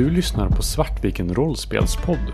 [0.00, 2.32] Du lyssnar på Svartviken rollspelspodd.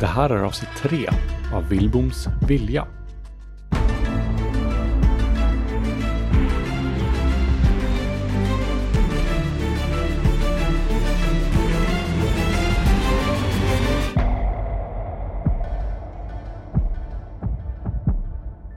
[0.00, 1.08] Det här är avsnitt 3
[1.54, 2.86] av Vilboms vilja.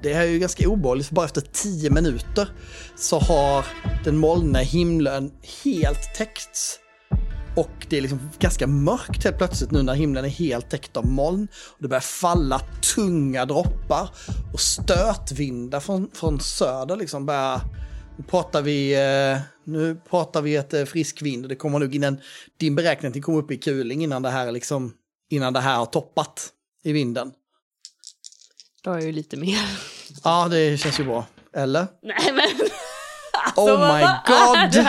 [0.03, 2.47] Det här är ju ganska obehagligt för bara efter tio minuter
[2.95, 3.65] så har
[4.03, 5.31] den molniga himlen
[5.63, 6.82] helt täckts.
[7.55, 11.05] Och det är liksom ganska mörkt helt plötsligt nu när himlen är helt täckt av
[11.05, 11.47] moln.
[11.53, 12.59] Och det börjar falla
[12.95, 14.09] tunga droppar
[14.53, 17.61] och stötvindar från, från söder liksom börjar...
[18.17, 21.95] Nu pratar vi, eh, nu pratar vi ett eh, frisk vind och det kommer nog
[21.95, 22.17] innan
[22.57, 24.93] din beräkning komma upp i kuling innan det här liksom,
[25.29, 26.49] innan det här har toppat
[26.83, 27.31] i vinden.
[28.83, 29.59] Då har jag ju lite mer.
[30.23, 31.25] Ja, det känns ju bra.
[31.53, 31.87] Eller?
[32.01, 32.67] Nej men!
[33.45, 34.83] Alltså, Oh my God.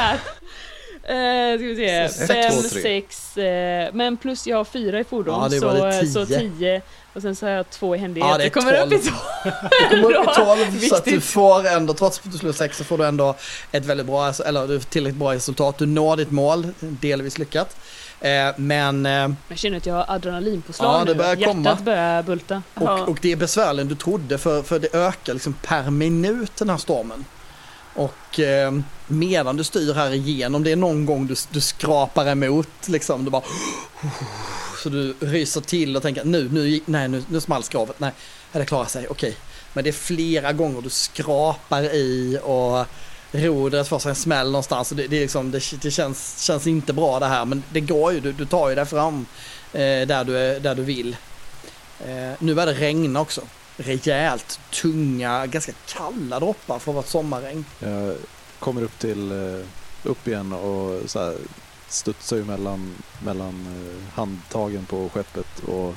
[1.09, 2.83] Eh, ska vi se, Sex, fem, två, tre.
[2.83, 6.39] sex, eh, men plus jag har fyra i fordon Ja, så, det eh, så tio.
[6.41, 6.83] tio.
[7.15, 8.31] Och sen så har jag två i händighet.
[8.31, 9.03] Ja, det är kommer upp i tolv.
[9.03, 9.51] två.
[9.91, 12.77] Du kommer upp i 12 så att du får ändå, trots att du slår 6
[12.78, 13.34] så får du ändå
[13.73, 15.78] ett väldigt bra, eller tillräckligt bra resultat.
[15.78, 17.77] Du når ditt mål, delvis lyckat.
[18.21, 21.15] Eh, men, eh, Jag känner att jag har adrenalinpåslag Ja, det nu.
[21.19, 21.78] börjar Hjärtat komma.
[21.83, 22.62] börjar bulta.
[22.75, 26.56] och, och det är besvärligare än du trodde för, för det ökar liksom per minut
[26.56, 27.25] den här stormen.
[27.95, 28.73] Och eh,
[29.06, 33.31] medan du styr här igenom, det är någon gång du, du skrapar emot liksom, du
[33.31, 33.42] bara
[34.83, 38.12] så du ryser till och tänker nu, nu, nej, nu, nu small skrovet, nej,
[38.53, 39.37] det klarar sig, okej.
[39.72, 42.87] Men det är flera gånger du skrapar i och
[43.33, 44.91] rodret får sig en smäll någonstans.
[44.91, 47.81] Och det, det, är liksom, det, det känns, känns inte bra det här, men det
[47.81, 49.27] går ju, du, du tar ju dig fram
[49.72, 51.17] eh, där, du, där du vill.
[52.00, 53.41] Eh, nu börjar det regna också.
[53.77, 57.64] Rejält tunga, ganska kalla droppar för att vara ett sommarregn.
[57.78, 58.16] Jag
[58.58, 59.66] kommer upp till, eh,
[60.11, 61.34] upp igen och så här,
[61.89, 62.94] studsar ju mellan,
[63.25, 65.94] mellan eh, handtagen på skeppet och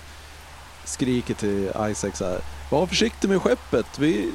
[0.85, 2.39] skriker till Isaac så här.
[2.71, 3.99] Var försiktig med skeppet.
[3.99, 4.31] Vi,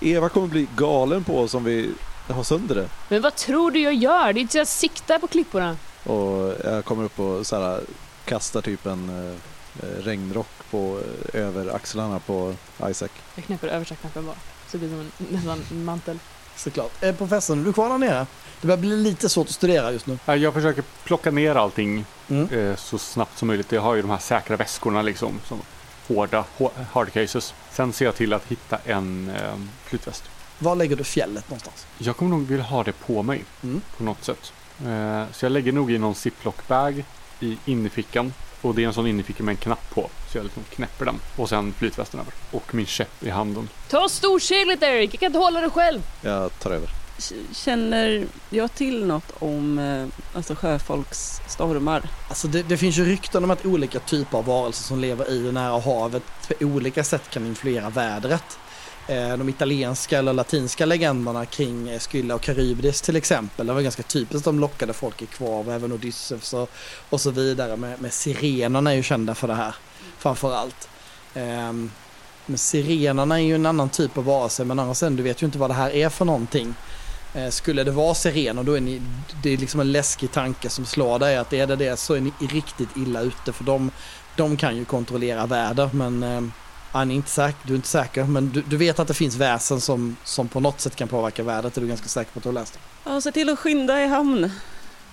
[0.00, 1.90] Eva kommer bli galen på oss om vi
[2.28, 2.88] har sönder det.
[3.08, 4.32] Men vad tror du jag gör?
[4.32, 5.76] Det är inte så jag siktar på klipporna.
[6.04, 7.80] Och jag kommer upp och så här,
[8.24, 9.36] kastar typ en eh,
[10.00, 11.00] regnrock på,
[11.34, 12.54] eh, över axlarna på
[12.90, 13.08] Isaac.
[13.34, 14.36] Jag knäpper översta knappen bara.
[14.68, 16.18] Så det blir som en, nästan en mantel.
[16.56, 17.02] Såklart.
[17.02, 18.26] Eh, professorn, är du kvar där nere?
[18.60, 20.18] Det börjar bli lite svårt att studera just nu.
[20.24, 22.48] Ja, Jag försöker plocka ner allting Mm.
[22.48, 23.72] eh, så snabbt som möjligt.
[23.72, 25.40] Jag har ju de här säkra väskorna liksom.
[25.48, 25.60] Som
[26.08, 26.44] hårda
[26.92, 27.54] hard cases.
[27.72, 29.54] Sen ser jag till att hitta en eh,
[29.84, 30.24] flytväst.
[30.58, 31.86] Var lägger du fjället någonstans?
[31.98, 33.80] Jag kommer nog vilja ha det på mig Mm.
[33.96, 34.52] på något sätt.
[34.86, 37.04] Eh, så jag lägger nog i någon ziplock-bag
[37.40, 38.32] i innerfickan.
[38.62, 40.10] Och det är en sån innerficka med en knapp på.
[40.32, 41.20] Så jag liksom knäpper den.
[41.36, 42.32] Och sen flytvästen över.
[42.50, 43.68] Och min käpp i handen.
[43.88, 46.02] Ta storseglet Eric, jag kan inte hålla det själv.
[46.22, 46.88] Jag tar över.
[47.52, 52.10] Känner jag till något om eh, alltså sjöfolks stormar?
[52.28, 55.48] Alltså det, det finns ju rykten om att olika typer av varelser som lever i
[55.48, 58.58] och nära havet på olika sätt kan influera vädret.
[59.08, 63.66] Eh, de italienska eller latinska legenderna kring eh, Skylla och Karybdis till exempel.
[63.66, 66.70] Det var ganska typiskt att de lockade folk i kvav, även Odysseus och,
[67.10, 67.76] och så vidare.
[67.76, 69.74] Med, med sirenerna är ju kända för det här
[70.18, 70.88] framför allt.
[71.34, 71.90] Um, ehm,
[72.46, 75.46] Men sirenerna är ju en annan typ av varelse men annars sen, du vet ju
[75.46, 76.74] inte vad det här är för någonting.
[77.36, 79.02] Uh, Skulle det vara sirener då är ni,
[79.42, 82.20] det är liksom en läskig tanke som slår dig att är det det så är
[82.20, 83.90] ni riktigt illa ute för de,
[84.36, 86.42] de kan ju kontrollera väder men uh,
[86.92, 89.14] ja, ni är inte säker, du är inte säker men du, du vet att det
[89.14, 92.38] finns väsen som, som på något sätt kan påverka vädret är du ganska säker på
[92.38, 92.78] att du har läst.
[93.04, 94.50] Ja, se till att skynda i hamn.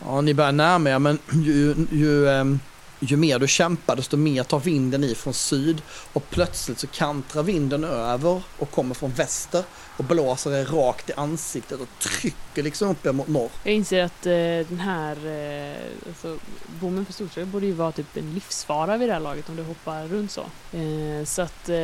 [0.06, 2.60] Ja, ni börjar närma er men ju, ju, ehm,
[3.00, 5.82] ju mer du kämpar desto mer tar vinden i från syd
[6.14, 9.64] och plötsligt så kantrar vinden över och kommer från väster
[9.98, 13.50] och blåser er rakt i ansiktet och trycker liksom upp er mot norr.
[13.64, 14.32] Jag inser att eh,
[14.70, 15.76] den här eh,
[16.08, 16.38] alltså,
[16.80, 19.64] bommen på Storsjö borde ju vara typ en livsfara vid det här laget om du
[19.64, 20.42] hoppar runt så.
[20.78, 21.76] Eh, så att eh,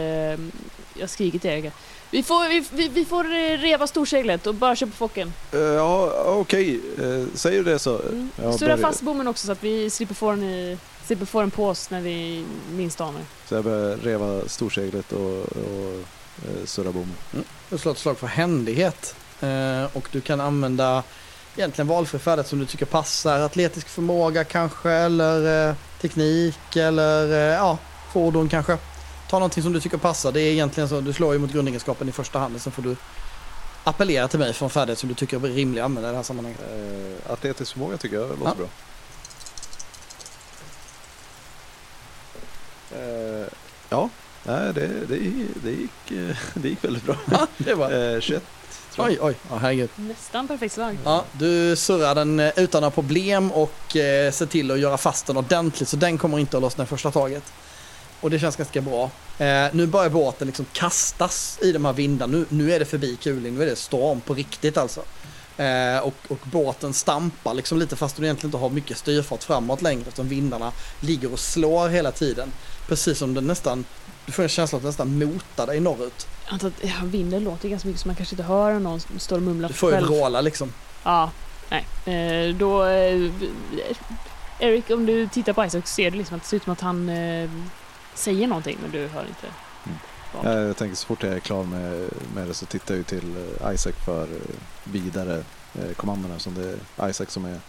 [0.93, 1.71] jag skriker till Erika.
[2.11, 5.33] Vi får, vi, vi, vi får eh, reva storseglet och bara köra på focken.
[5.51, 6.79] Eh, ja, okej.
[7.01, 7.99] Eh, säger du det så.
[7.99, 8.29] Mm.
[8.41, 11.41] Jag Surra börjar- fast bommen också så att vi slipper få den, i, slipper få
[11.41, 13.21] den på oss när vi minst anar.
[13.49, 15.93] Så jag börjar reva storseglet och, och
[16.45, 17.15] eh, surra bommen.
[17.69, 21.03] Du slår ett slag för händighet eh, och du kan använda
[21.57, 23.39] egentligen valfri färdighet som du tycker passar.
[23.39, 27.77] Atletisk förmåga kanske eller eh, teknik eller eh, ja,
[28.13, 28.77] fordon kanske.
[29.29, 30.31] Ta någonting som du tycker passar.
[30.31, 32.61] Det är egentligen så, du slår ju mot grundegenskapen i första hand.
[32.61, 32.95] Sen får du
[33.83, 36.17] appellera till mig för en färdighet som du tycker är rimlig att använda i det
[36.17, 36.61] här sammanhanget.
[36.61, 38.55] Eh, atletisk förmåga tycker jag låter Ja.
[38.55, 38.67] bra.
[43.89, 44.09] Ja,
[44.43, 45.17] nej, det, det,
[45.63, 47.15] det, gick, eh, det gick väldigt bra.
[47.31, 48.43] Ja, det var Eh, 21
[48.91, 49.25] tror jag.
[49.25, 49.89] Oj, oj, herregud.
[49.95, 50.97] Nästan perfekt slag.
[51.03, 55.27] Ja, du surrar den eh, utan några problem och eh, ser till att göra fast
[55.27, 57.43] den ordentligt så den kommer inte att lossna i första taget.
[58.21, 59.11] Och det känns ganska bra.
[59.37, 62.37] Eh, nu börjar båten liksom kastas i de här vindarna.
[62.37, 65.01] Nu, nu är det förbi kuling, nu är det storm på riktigt alltså.
[65.57, 69.81] Eh, och, och båten stampar liksom lite fast du egentligen inte har mycket styrfart framåt
[69.81, 72.51] längre eftersom vindarna ligger och slår hela tiden.
[72.87, 73.85] Precis som den nästan,
[74.25, 76.27] du får en känsla att den nästan motar dig norrut.
[76.45, 79.19] Jag antar att ja, vinden låter ganska mycket så man kanske inte hör någon som
[79.19, 80.73] står och mumlar Du får ju vråla liksom.
[81.03, 81.31] Ja,
[81.69, 81.85] nej.
[82.15, 82.85] Eh, då...
[82.85, 83.31] Eh,
[84.59, 86.81] Erik, om du tittar på Isaac ser du liksom att det ser ut som att
[86.81, 87.49] han eh,
[88.15, 89.47] säger någonting men du hör inte.
[89.83, 89.95] vad.
[90.43, 93.35] Ja, Jag tänker så fort jag är klar med, med det så tittar jag till
[93.61, 94.27] eh, Isaac för eh,
[94.83, 95.43] vidare
[95.75, 97.59] eh, kommandona som det är Isaac som är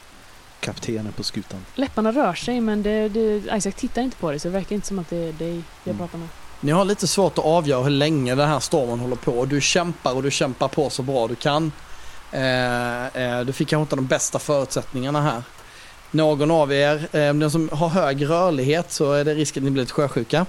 [0.60, 1.60] kaptenen på skutan.
[1.74, 4.86] Läpparna rör sig men det, det, Isaac tittar inte på dig så det verkar inte
[4.88, 5.98] som att det är dig jag Mm.
[5.98, 6.28] pratar med.
[6.60, 9.44] Ni har lite svårt att avgöra hur länge den här stormen håller på.
[9.44, 11.72] Du kämpar och du kämpar på så bra du kan.
[12.32, 15.42] Eh, eh, du fick kanske inte de bästa förutsättningarna här.
[16.10, 19.70] Någon av er, eh, den som har hög rörlighet så är det risken att ni
[19.70, 20.46] blir lite sjösjuka.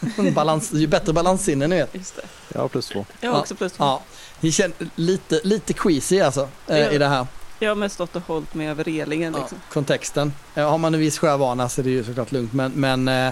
[0.34, 1.94] Balans, ju bättre balanssinne ni vet.
[1.94, 2.22] Just det.
[2.54, 3.06] Jag har plus två.
[3.20, 3.40] Jag har Ja.
[3.40, 3.84] också plus två.
[3.84, 4.02] Ja,
[4.40, 6.90] ni känner lite, lite queasy alltså eh, Ja.
[6.90, 7.26] i det här.
[7.58, 9.58] Jag har mest stått och hållit mig över relingen Ja, liksom.
[9.72, 10.32] kontexten.
[10.54, 13.26] Eh, har man en viss sjövana så är det ju såklart lugnt men, men eh,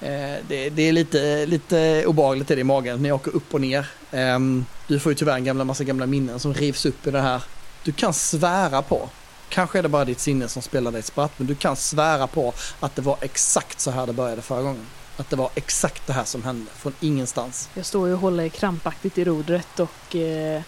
[0.00, 3.02] eh, det, det är lite, lite obehagligt i magen.
[3.02, 3.86] Ni åker upp och ner.
[4.12, 7.20] Ehm, du får ju tyvärr en gamla, massa gamla minnen som rivs upp i det
[7.20, 7.42] här.
[7.84, 9.08] Du kan svära på,
[9.48, 12.26] kanske är det bara ditt sinne som spelar dig ett spratt, men du kan svära
[12.26, 14.86] på att det var exakt så här det började förra gången.
[15.16, 17.68] Att det var exakt det här som hände, från ingenstans.
[17.74, 20.62] Jag står ju och håller krampaktigt i rodret och eh,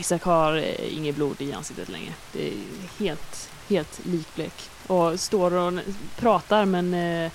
[0.00, 2.12] Isaac har eh, inget blod i ansiktet längre.
[2.32, 2.54] Det är
[2.98, 4.52] helt, helt likblek.
[4.86, 5.72] Och står och
[6.16, 7.32] pratar men eh,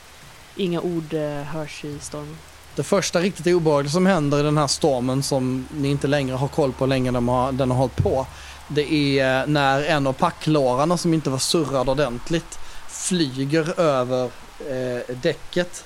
[0.55, 2.37] inga ord eh, hörs i stormen.
[2.75, 6.47] Det första riktigt obehagliga som händer i den här stormen som ni inte längre har
[6.47, 8.27] koll på hur länge den har, den har hållit på.
[8.67, 12.59] Det är när en av packlårarna som inte var surrad ordentligt
[12.89, 14.23] flyger över
[14.59, 15.85] eh, däcket.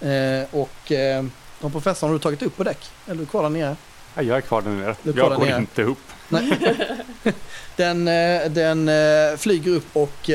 [0.00, 1.24] Eh, och eh,
[1.60, 2.90] har professorn har du tagit upp på däck?
[3.06, 3.76] Eller är du kvar där nere?
[4.14, 4.94] Ja, jag är kvar där nere.
[4.94, 5.56] Kvar Jag där går nere.
[5.56, 5.98] inte upp.
[7.76, 8.90] Den, eh, den
[9.38, 10.30] flyger upp och,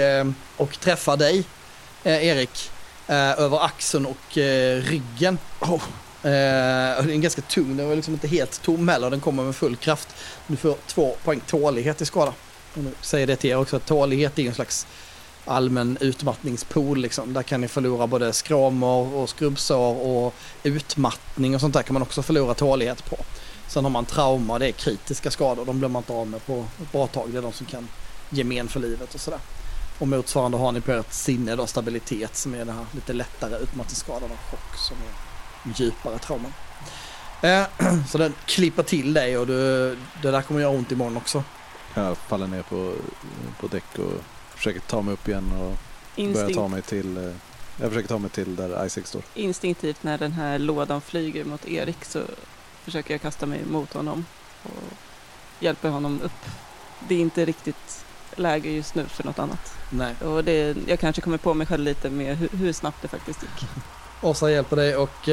[0.58, 1.44] och träffar dig,
[2.04, 2.72] Erik,
[3.08, 4.38] över axeln och
[4.82, 5.38] ryggen.
[5.60, 5.72] Oh.
[5.72, 9.56] Och den är ganska tung, den var liksom inte helt tom heller, den kommer med
[9.56, 10.08] full kraft.
[10.48, 12.34] Du får två poäng tålighet i skada.
[12.74, 14.88] Nu säger det till er också att tålighet är en slags
[15.50, 17.34] allmän utmattningspool liksom.
[17.34, 22.02] Där kan ni förlora både skramor och skrubbsår och utmattning och sånt där kan man
[22.02, 23.18] också förlora tålighet på.
[23.68, 26.66] Sen har man trauma, det är kritiska skador, de blir man inte av med på
[26.82, 27.30] ett bra tag.
[27.32, 27.88] Det är de som kan
[28.30, 29.40] ge men för livet och sådär.
[30.00, 33.56] Och motsvarande har ni på ert sinne då, stabilitet som är den här lite lättare
[33.56, 36.54] utmattningsskadan och chock som är djupare trauman.
[37.42, 37.64] Eh,
[38.10, 41.44] så den klipper till dig och du, det där kommer göra ont imorgon också.
[41.94, 42.94] Jag faller ner på,
[43.60, 44.24] på däck och
[44.60, 45.58] försöker ta mig upp igen och
[46.16, 47.34] börja ta Instinkt, mig till eh,
[47.78, 49.22] jag försöker ta mig till där Isaac står.
[49.36, 52.22] instinktivt när den här lådan flyger mot Erik så
[52.84, 54.26] försöker jag kasta mig mot honom
[54.64, 54.94] och
[55.60, 56.46] hjälper honom upp.
[57.08, 59.74] Det är inte riktigt läge just nu för något annat.
[59.90, 60.16] Nej.
[60.26, 63.42] Och det, jag kanske kommer på mig själv lite med hur, hur snabbt det faktiskt
[63.44, 63.70] gick.
[64.22, 65.30] Åsa hjälper dig och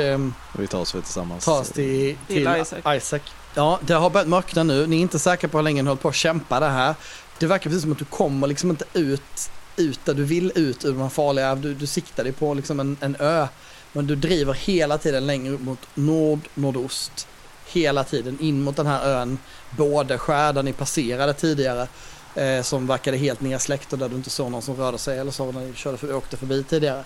[0.54, 1.44] Och vi tar oss väl tillsammans.
[1.44, 2.96] tas till, Till till Isaac.
[2.96, 3.20] Isaac.
[3.54, 4.86] Ja, det har börjat mörkna nu.
[4.86, 6.94] Ni är inte säkra på hur länge ni håller på att kämpa det här.
[7.38, 10.84] Det verkar precis som att du kommer liksom inte ut, ut där du vill ut
[10.84, 13.46] ur de här farliga, du, du siktar dig på liksom en, en ö.
[13.92, 17.28] Men du driver hela tiden längre upp mot nord, nordost.
[17.66, 19.38] Hela tiden in mot den här ön.
[19.76, 21.88] Både skär där ni passerade tidigare.
[22.34, 25.30] Eh, som verkade helt nedsläckt och där du inte såg någon som rörde sig eller
[25.30, 27.04] så när ni körde för, åkte förbi tidigare.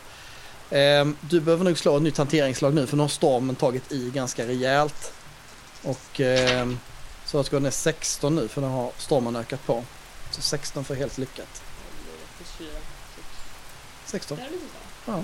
[0.71, 4.11] Eh, du behöver nog slå ett nytt hanteringslag nu för nu har stormen tagit i
[4.11, 5.13] ganska rejält.
[5.83, 6.69] Och eh,
[7.27, 9.85] så jag gå ner 16 nu för nu har stormen ökat på.
[10.31, 11.63] Så 16 för helt lyckat.
[14.07, 14.39] 16?
[15.07, 15.23] Ja.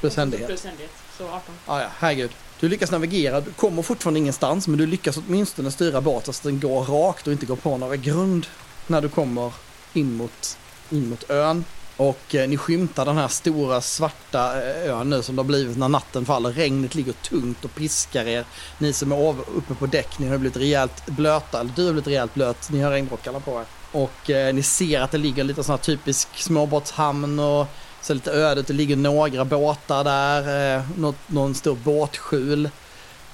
[0.00, 0.46] Plus händighet.
[0.46, 1.40] Plus händighet, så 18.
[1.66, 2.30] Ah, ja, herregud.
[2.60, 6.42] Du lyckas navigera, du kommer fortfarande ingenstans men du lyckas åtminstone styra båten så att
[6.42, 8.46] den går rakt och inte går på några grund
[8.86, 9.52] när du kommer
[9.92, 10.58] in mot,
[10.90, 11.64] in mot ön.
[11.96, 15.78] Och eh, ni skymtar den här stora svarta eh, ön nu som det har blivit
[15.78, 16.52] när natten faller.
[16.52, 18.44] Regnet ligger tungt och piskar er.
[18.78, 22.06] Ni som är uppe på däck, ni har blivit rejält blöta, eller du har blivit
[22.06, 23.64] rejält blöt, ni har regnrockarna på er.
[23.92, 27.66] Och eh, ni ser att det ligger lite sån här typisk småbåtshamn och
[28.00, 32.70] så lite ödet, det ligger några båtar där, eh, något, någon stor båtskjul.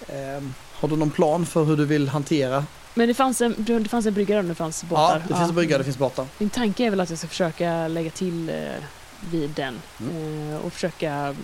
[0.09, 0.43] Eh,
[0.73, 2.65] har du någon plan för hur du vill hantera?
[2.95, 5.03] Men det fanns en, det fanns en brygga där det fanns båtar.
[5.15, 6.27] Ja, det finns en brygga, det finns båtar.
[6.39, 8.55] Min tanke är väl att jag ska försöka lägga till eh,
[9.31, 9.81] vid den.
[10.01, 10.51] Mm.
[10.53, 11.37] Eh, och försöka, alltså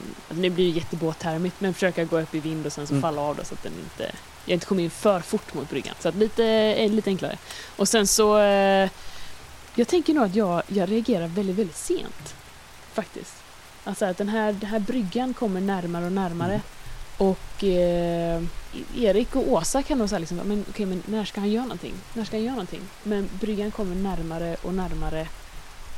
[0.42, 3.02] det blir ju jättebåttermigt, men försöka gå upp i vind och sen så Mm.
[3.02, 4.12] falla av då så att den inte
[4.50, 5.94] jag inte kom in för fort mot bryggan.
[6.00, 7.38] Så att lite, eh, lite enklare.
[7.76, 8.90] Och sen så, eh,
[9.74, 12.34] jag tänker nog att jag, jag reagerar väldigt, väldigt sent.
[12.92, 13.34] Faktiskt.
[13.84, 16.52] Alltså att den här, den här bryggan kommer närmare och närmare.
[16.52, 16.60] Mm.
[17.16, 18.42] Och eh,
[18.96, 21.94] Erik och Åsa kan nog säga liksom, men, okej, men när ska han göra någonting?
[22.14, 22.82] När ska han göra någonting?
[23.02, 25.26] Men bryggan kommer närmare och närmare.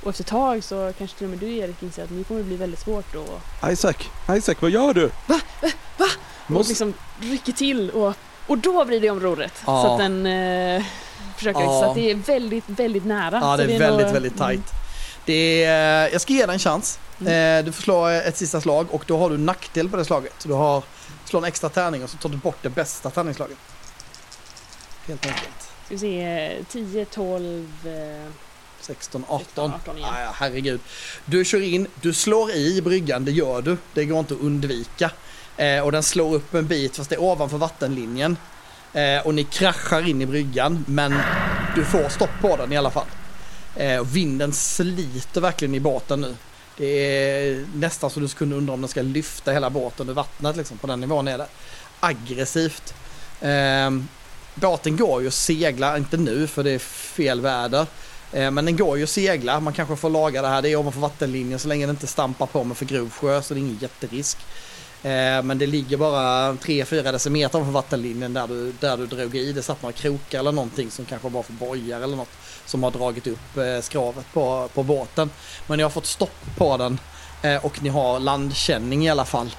[0.02, 2.40] Och efter ett tag så kanske till och med du Erik inser att nu kommer
[2.40, 3.94] det bli väldigt svårt att Isaac,
[4.30, 5.04] Isaac vad gör du?
[6.46, 6.70] och Måste...
[6.70, 8.14] liksom rycker till och,
[8.46, 9.52] och då blir det om rodret.
[9.66, 9.82] Ja.
[9.82, 10.84] Så att den eh,
[11.36, 11.80] försöker, Ja.
[11.82, 13.38] så att det är väldigt, väldigt nära.
[13.42, 14.60] Ja, så det är väldigt, nog- väldigt tajt.
[15.24, 16.98] Det är, jag ska ge dig en chans.
[17.20, 17.58] Mm.
[17.58, 20.44] Eh, Du får slå ett sista slag och då har du nackdel på det slaget.
[20.46, 20.82] Du har
[21.24, 23.56] slå en extra tärning och så tar du bort det bästa tärningsslaget.
[25.06, 25.70] Helt enkelt.
[25.86, 28.30] Ska vi se, 10, 12, eh,
[28.80, 29.72] 16, 18.
[29.74, 30.08] 18 igen.
[30.20, 30.80] Ja, herregud.
[31.24, 33.76] Du kör in, du slår i bryggan, det gör du.
[33.94, 35.10] Det går inte att undvika.
[35.56, 38.36] Eh, och den slår upp en bit fast det är ovanför vattenlinjen.
[38.92, 41.14] Eh, och ni kraschar in i bryggan men
[41.74, 43.06] du får stopp på den i alla fall.
[43.76, 46.36] Eh, och vinden sliter verkligen i båten nu.
[46.76, 50.56] Det är nästan så du skulle undra om den ska lyfta hela båten ur vattnet
[50.56, 50.78] liksom.
[50.78, 51.46] På den nivån är det.
[52.00, 52.94] Aggressivt.
[53.40, 53.90] Eh,
[54.54, 57.86] båten går ju att segla, inte nu för det är fel väder.
[58.32, 60.76] Eh, Men den går ju att segla, man kanske får laga det här, det är
[60.76, 63.62] ovanför vattenlinjen så länge den inte stampar på med för grov sjö så det är
[63.62, 64.38] ingen jätterisk.
[65.02, 69.52] Eh, men det ligger bara 3-4 decimeter ovanför vattenlinjen där du, där du drog i.
[69.52, 72.28] Det satt några krokar eller någonting som kanske var för bojar eller något
[72.66, 75.30] som har dragit upp eh, skravet på, på båten.
[75.66, 76.98] Men ni har fått stopp på den
[77.42, 79.54] eh, och ni har landkänning i alla fall.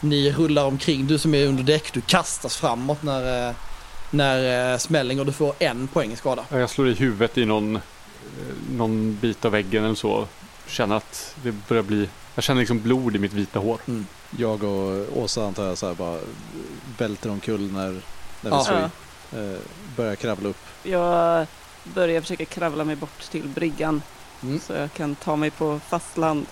[0.00, 3.54] Ni rullar omkring, du som är under däck, du kastas framåt när,
[4.10, 6.44] när smällen och du får en poäng i skada.
[6.50, 7.78] Jag slår i huvudet i någon,
[8.70, 10.26] någon bit av väggen eller så.
[10.66, 12.08] Känner att det börjar bli...
[12.38, 13.80] Jag känner liksom blod i mitt vita hår.
[14.38, 16.18] Jag och Åsa antar jag så här bara
[16.98, 17.92] välter omkull när, när
[18.42, 18.64] vi Ja.
[18.64, 19.38] slår Ja.
[19.38, 19.52] i.
[19.54, 19.58] Eh,
[19.96, 20.56] börjar kravla upp.
[20.82, 21.46] Jag
[21.94, 24.02] börjar försöka kravla mig bort till bryggan
[24.42, 24.60] Mm.
[24.60, 26.46] så jag kan ta mig på fastland.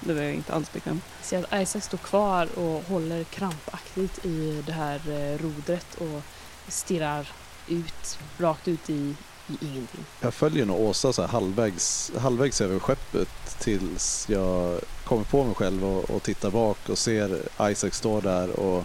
[0.00, 1.00] Nu är jag inte alls bekväm.
[1.22, 6.22] ser att Isaac står kvar och håller krampaktigt i det här eh, rodret och
[6.68, 7.28] stirrar
[7.68, 9.14] ut, rakt ut i,
[9.48, 10.04] i ingenting.
[10.20, 15.54] Jag följer nog Åsa så här halvvägs, halvvägs över skeppet tills jag kommer på mig
[15.54, 18.84] själv och, och tittar bak och ser Isaac stå där och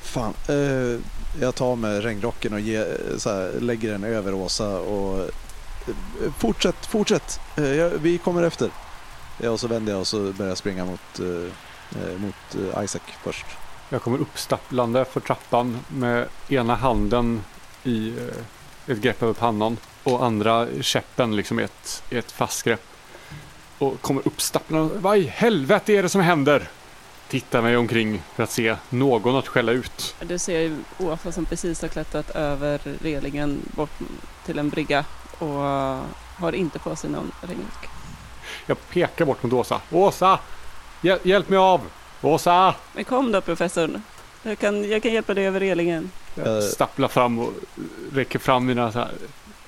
[0.00, 1.00] fan, eh,
[1.40, 2.84] jag tar med regnrocken och ge,
[3.18, 8.70] så här, lägger den över Åsa och eh, fortsätt, fortsätt, eh, jag, vi kommer efter.
[9.40, 12.84] Ja, och så vänder jag och så börjar jag springa mot, eh, eh mot eh,
[12.84, 13.46] Isaac först.
[13.88, 17.44] Jag kommer uppstapplande för trappan med ena handen
[17.84, 22.62] i eh, ett grepp över pannan och andra käppen liksom i ett, i ett fast
[22.62, 22.91] grepp.
[23.82, 24.94] Och kommer uppstapplande.
[24.98, 26.68] Vad i helvete är det som händer?
[27.28, 30.14] Tittar mig omkring för att se någon att skälla ut.
[30.20, 33.90] Du ser ju Åsa som precis har klättrat över relingen bort
[34.46, 35.04] till en brygga
[35.38, 35.48] och
[36.38, 37.88] har inte på sig någon regnrock.
[38.66, 39.80] Jag pekar bort mot Åsa.
[39.90, 40.38] Åsa!
[41.00, 41.80] Hjäl- hjälp mig av!
[42.22, 42.74] Åsa!
[42.94, 44.02] Men kom då professorn.
[44.42, 46.10] Jag kan, jag kan hjälpa dig över relingen.
[46.34, 47.52] Jag stapplar fram och
[48.12, 49.08] räcker fram mina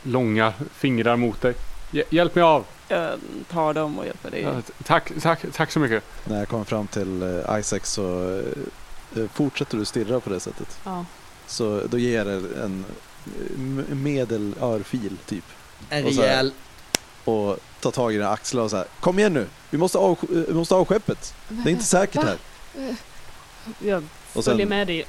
[0.02, 1.54] långa fingrar mot dig.
[1.92, 2.64] Hj- Hjälp mig av!
[2.88, 3.18] Jag
[3.50, 4.42] tar dem och hjälper dig.
[4.42, 6.04] Ja, tack, tack, tack så mycket.
[6.24, 10.40] När jag kommer fram till eh, Isaac så eh, eh, fortsätter du stirra på det
[10.40, 10.78] sättet.
[10.84, 11.04] Ja.
[11.46, 12.84] Så då ger jag det en
[14.02, 15.44] medelörfil typ.
[15.88, 16.52] En Och rejäl...
[17.24, 18.86] Och tar tag i dina axlar och så här.
[19.00, 19.46] Kom igen nu!
[19.70, 21.34] Vi måste av, vi måste av skeppet.
[21.48, 22.38] Det är inte säkert här.
[23.78, 25.06] Jag Och följer sen, med dig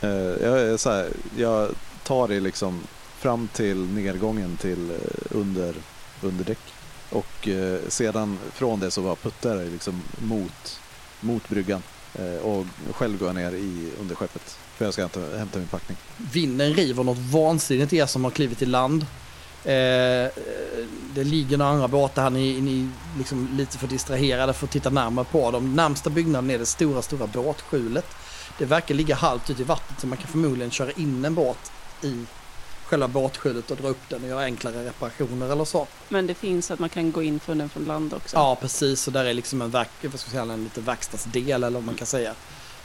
[0.00, 1.68] eh, jag, så här, jag
[2.04, 2.80] tar dig liksom
[3.18, 4.92] fram till nedgången till
[5.30, 5.74] under,
[6.22, 6.69] under däck.
[7.10, 10.80] Och eh, sedan från det så var puttar liksom mot,
[11.20, 11.82] mot bryggan.
[12.14, 14.58] Eh, och själv går jag ner i underskeppet.
[14.76, 15.96] För jag ska hämta, hämta min packning.
[16.32, 19.06] Vinden river något vansinnigt i er som har klivit i land.
[19.64, 20.30] Eh,
[21.14, 22.88] det ligger några andra båtar här, ni, ni är
[23.18, 25.74] liksom lite för distraherade för att titta närmare på dem.
[25.74, 28.06] Närmsta byggnaden är det stora, stora båtskjulet.
[28.58, 31.72] Det verkar ligga halvt ute i vattnet så man kan förmodligen köra in en båt
[32.02, 32.26] i
[32.90, 35.86] själva båtskjulet och dra upp den och göra enklare reparationer eller så.
[36.08, 38.36] Men det finns att man kan gå in för den från land också.
[38.36, 39.06] Ja, precis.
[39.06, 41.84] Och där är liksom en, verk, vad ska jag säga, en liten verkstadsdel eller vad
[41.84, 42.34] man kan säga.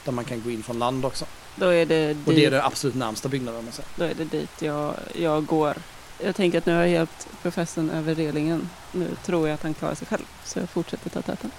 [0.04, 1.24] Där man kan gå in från land också.
[1.56, 3.64] Då är det Och det dit, är den absolut närmsta byggnaden.
[3.64, 3.88] man säger.
[3.96, 5.74] då är det dit jag, jag går.
[6.18, 8.68] Jag tänker att nu har jag hjälpt professorn över relingen.
[8.92, 10.24] Nu tror jag att han klarar sig själv.
[10.44, 11.50] Så jag fortsätter ta täten.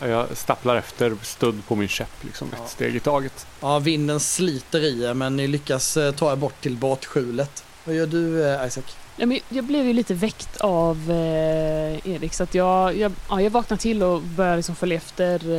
[0.00, 2.64] Jag stapplar efter stödd på min käpp liksom Ja.
[2.64, 3.46] ett steg i taget.
[3.60, 7.64] Ja, vinden sliter i er men ni lyckas eh, ta er bort till båtskjulet.
[7.88, 8.84] Vad gör du eh, Isaac?
[9.16, 13.40] Ja, men jag blev ju lite väckt av eh, Erik så att jag, jag, ja,
[13.42, 15.50] jag vaknade till och började liksom följa efter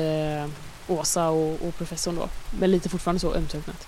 [0.42, 0.50] eh,
[0.88, 2.30] Åsa och, och professorn då.
[2.60, 3.88] Men lite fortfarande så ömtöcknat.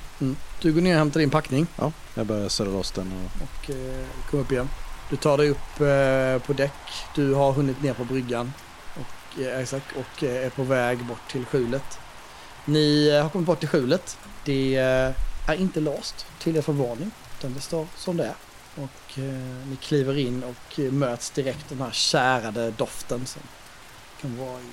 [0.61, 3.69] Du går ner och hämtar din packning Ja, jag börjar surra loss den och och
[3.69, 4.69] eh, kommer upp igen.
[5.09, 6.71] Du tar dig upp eh, på däck.
[7.15, 8.53] Du har hunnit ner på bryggan.
[8.95, 11.99] Och, eh, Isaac och eh, är på väg bort till skjulet.
[12.65, 14.17] Ni eh, har kommit bort till skjulet.
[14.45, 17.11] Det eh, är inte låst till er förvåning.
[17.41, 18.33] Utan det står som det är.
[18.75, 19.23] Och eh,
[19.69, 23.41] ni kliver in och eh, möts direkt den här kärade doften som
[24.21, 24.63] kan vara i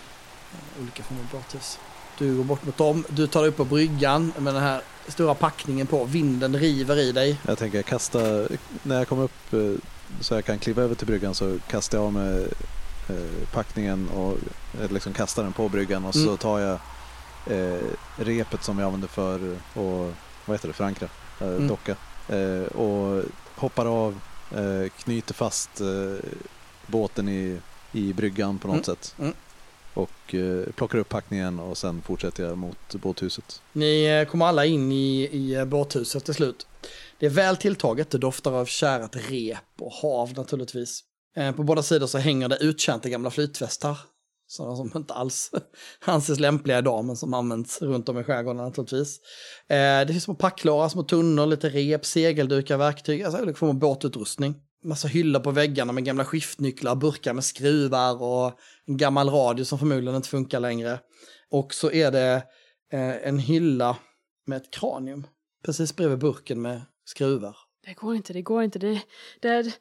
[0.52, 1.78] eh, olika former av båthus.
[2.18, 3.04] Du går bort mot dem.
[3.08, 6.04] Du tar dig upp på bryggan med den här stora packningen på.
[6.04, 7.36] Vinden river i dig.
[7.46, 8.18] jag tänker kasta,
[8.82, 9.60] när jag kommer upp eh,
[10.20, 12.48] så jag kan kliva över till bryggan så kastar jag av mig
[13.08, 14.36] eh, packningen och
[14.90, 16.36] liksom kastar den på bryggan och så Mm.
[16.36, 16.78] tar jag
[18.16, 21.08] repet som jag använder för att, vad heter det, förankra,
[21.40, 21.68] Mm.
[21.68, 21.96] docka
[22.74, 23.22] och
[23.56, 24.20] hoppar av,
[24.56, 26.30] eh, knyter fast eh,
[26.86, 27.58] båten i,
[27.92, 28.84] i bryggan på något Mm.
[28.84, 29.32] sätt Mm.
[29.94, 33.62] och eh, plockar upp packningen och sen fortsätter jag mot båthuset.
[33.72, 36.66] Ni eh, kommer alla in i, i eh, båthuset till slut.
[37.18, 41.04] Det är väl tilltaget, det doftar av kärat rep och hav naturligtvis.
[41.36, 43.98] Eh, På båda sidor så hänger det uttjänta gamla flytvästar.
[44.50, 45.50] Sådana som inte alls
[46.04, 49.20] anses lämpliga idag men som används runt om i skärgården naturligtvis.
[49.68, 53.78] Eh, Det finns små packlårar, små tunnor, lite rep, segeldukar, verktyg, alltså olika former av
[53.78, 54.54] båtutrustning.
[54.84, 58.52] Massa hyllor på väggarna med gamla skiftnycklar, burkar med skruvar och
[58.86, 61.00] en gammal radio som förmodligen inte funkar längre.
[61.50, 62.34] Och så är det
[62.92, 63.96] eh, en hylla
[64.46, 65.26] med ett kranium
[65.64, 67.56] precis bredvid burken med skruvar.
[67.86, 68.78] Det går inte, det går inte.
[68.78, 69.00] Det,
[69.40, 69.72] det,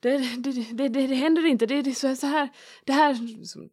[0.00, 1.66] det, det, det, det, händer inte.
[1.66, 2.48] Det, det är så här.
[2.84, 3.14] Det här...
[3.44, 3.68] som-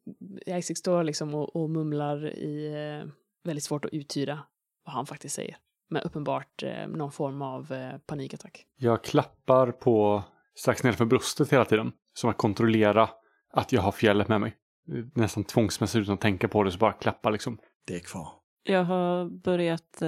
[0.45, 2.73] Isaac står liksom och, och mumlar i...
[3.03, 3.09] eh,
[3.43, 4.39] Väldigt svårt att uttyda
[4.85, 5.57] vad han faktiskt säger.
[5.89, 8.65] Men uppenbart eh, någon form av eh, panikattack.
[8.77, 10.23] Jag klappar på
[10.55, 11.91] strax nedanför bröstet hela tiden.
[12.13, 13.09] Som att kontrollera
[13.53, 14.55] att jag har fjället med mig.
[15.15, 17.57] Nästan tvångsmässigt utan att tänka på det så bara klappa liksom.
[17.87, 18.27] Det är kvar.
[18.63, 20.07] Jag har börjat, eh,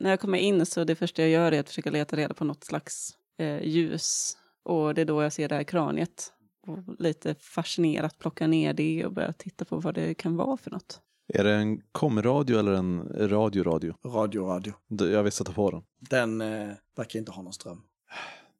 [0.00, 2.44] när jag kommer in så det första jag gör är att försöka leta reda på
[2.44, 4.36] något slags eh, ljus.
[4.68, 6.32] Och det är då jag ser det här kraniet.
[6.66, 10.70] Och lite fascinerat plocka ner det och börja titta på vad det kan vara för
[10.70, 11.00] något.
[11.28, 13.94] Är det en komradio eller en radio-radio?
[14.04, 14.72] Radio, radio.
[14.88, 15.82] Jag vill sätta på den.
[15.98, 17.82] Den eh, verkar inte ha någon ström.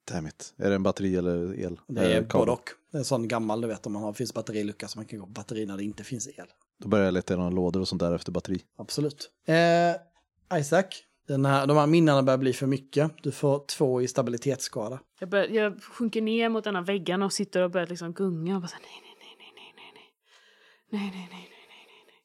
[0.05, 0.55] Damn it.
[0.57, 1.81] Är det en batteri eller el?
[1.87, 2.71] Det är Eh, både och.
[2.91, 5.19] Det är en sån gammal, du vet, om man har, finns batterilucka så man kan
[5.19, 6.47] gå på batteri när det inte finns el.
[6.79, 8.63] Då börjar jag leta i några lådor och sånt där efter batteri.
[8.77, 9.31] Absolut.
[9.47, 10.85] Eh, Isaac,
[11.29, 13.11] den här, de här minnena börjar bli för mycket.
[13.23, 15.01] Du får två i stabilitetsskada.
[15.21, 18.55] Jag, bör, jag sjunker ner mot denna väggarna och sitter och börjar liksom gunga.
[18.55, 21.01] Och bara så här, nej, nej, nej, nej, nej, nej, nej.
[21.01, 22.23] Nej, nej, nej, nej, nej.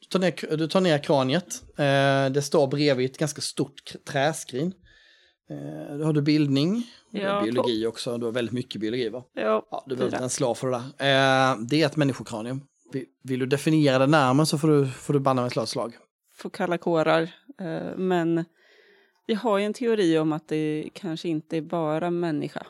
[0.00, 1.62] Du tar ner, du tar ner kraniet.
[1.78, 4.72] Eh, det står bredvid ett ganska stort träskrin.
[5.50, 6.82] Eh, då har du bildning.
[7.10, 8.18] Du har Ja, biologi också.
[8.18, 9.24] Du har väldigt mycket biologi va?
[9.34, 11.52] Ja, Ja, du behöver inte ens slå för det där.
[11.52, 12.60] Eh, det är ett människokranium.
[12.92, 15.68] Vill, vill du definiera det närmare så får du, får du banna mig slå ett
[15.68, 15.96] slag.
[16.36, 17.34] får kalla kårar.
[17.60, 18.44] Eh, men
[19.26, 22.66] jag har ju en teori om att det kanske inte är bara människa.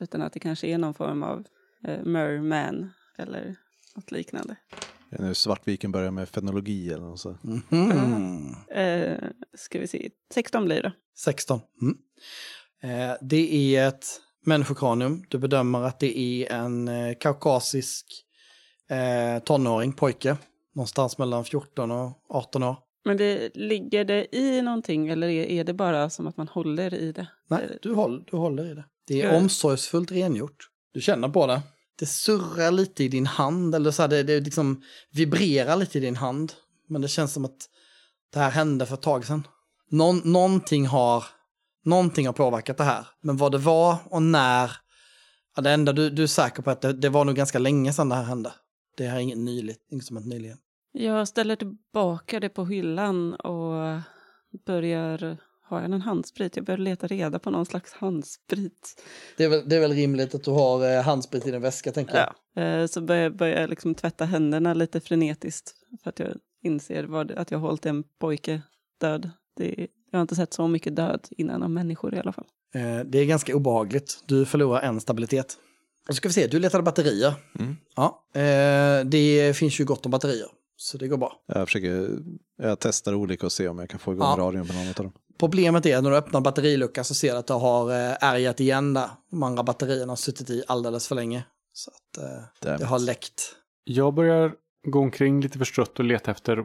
[0.00, 1.44] Utan att det kanske är någon form av
[1.84, 3.56] eh, merman eller
[3.96, 4.56] något liknande.
[5.10, 7.36] Är Nu Svartviken börjar med fenologi eller något så.
[7.42, 8.54] Mhm.
[8.70, 9.18] Eh,
[9.54, 10.92] ska vi se, 16 blir det.
[11.16, 11.60] 16.
[11.82, 11.98] Mm.
[13.20, 14.06] Det är ett
[14.44, 15.24] människokranium.
[15.28, 18.06] Du bedömer att det är en kaukasisk
[19.44, 20.36] tonåring, pojke.
[20.74, 22.76] Någonstans mellan 14 och 18 år.
[23.04, 26.94] Men det, ligger det i någonting eller är, är det bara som att man håller
[26.94, 27.28] i det?
[27.48, 28.84] Nej, du, håll, du håller i det.
[29.06, 30.68] Det är omsorgsfullt rengjort.
[30.92, 31.62] Du känner på det.
[31.98, 36.00] Det surrar lite i din hand, eller så här, det, det liksom vibrerar lite i
[36.00, 36.52] din hand.
[36.88, 37.68] Men det känns som att
[38.32, 39.46] det här hände för ett tag sedan.
[39.90, 41.24] Någon, någonting, har,
[41.84, 43.06] någonting har påverkat det här.
[43.22, 44.72] Men vad det var och när,
[45.56, 47.92] ja, det enda du, du är säker på att det, det var nog ganska länge
[47.92, 48.52] sedan det här hände.
[48.96, 50.58] Det här är inget nyligt, inget som hänt nyligen.
[51.00, 54.00] Jag ställer tillbaka det på hyllan och
[54.66, 55.36] börjar...
[55.62, 56.56] Har jag en handsprit?
[56.56, 59.02] Jag börjar leta reda på någon slags handsprit.
[59.36, 61.92] Det är väl, det är väl rimligt att du har eh, handsprit i din väska,
[61.92, 62.34] tänker jag.
[62.54, 62.62] Ja.
[62.62, 66.28] Eh, Så börjar, börjar jag liksom tvätta händerna lite frenetiskt för att jag
[66.62, 68.62] inser vad, att jag har hållit en pojke
[69.00, 69.30] död.
[69.56, 72.46] Det, jag har inte sett så mycket död innan av människor i alla fall.
[72.74, 74.22] Eh, Det är ganska obehagligt.
[74.26, 75.58] Du förlorar en stabilitet.
[76.08, 77.34] Då ska vi se, du letade batterier.
[77.58, 77.76] Mm.
[77.96, 78.24] Ja,
[79.04, 80.48] det finns ju gott om batterier.
[80.80, 81.32] Så det går bra.
[81.46, 82.18] Jag försöker,
[82.62, 84.36] jag testar olika och ser om jag kan få igång Ja.
[84.44, 85.12] radion på någon av dem.
[85.38, 88.60] Problemet är att när du öppnar batteriluckan så ser du att det har eh, ärgat
[88.60, 89.08] igen där.
[89.30, 91.44] De andra batterierna har suttit i alldeles för länge.
[91.72, 93.54] Så att eh, det har läckt.
[93.84, 94.52] Jag börjar
[94.86, 96.64] gå omkring lite förstrött och leta efter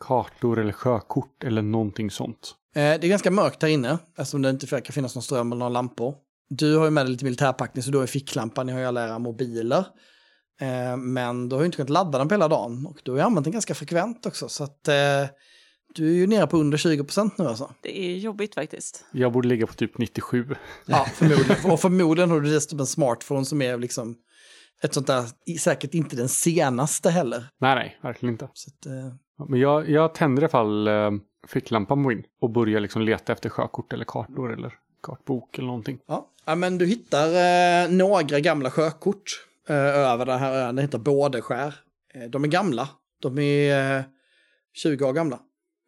[0.00, 2.54] kartor eller sjökort eller någonting sånt.
[2.74, 5.58] Eh, det är ganska mörkt här inne eftersom det inte verkar finnas någon ström eller
[5.58, 6.14] några lampor.
[6.48, 8.86] Du har ju med dig lite militärpackning så du har ju ficklampa, ni har ju
[8.86, 9.84] alla era mobiler.
[10.60, 13.18] Eh, men du har ju inte kunnat ladda den på hela dagen och du har
[13.18, 14.94] ju använt den ganska frekvent också så att eh,
[15.94, 17.70] Du är ju nere på under 20% nu alltså.
[17.82, 19.04] Det är jobbigt faktiskt.
[19.12, 20.46] Jag borde ligga på typ 97.
[20.86, 21.70] Ja, förmodligen.
[21.70, 24.16] Och förmodligen har du dessutom en smartphone som är liksom
[24.82, 25.24] ett sånt där,
[25.58, 27.44] säkert inte den senaste heller.
[27.60, 28.48] Nej, nej, verkligen inte.
[28.52, 31.10] Så att, eh, Men jag, jag tänder i alla fall eh,
[31.48, 35.98] ficklampan på min och börjar liksom leta efter sjökort eller kartor eller kartbok eller någonting.
[36.06, 36.28] ja.
[36.44, 39.22] ja, men du hittar eh, några gamla sjökort
[39.68, 40.76] eh, över den här ön.
[40.76, 41.74] Det heter Bådeskär.
[42.14, 42.88] Eh, de är gamla.
[43.22, 44.04] De är eh,
[44.72, 45.40] 20 år gamla,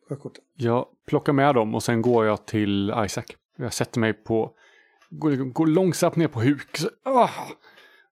[0.08, 0.44] sjökorten.
[0.54, 3.24] Jag plockar med dem och sen går jag till Isaac.
[3.56, 4.50] Jag sätter mig på,
[5.10, 6.76] går, går långsamt ner på huk.
[6.78, 7.30] Så, ah,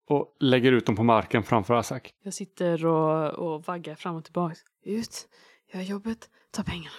[0.08, 2.00] och lägger ut dem på marken framför Isaac.
[2.22, 4.54] Jag sitter och, och vaggar fram och tillbaka.
[4.84, 5.28] Ut,
[5.72, 6.90] gör jobbet, ta pengarna.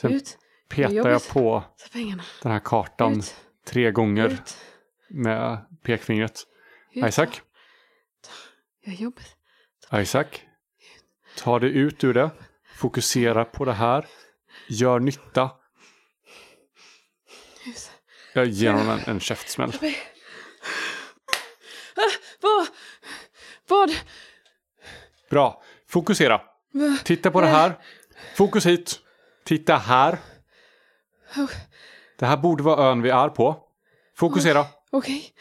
[0.00, 1.12] Sen Ut, petar jobbet.
[1.12, 2.22] jag på ta pengarna.
[2.42, 3.34] den här kartan Ut,
[3.66, 4.56] tre gånger ut,
[5.08, 6.42] med pekfingret.
[6.94, 7.04] ut.
[7.04, 7.28] Isaac,
[8.86, 9.36] Gör jobbet.
[9.92, 10.26] Isaac.
[11.38, 12.30] Ta dig ut ur det.
[12.76, 14.06] Fokusera på det här.
[14.68, 15.50] Gör nytta.
[18.34, 19.72] Jag ger honom en, en käftsmäll.
[22.40, 22.66] Vad?
[23.68, 23.90] Vad?
[25.30, 25.62] Bra.
[25.88, 26.40] Fokusera.
[27.04, 27.78] Titta på det här.
[28.34, 29.00] Fokus hit.
[29.44, 30.18] Titta här.
[32.18, 33.62] Det här borde vara ön vi är på.
[34.16, 34.66] Fokusera.
[34.90, 35.34] Okej.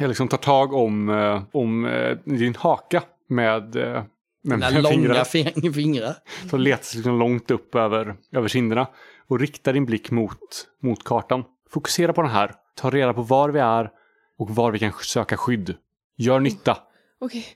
[0.00, 4.04] Jag liksom tar tag om, eh, om eh, din haka med, eh,
[4.44, 5.24] med, Med långa fingrar.
[5.24, 6.14] fing- fingrar.
[6.50, 8.86] Som letar liksom långt upp över, över kinderna.
[9.26, 10.38] Och riktar din blick mot,
[10.82, 11.44] mot kartan.
[11.70, 12.54] Fokusera på den här.
[12.76, 13.90] Ta reda på var vi är
[14.38, 15.74] och var vi kan söka skydd.
[16.16, 16.78] Gör nytta.
[17.20, 17.46] Okej.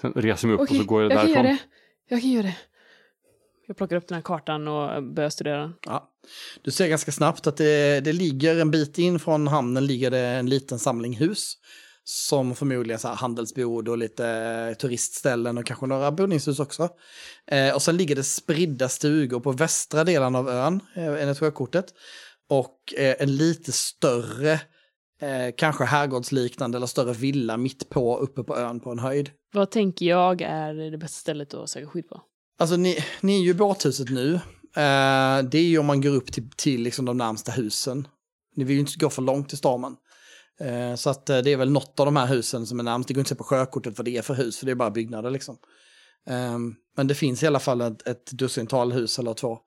[0.00, 0.76] Sen reser mig upp Okej.
[0.78, 1.56] och så går jag, Jag kan göra därifrån.
[2.08, 2.14] det.
[2.14, 2.56] Jag kan göra det.
[3.66, 5.74] Jag plockar upp den här kartan och börjar studera den.
[5.86, 6.10] Ja.
[6.62, 10.18] Du ser ganska snabbt att det, det ligger en bit in från hamnen ligger det
[10.26, 11.54] en liten samling hus.
[12.08, 16.88] Som förmodligen så här handelsbod och lite turistställen och kanske några boningshus också.
[17.46, 21.86] Eh, och sen ligger det spridda stugor på västra delen av ön, eh, enligt sjökortet.
[22.48, 24.52] Och eh, en lite större,
[25.20, 29.30] eh, kanske herrgårdsliknande eller större villa mitt på, uppe på ön på en höjd.
[29.52, 32.22] Vad tänker jag är det bästa stället att söka skydd på?
[32.58, 34.34] Alltså ni, ni är ju i båthuset nu.
[34.76, 38.08] Eh, det är ju om man går upp till, till liksom de närmsta husen.
[38.56, 39.96] Ni vill ju inte gå för långt i stormen.
[40.60, 43.08] Eh, så att eh, det är väl något av de här husen som är närmast.
[43.08, 44.76] Det går inte att se på sjökortet vad det är för hus, för det är
[44.76, 45.56] bara byggnader liksom.
[46.26, 49.58] Ehm, men det finns i alla fall ett, ett dussintal hus eller två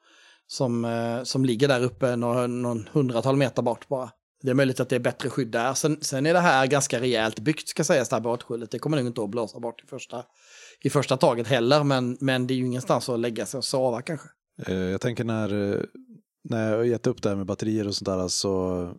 [0.48, 4.12] som, eh, som ligger där uppe någon, någon hundratal meter bort bara.
[4.42, 5.74] Det är möjligt att det är bättre skydd där.
[5.74, 8.72] Sen, sen är det här ganska rejält byggt ska sägas, det här båtskyddet.
[8.72, 10.24] Det kommer nog inte att blåsa bort i första,
[10.82, 14.02] i första taget heller, men, men det är ju ingenstans att lägga sig och sova
[14.02, 14.28] kanske.
[14.68, 15.50] Jag tänker när,
[16.44, 18.94] när jag har gett upp det här med batterier och sånt där så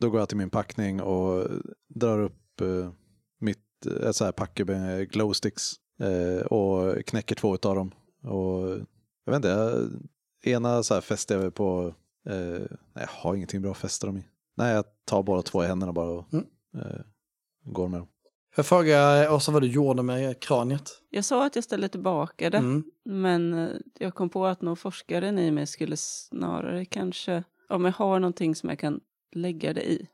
[0.00, 1.48] då går jag till min packning och
[1.88, 2.90] drar upp eh,
[3.40, 7.90] mitt ett så här packe med glowsticks eh, och knäcker två av dem.
[8.22, 8.68] Och
[9.24, 9.88] jag vet inte, jag,
[10.54, 11.94] ena så här fäster jag på,
[12.28, 12.34] eh,
[12.94, 14.24] nej jag har ingenting bra att fästa dem i.
[14.56, 16.46] Nej, jag tar bara två i händerna bara och Mm.
[16.74, 17.00] eh,
[17.64, 18.08] går med dem.
[18.56, 20.90] Jag frågar Åsa vad du gjorde med kraniet.
[21.10, 22.84] Jag sa att jag ställde tillbaka det, Mm.
[23.04, 27.92] men eh, jag kom på att nog forskaren i mig skulle snarare kanske, om jag
[27.92, 29.00] har någonting som jag kan
[29.32, 30.06] lägga det i,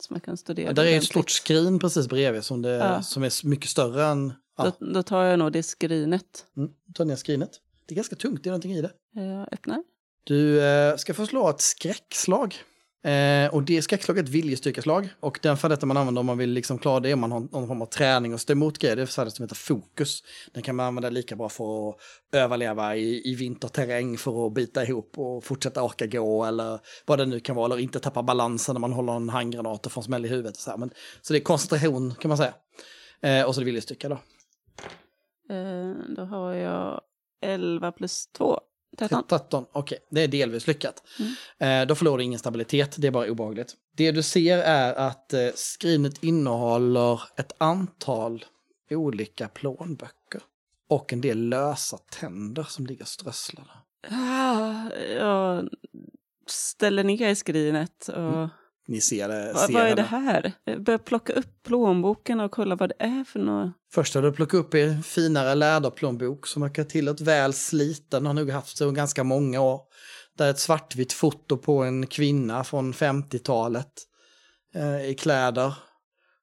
[0.00, 0.66] som jag kan studera.
[0.66, 3.02] Ja, där är ett stort skrin precis bredvid som, det, Ja.
[3.02, 4.32] som är mycket större än...
[4.58, 6.46] Ja, Då, då tar jag nog det skrinet.
[6.56, 7.50] mm, ta ner skrinet.
[7.86, 8.90] Det är ganska tungt, det är någonting i det.
[9.12, 9.82] Jag öppnar.
[10.24, 12.54] Du eh, ska få slå ett skräckslag.
[13.06, 15.08] Eh, och det skräckslaget är ett viljestyrkeslag.
[15.20, 17.68] Och den färdigheten man använder om man vill liksom klara det, om man har någon
[17.68, 20.22] form av träning och stå emot grejer, det är färdighet som heter fokus.
[20.52, 21.96] Den kan man använda lika bra för att
[22.32, 27.26] överleva i, i vinterterräng, för att bita ihop och fortsätta orka gå eller vad det
[27.26, 30.04] nu kan vara, eller inte tappa balansen när man håller en handgranat och får en
[30.04, 30.56] smäll i huvudet.
[30.56, 30.78] Så, här.
[30.78, 30.90] Men,
[31.22, 32.54] så det är koncentration kan man säga.
[33.20, 34.18] Eh, och så är det viljestyrka då.
[35.54, 37.00] Eh, då har jag
[37.42, 38.60] 11 plus 2.
[38.96, 39.22] 13.
[39.28, 39.98] 13, okej.
[40.10, 41.02] Det är delvis lyckat.
[41.18, 41.82] Mm.
[41.82, 43.74] Eh, då förlorar du ingen stabilitet, det är bara obehagligt.
[43.96, 48.44] Det du ser är att eh, skrinet innehåller ett antal
[48.90, 50.40] olika plånböcker.
[50.88, 53.70] Och en del lösa tänder som ligger strösslade.
[54.10, 55.68] Ah, jag
[56.46, 58.48] ställer ner i skrinet och...
[58.88, 59.52] Ni ser det.
[59.54, 59.94] Vad, ser vad är henne.
[59.94, 60.52] det här?
[60.64, 63.72] Jag börjar plocka upp plånboken och kolla vad det är för något.
[63.92, 68.34] Första du plockar upp är en finare läderplånbok som verkar till ett väl sliten, har
[68.34, 69.80] nog haft så ganska många år.
[70.36, 73.92] Där är ett svartvitt foto på en kvinna från 50-talet
[74.74, 75.68] eh, i kläder.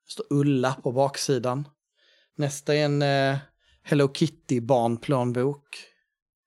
[0.05, 1.67] Det står Ulla på baksidan.
[2.37, 3.37] Nästa är en eh,
[3.83, 5.63] Hello Kitty barnplånbok.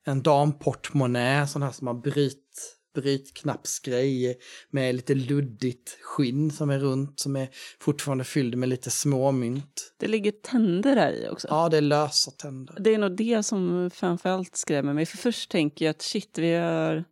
[0.07, 2.46] En damportmonnä, sån här som har bryt,
[3.01, 4.39] brytknappsgrej
[4.71, 7.49] med lite luddigt skinn som är runt, som är
[7.81, 9.95] fortfarande fylld med lite småmynt.
[9.97, 11.49] Det ligger tänder här i också.
[11.51, 12.77] Ja, det är lösa tänder.
[12.81, 15.07] Det är nog det som framförallt skrämmer mig.
[15.07, 17.05] För först tänker jag att shit, vi har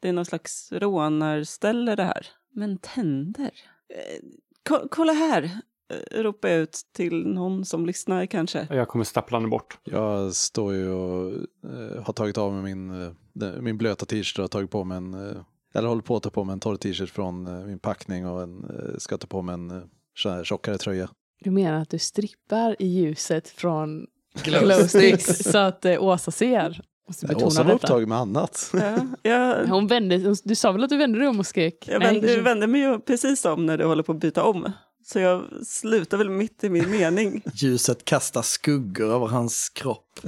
[0.00, 2.26] det är någon slags rånarställe det här.
[2.54, 3.50] Men tänder?
[3.94, 4.20] Eh,
[4.68, 5.60] ko kolla här!
[5.92, 8.66] Eh, ropar jag ut till någon som lyssnar kanske.
[8.70, 9.78] Jag kommer stapplande bort.
[9.84, 11.32] Jag står ju och
[11.64, 13.12] eh, har tagit av mig min, eh,
[13.60, 15.36] min blöta t-shirt och har tagit på mig en, eh,
[15.74, 18.42] eller håller på att ta på mig en torr t-shirt från eh, min packning och
[18.42, 19.82] en, eh, ska ta på mig en
[20.18, 21.08] sån här tjockare tröja.
[21.44, 24.06] Du menar att du strippar i ljuset från
[24.44, 25.50] Glow glowsticks sticks.
[25.50, 26.80] så att eh, Åsa ser?
[27.08, 27.74] Måste Åsa var detta.
[27.86, 28.70] upptagen med annat.
[28.72, 31.84] Ja, jag, Hon vände, du sa väl att du vände dig om och skrek?
[31.88, 34.42] jag Nej, vänder, kanske- vänder mig ju precis om när du håller på att byta
[34.44, 34.72] om.
[35.06, 37.42] Så jag slutar väl mitt i min mening.
[37.54, 40.20] Ljuset kastar skuggor över hans kropp.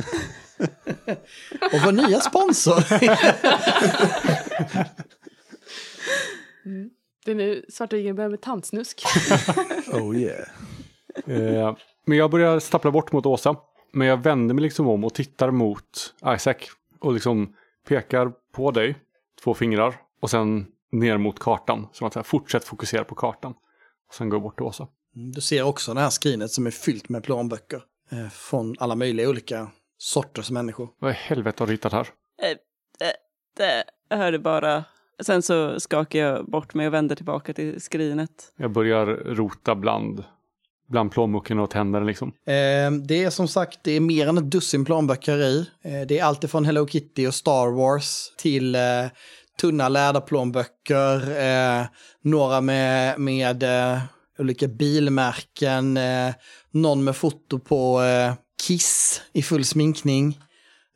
[1.73, 2.85] och vår nya sponsor.
[6.65, 6.91] Mm.
[7.25, 9.03] Det är nu Svarta Viken börjar med tantsnusk.
[9.93, 10.49] Oh yeah.
[11.27, 13.57] Eh, men jag börjar stappla bort mot Åsa.
[13.93, 16.57] Men jag vänder mig liksom om och tittar mot Isaac.
[17.01, 17.55] Och liksom
[17.89, 18.97] pekar på dig,
[19.45, 19.95] två fingrar.
[20.21, 21.87] Och sen ner mot kartan.
[21.93, 23.55] Som att säga, fortsätt fokusera på kartan.
[24.09, 24.89] Och sen går jag bort till Åsa.
[25.13, 27.83] Du ser också det här skrinet som är fyllt med plånböcker.
[28.11, 29.69] Eh, från alla möjliga olika
[30.01, 30.89] sorters människor.
[30.99, 32.09] Vad i helvete har du hittat här?
[32.43, 32.57] Eh, eh,
[33.57, 34.85] det jag hörde bara.
[35.23, 38.53] Sen så skakar jag bort mig och vänder tillbaka till skrinet.
[38.57, 40.25] Jag börjar rota bland,
[40.89, 42.29] bland plånboken och tänderna liksom.
[42.29, 45.67] Eh, det är som sagt, det är mer än ett dussin plånböcker i.
[45.83, 48.81] Eh, det är allt ifrån Hello Kitty och Star Wars till eh,
[49.61, 51.87] tunna läderplånböcker, eh,
[52.23, 53.99] några med, med eh,
[54.39, 56.35] olika bilmärken, eh,
[56.71, 58.35] någon med foto på eh,
[58.67, 60.39] Kiss i full sminkning,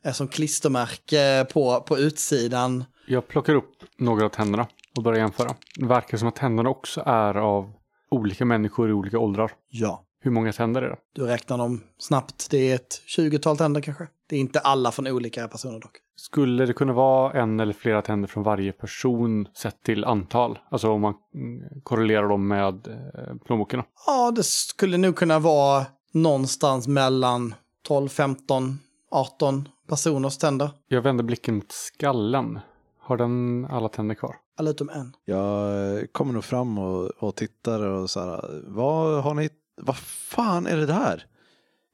[0.05, 2.83] eh, som klistermärke på, på utsidan.
[3.07, 5.55] Jag plockar upp några av tänderna och börjar jämföra.
[5.75, 7.73] Det verkar som att tänderna också är av
[8.11, 9.51] olika människor i olika åldrar.
[9.69, 10.01] Ja.
[10.21, 10.97] Hur många tänder är det?
[11.13, 14.07] Du räknar dem snabbt, det är ett 20-tal tänder kanske.
[14.29, 15.97] Det är inte alla från olika personer dock.
[16.15, 20.59] Skulle det kunna vara en eller flera tänder från varje person sett till antal?
[20.71, 23.83] Alltså om man mm, korrelerar dem med eh, plånbokarna.
[24.07, 27.55] Ja, det skulle nog kunna vara någonstans mellan
[27.87, 28.79] 12, 15,
[29.11, 30.69] 18 personers tänder.
[30.87, 32.59] Jag vänder blicken mot skallen.
[32.99, 34.35] Har den alla tänder kvar?
[34.57, 35.15] Alla utom en.
[35.25, 39.49] Jag kommer nog fram och, och tittar och så här, vad har ni,
[39.81, 41.25] vad fan är det där?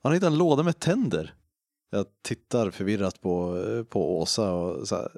[0.03, 1.33] Har ni hittat en låda med tänder?
[1.89, 5.11] Jag tittar förvirrat på, på Åsa och så här,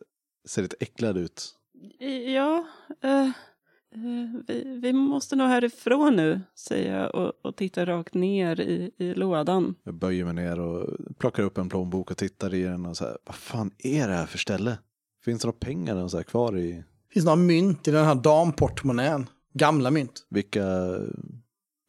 [0.47, 1.55] ser lite äcklad ut.
[2.33, 2.65] Ja,
[3.01, 3.29] eh,
[4.47, 9.13] vi, vi måste nog härifrån nu, säger jag och, och tittar rakt ner i, i
[9.13, 9.75] lådan.
[9.83, 13.05] Jag böjer mig ner och plockar upp en plånbok och tittar i den och så
[13.05, 14.77] här, vad fan är det här för ställe?
[15.25, 16.71] Finns det några pengar och så här kvar i,
[17.07, 19.29] Det finns några mynt i den här damportmonnän.
[19.53, 20.27] Gamla mynt.
[20.29, 20.65] vilka,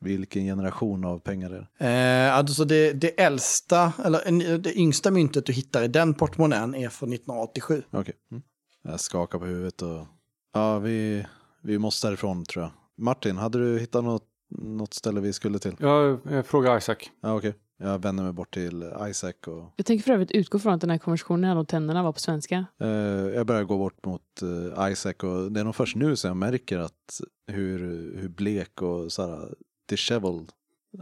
[0.00, 1.86] vilken generation av pengar är det?
[1.88, 6.88] Eh, alltså det, det äldsta, eller det yngsta myntet du hittar i den portmonnän är
[6.88, 7.82] från 1987.
[7.90, 8.14] Okej.
[8.30, 8.42] Mm.
[8.82, 10.06] Jag skakar på huvudet och,
[10.52, 11.26] ja vi,
[11.64, 12.72] vi måste härifrån tror jag.
[12.96, 15.76] Martin, hade du hittat något, något ställe vi skulle till?
[15.80, 16.96] Jag, jag frågar Isaac.
[17.20, 17.54] Ja, okej.
[17.78, 20.90] Jag vänder mig bort till Isaac och Jag tänker för övrigt utgå från att den
[20.90, 22.66] här konversationen om tänderna var på svenska.
[22.80, 22.88] eh,
[23.34, 26.36] jag börjar gå bort mot eh, Isaac och det är nog först nu som jag
[26.36, 27.78] märker att hur,
[28.20, 29.54] hur blek och så här
[29.88, 30.52] disheveled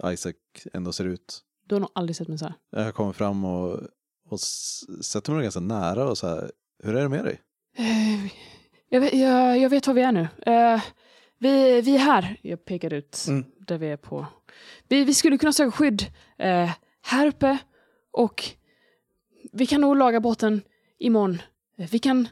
[0.04, 0.34] Isaac
[0.72, 1.40] ändå ser ut.
[1.66, 2.54] Du har nog aldrig sett mig så här.
[2.70, 3.80] Jag kommer fram och,
[4.30, 4.40] och
[5.04, 6.50] sätter mig ganska nära och så här,
[6.82, 7.40] hur är det med dig?
[7.76, 8.32] Eh,
[8.94, 10.28] Jag vet, jag, jag vet var vi är nu.
[10.46, 10.82] Eh,
[11.38, 12.36] vi, vi är här.
[12.42, 13.44] Jag pekar ut Mm.
[13.58, 14.26] där vi är på.
[14.88, 16.02] Vi, vi skulle kunna söka skydd
[16.38, 16.70] eh,
[17.02, 17.58] här uppe
[18.10, 18.44] och
[19.52, 20.62] vi kan nog laga båten
[20.98, 21.42] imorgon.
[21.78, 22.28] Eh, Vi kan,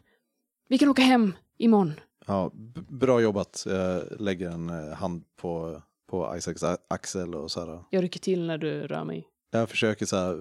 [0.69, 1.93] vi kan åka hem imorgon.
[2.27, 2.51] Ja,
[2.89, 3.63] bra jobbat.
[3.67, 7.85] Jag lägger en hand på, på Isaacs axel och så här.
[7.91, 9.27] Jag rycker till när du rör mig.
[9.51, 10.39] Jag försöker så här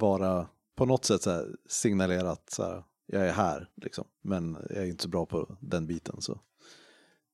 [0.00, 2.82] vara på något sätt så här signalera att så här,
[3.12, 4.04] jag är här liksom.
[4.22, 6.40] Men jag är inte så bra på den biten så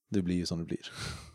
[0.09, 0.81] det blir ju som det blir.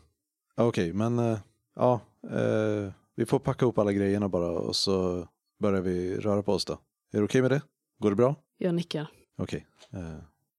[0.56, 1.38] Okej, men eh,
[1.74, 5.28] ja, eh, vi får packa ihop alla grejerna bara och så
[5.58, 6.72] börjar vi röra på oss då.
[7.12, 7.62] Är det okej med det?
[7.98, 8.36] Går det bra?
[8.58, 9.06] Jag nickar.
[9.38, 9.66] Okej.
[9.92, 10.18] Eh,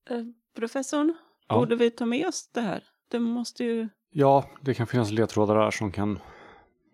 [0.10, 0.24] Eh,
[0.56, 1.13] professorn,
[1.48, 1.56] Ja.
[1.60, 2.84] borde vi ta med oss det här?
[3.08, 3.89] Det måste ju...
[4.10, 6.19] Ja, det kan finnas ledtrådar där som kan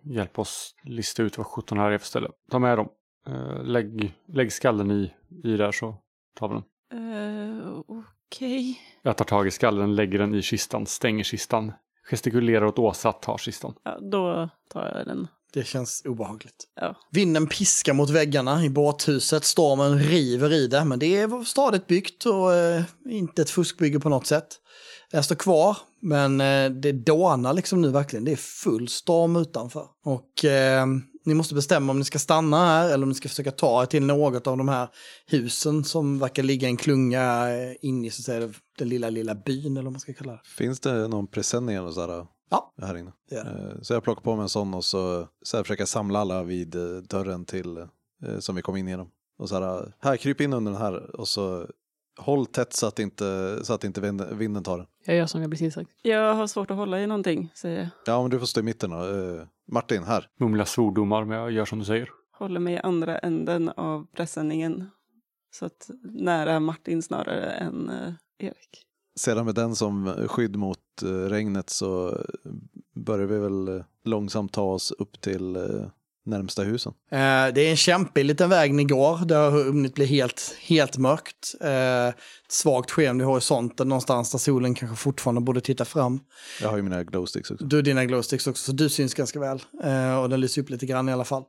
[0.03, 2.29] hjälpa oss lista ut vad 17 här är för ställe.
[2.49, 2.89] Ta med dem.
[3.27, 5.95] Eh, lägg, lägg skallen i, i där så
[6.35, 6.63] tar vi den.
[6.93, 7.81] Uh,
[8.35, 8.79] Okej.
[9.01, 11.73] Jag tar tag i skallen, lägger den i kistan, stänger kistan,
[12.09, 13.73] gestikulerar åt Åsa att ta kistan.
[13.83, 15.27] Ja, då tar jag den.
[15.53, 16.67] Det känns obehagligt.
[16.75, 16.95] Ja.
[17.11, 22.25] Vinden piskar mot väggarna i båthuset, stormen river i det, men det är stadigt byggt
[22.25, 24.47] och eh, inte ett fuskbygge på något sätt.
[25.11, 28.25] Det står kvar, men eh, det dånar liksom nu verkligen.
[28.25, 29.87] Det är full storm utanför.
[30.03, 30.85] Och eh,
[31.23, 33.85] ni måste bestämma om ni ska stanna här eller om ni ska försöka ta er
[33.85, 34.87] till något av de här
[35.27, 39.09] husen som verkar ligga i en klunga eh, in i så att säga, den lilla,
[39.09, 40.39] lilla byn eller vad man ska kalla det.
[40.57, 42.73] Finns det någon presenning eller sådär Ja.
[42.81, 43.11] här inne?
[43.29, 43.37] Det.
[43.39, 46.43] Eh, Så jag plockar på mig en sån och så, så här försöker samla alla
[46.43, 49.07] vid eh, dörren till eh, som vi kom in genom.
[49.39, 51.67] Och så här, här kryp in under den här och så
[52.19, 54.87] håll tätt så att inte, så att inte vinden, vinden tar den.
[55.05, 55.89] Jag gör som jag blir tillsagd.
[56.01, 57.89] Jag har svårt att hålla i någonting, säger jag.
[58.05, 58.97] Ja, men du får stå i mitten då.
[58.97, 60.27] Eh, Martin, här.
[60.39, 62.09] Mumla svordomar, men jag gör som du säger.
[62.31, 64.89] Håller mig i andra änden av presenningen.
[65.51, 68.85] Så att nära Martin snarare än eh, Erik.
[69.15, 72.17] Sedan med den som skydd mot eh, regnet så
[72.95, 75.55] börjar vi väl långsamt ta oss upp till
[76.25, 76.93] närmsta husen.
[77.11, 77.17] Eh,
[77.53, 79.25] det är en kämpig liten väg ni går.
[79.25, 81.55] Det har hunnit bli helt, helt mörkt.
[81.61, 82.15] Eh, ett
[82.49, 86.19] svagt sken i horisonten någonstans där solen kanske fortfarande borde titta fram.
[86.61, 87.65] Jag har ju mina glowsticks också.
[87.65, 89.61] Du har dina glowsticks också, så du syns ganska väl.
[89.83, 91.43] Eh, och den lyser upp lite grann i alla fall.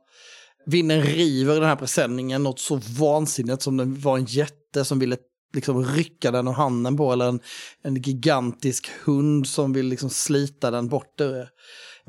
[0.65, 5.17] Vinden river den här presenningen något så vansinnigt som det var en jätte som ville
[5.53, 7.39] liksom rycka den ur handen på eller en,
[7.83, 11.49] en gigantisk hund som vill liksom slita den bort ur er.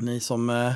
[0.01, 0.73] Ni som eh,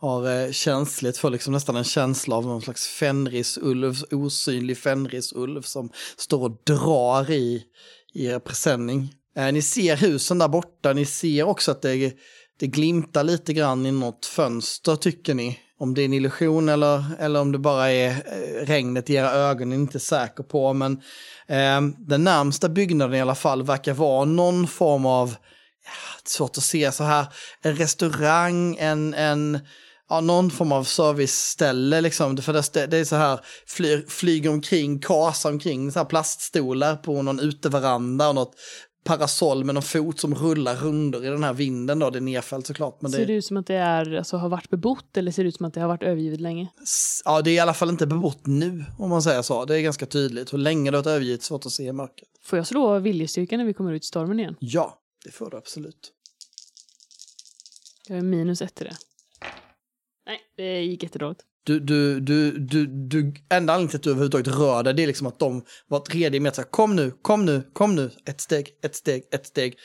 [0.00, 5.90] har eh, känsligt för liksom nästan en känsla av någon slags fenrisulv, osynlig fenrisulv som
[6.16, 7.62] står och drar i,
[8.14, 9.14] i er presenning.
[9.36, 12.12] Eh, ni ser husen där borta, ni ser också att det,
[12.60, 15.58] det glimtar lite grann i något fönster tycker ni.
[15.78, 19.30] Om det är en illusion eller, eller om det bara är eh, regnet i era
[19.30, 20.72] ögon, är ni inte säker på.
[20.72, 20.92] Men
[21.46, 25.36] eh, den närmsta byggnaden i alla fall verkar vara någon form av,
[25.84, 27.26] ja, svårt att se så här,
[27.62, 29.58] en restaurang, en, en
[30.10, 32.36] ja, någon form av serviceställe liksom.
[32.36, 37.22] För det, det är så här, flyr, flyger omkring, kasar omkring, så här plaststolar på
[37.22, 38.54] någon uteveranda och något
[39.04, 42.10] parasoll med någon fot som rullar rundor i den här vinden då.
[42.10, 43.02] Det är nedfällt såklart.
[43.02, 45.48] Men Ser det ut som att det är, alltså, har varit bebott eller ser det
[45.48, 46.68] ut som att det har varit övergivet länge?
[47.24, 49.64] Ja, det är i alla fall inte bebott nu, om man säger så.
[49.64, 50.52] Det är ganska tydligt.
[50.52, 52.28] Hur länge det har varit övergivet, svårt att se i mörkret.
[52.42, 54.56] Får jag slå viljestyrka när vi kommer ut i stormen igen?
[54.58, 56.12] Ja, det får du absolut.
[58.08, 58.96] Jag är minus ett till det.
[60.30, 61.40] Nej, det gick jättedåligt.
[61.64, 65.06] Du, du, du, du, du, enda anledningen till att du överhuvudtaget rör dig, det är
[65.06, 68.94] liksom att de var tredje meter, kom nu, kom nu, kom nu, ett steg, ett
[68.96, 69.78] steg, ett steg.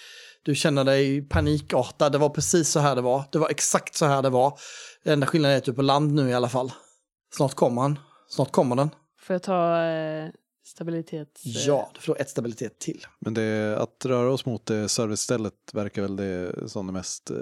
[0.44, 4.06] Du känner dig panikartad, det var precis så här det var, det var exakt så
[4.06, 4.60] här det var.
[5.04, 6.72] Den enda skillnaden är att du är på land nu i alla fall.
[7.36, 8.90] Snart kommer han, snart kommer den.
[9.22, 10.30] Får jag ta eh,
[10.66, 11.42] stabilitet?
[11.46, 13.06] eh, Ja, du får ett stabilitet till.
[13.20, 17.38] Men det, att röra oss mot det servicestället verkar väl det som det mest eh,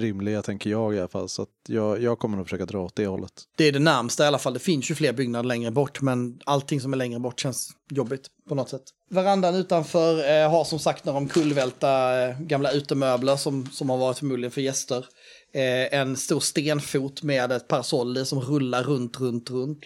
[0.00, 1.28] rimliga, tänker jag i alla fall.
[1.28, 3.32] Så att jag, jag kommer nog försöka dra åt det hållet.
[3.56, 4.54] Det är det närmsta i alla fall.
[4.54, 8.26] Det finns ju fler byggnader längre bort, men allting som är längre bort känns jobbigt
[8.48, 8.82] på något sätt.
[9.10, 14.18] Verandan utanför eh, har som sagt några omkullvälta eh, gamla utemöbler som, som har varit
[14.18, 15.06] förmodligen för gäster.
[15.54, 19.80] Eh, en stor stenfot med ett parasoll i som rullar runt, runt, runt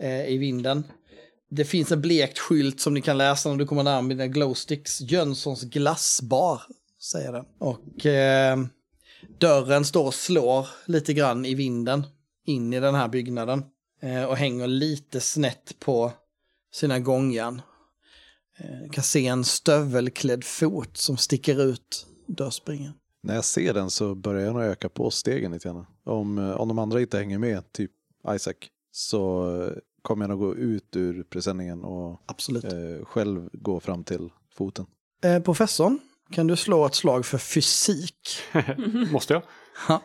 [0.00, 0.84] eh, i vinden.
[1.50, 5.00] Det finns en blekt skylt som ni kan läsa när du kommer närmare dina glowsticks.
[5.00, 6.62] Jönssons glassbar,
[7.12, 7.44] säger den.
[7.58, 8.58] Och eh,
[9.38, 12.06] dörren står och slår lite grann i vinden
[12.44, 13.64] in i den här byggnaden.
[14.00, 16.12] Eh, och hänger lite snett på
[16.72, 17.62] sina gångjärn.
[18.58, 22.92] Eh, du kan se en stövelklädd fot som sticker ut dörrspringen.
[23.22, 25.86] När jag ser den så börjar jag nog öka på stegen lite grann.
[26.04, 27.90] Om, eh, om de andra inte hänger med, typ
[28.34, 28.54] Isaac,
[28.92, 32.20] så eh, kommer jag nog gå ut ur presenningen och
[32.64, 34.86] eh, själv gå fram till foten.
[35.22, 35.98] Eh, professorn,
[36.32, 38.38] kan du slå ett slag för fysik
[39.12, 39.42] Måste jag?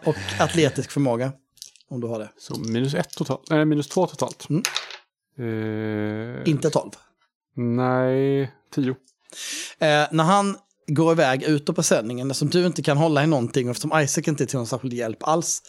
[0.05, 1.31] och atletisk förmåga?
[1.89, 2.29] Om du har det.
[2.37, 3.49] Så minus ett totalt.
[3.49, 4.47] Nej, minus två totalt.
[4.49, 4.63] Mm.
[5.37, 6.89] Eh, Inte 12.
[7.55, 8.89] Nej, tio.
[9.79, 10.57] Eh, när han
[10.87, 14.23] går iväg ut ur presenningen, eftersom du inte kan hålla i någonting, och eftersom Isaac
[14.27, 15.61] inte är till någon särskild hjälp alls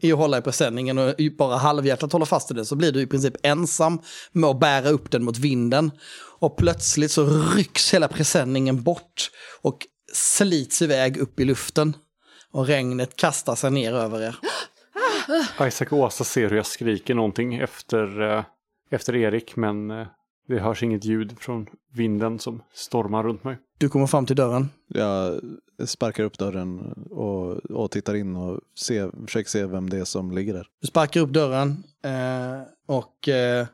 [0.00, 3.00] i att hålla i presenningen och bara halvhjärtat håller fast i den, så blir du
[3.00, 4.00] i princip ensam
[4.32, 5.90] med att bära upp den mot vinden.
[6.38, 9.30] Och plötsligt så rycks hela presenningen bort
[9.62, 11.96] och slits iväg upp i luften.
[12.52, 14.36] Och regnet kastar sig ner över er.
[15.66, 18.44] Isaac och Åsa ser hur jag skriker någonting efter, eh,
[18.90, 20.06] efter Erik, men eh,
[20.46, 23.58] det hörs inget ljud från vinden som stormar runt mig.
[23.78, 24.68] Du kommer fram till dörren.
[24.88, 25.40] Jag
[25.86, 26.80] sparkar upp dörren
[27.10, 30.66] och, och tittar in och se, försöker se vem det är som ligger där.
[30.80, 33.66] Du sparkar upp dörren eh, och eh,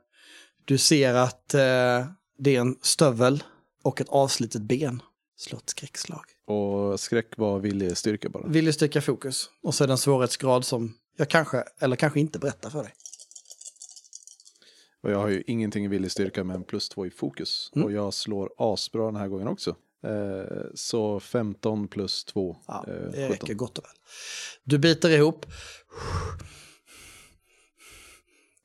[0.65, 1.61] du ser att eh,
[2.39, 3.43] det är en stövel
[3.83, 5.03] och ett avslitet ben.
[5.37, 6.25] Slå ett skräckslag.
[6.47, 8.47] Och skräck var viljestyrka bara.
[8.47, 9.51] Viljestyrka fokus.
[9.63, 12.93] Och så är det en svårighetsgrad som jag kanske, eller kanske inte berättar för dig.
[15.03, 17.71] Och jag har ju ingenting i viljestyrka men plus två i fokus.
[17.75, 17.87] Mm.
[17.87, 19.77] Och jag slår asbra den här gången också.
[20.05, 22.57] Eh, så 15 plus 2.
[22.67, 23.29] Ja, eh, det 17.
[23.29, 23.93] räcker gott och väl.
[24.65, 25.47] Du biter ihop.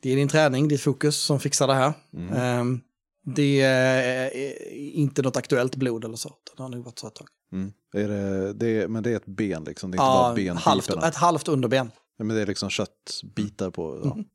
[0.02, 1.94] Det är din träning, ditt fokus som fixar det här.
[2.14, 2.34] Mm.
[2.34, 2.82] Ehm,
[3.26, 4.32] det är
[4.74, 6.36] inte något aktuellt blod eller så.
[6.58, 7.28] Det har nog varit så ett tag.
[7.52, 7.74] Mm.
[7.94, 10.60] Är det, det är, men det är ett ben liksom, det är inte Ja, bara
[10.60, 11.92] halvt, ett halvt underben.
[12.18, 14.02] Men det är liksom köttbitar på.
[14.04, 14.16] Ja.
[14.16, 14.26] Mhm.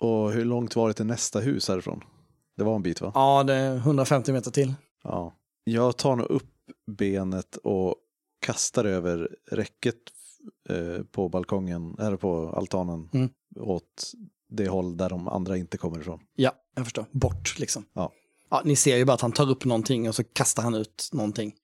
[0.00, 2.00] Och hur långt var det till nästa hus härifrån?
[2.56, 3.12] Det var en bit va?
[3.14, 4.74] Ja, det är 150 meter till.
[5.04, 5.34] Ja.
[5.64, 6.52] Jag tar nog upp
[6.86, 7.94] benet och
[8.46, 9.96] kastar över räcket
[10.68, 13.30] eh, på balkongen, eller på altanen Mm.
[13.60, 14.12] åt
[14.48, 16.20] det håll där de andra inte kommer ifrån.
[16.34, 17.06] Ja, jag förstår.
[17.12, 17.84] Bort liksom.
[17.92, 18.12] Ja.
[18.50, 18.62] ja.
[18.64, 21.54] Ni ser ju bara att han tar upp någonting och så kastar han ut någonting.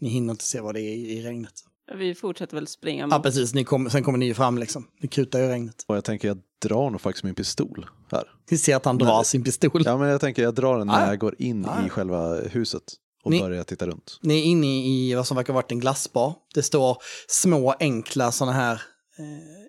[0.00, 1.52] Ni hinner inte se vad det är i, i regnet.
[1.94, 3.22] Vi fortsätter väl springa Ja, mot...
[3.22, 3.54] precis.
[3.54, 4.86] Ni kom, sen kommer ni ju fram liksom.
[5.00, 5.84] Ni kutar ju regnet.
[5.88, 8.24] Och jag tänker jag drar nog faktiskt min pistol här.
[8.50, 9.24] Ni ser att han drar Nej.
[9.24, 9.82] sin pistol.
[9.84, 11.06] Ja men jag tänker jag drar den när Ah, ja.
[11.06, 11.86] jag går in Ah, ja.
[11.86, 12.82] i själva huset
[13.24, 14.18] och Ni- börjar titta runt.
[14.22, 16.34] Ni är inne i vad som verkar ha varit en glassbar.
[16.54, 16.96] Det står
[17.28, 18.82] små enkla sådana här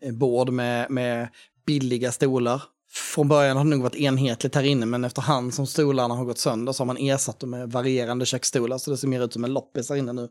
[0.01, 1.27] eh, bord med, med
[1.65, 2.61] billiga stolar.
[2.91, 6.37] Från början har det nog varit enhetligt här inne men efterhand som stolarna har gått
[6.37, 9.43] sönder så har man ersatt dem med varierande köksstolar så det ser mer ut som
[9.43, 10.27] en loppis här inne nu.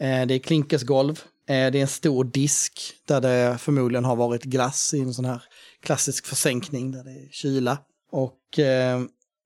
[0.00, 1.22] Eh, det är klinkersgolv.
[1.48, 5.24] Eh, det är en stor disk där det förmodligen har varit glass i en sån
[5.24, 5.42] här
[5.80, 7.78] klassisk försänkning där det är kyla.
[8.10, 9.00] Och eh,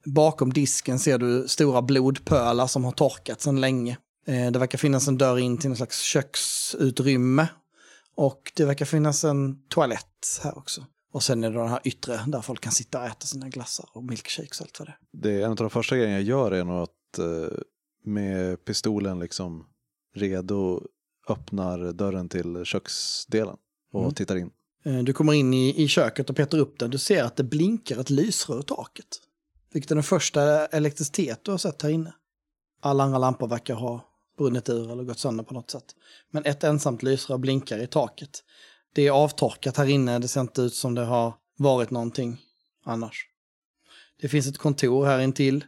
[0.05, 3.97] bakom disken ser du stora blodpölar som har torkat sedan länge.
[4.27, 7.47] Eh, det verkar finnas en dörr in till någon slags köksutrymme.
[8.15, 10.87] Och det verkar finnas en toalett här också.
[11.13, 13.89] Och sen är det den här yttre där folk kan sitta och äta sina glassar
[13.93, 15.21] och milkshakes och allt vad det är.
[15.23, 17.59] Det är en av de första grejerna jag gör är nog att eh,
[18.05, 19.67] med pistolen liksom
[20.15, 20.83] redo
[21.29, 23.57] öppnar dörren till köksdelen
[23.93, 24.15] och Mm.
[24.15, 24.51] tittar in.
[24.85, 26.91] Eh, Du kommer in i, i köket och petar upp den.
[26.91, 29.07] Du ser att det blinkar ett lysrör i taket.
[29.73, 32.15] Vilket är den första elektricitet du har sett här inne.
[32.81, 34.09] Alla andra lampor verkar ha
[34.39, 35.85] brunnit ur eller gått sönder på något sätt.
[36.31, 38.45] Men ett ensamt lysrör blinkar i taket.
[38.95, 40.19] Det är avtorkat här inne.
[40.19, 42.41] Det ser inte ut som det har varit någonting
[42.85, 43.27] annars.
[44.21, 45.65] Det finns ett kontor här intill.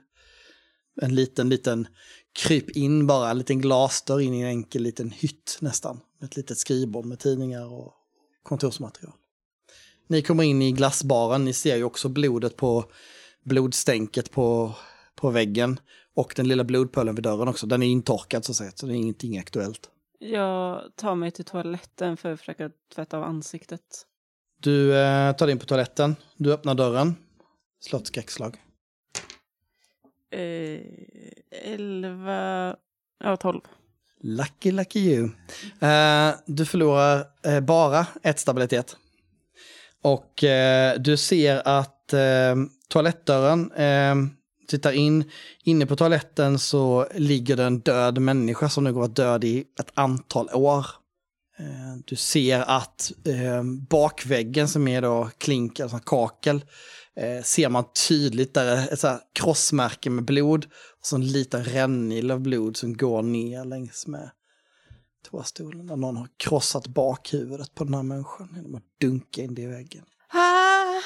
[1.03, 1.87] En liten, liten
[2.35, 6.01] kryp in bara, en liten glasdörr in i en enkel liten hytt nästan.
[6.19, 7.95] Med ett litet skrivbord med tidningar och
[8.43, 9.13] kontorsmaterial.
[10.07, 12.85] Ni kommer in i glassbaren, ni ser ju också blodet på
[13.43, 14.75] blodstänket på,
[15.15, 15.81] på väggen.
[16.15, 18.93] Och den lilla blodpölen vid dörren också, den är intorkad så att säga, så det
[18.93, 19.91] är ingenting aktuellt.
[20.19, 24.07] Jag tar mig till toaletten för att försöka tvätta av ansiktet.
[24.61, 27.15] Du eh, tar dig in på toaletten, du öppnar dörren,
[27.81, 28.64] slå ett skräckslag.
[30.31, 30.81] Eh,
[31.73, 32.77] elva...
[33.25, 33.61] Ja, tolv.
[34.21, 35.31] Lucky, lucky you.
[35.81, 38.97] Eh, du förlorar eh, bara ett stabilitet.
[40.03, 42.57] Och eh, du ser att eh,
[42.89, 44.15] toalettdörren eh,
[44.69, 45.31] tittar in.
[45.65, 49.65] Inne på toaletten så ligger det en död människa som nu går att död i
[49.81, 50.87] ett antal år.
[51.59, 56.65] Eh, du ser att eh, bakväggen som är då klink, alltså kakel,
[57.17, 60.65] eh, ser man tydligt där är ett så här krossmärke med blod
[61.01, 64.31] och så en liten rännil av blod som går ner längs med
[65.31, 65.87] toastolen.
[65.87, 69.67] Där någon har krossat bakhuvudet på den här människan genom att dunka in det i
[69.67, 70.05] väggen.
[70.29, 71.01] Ah!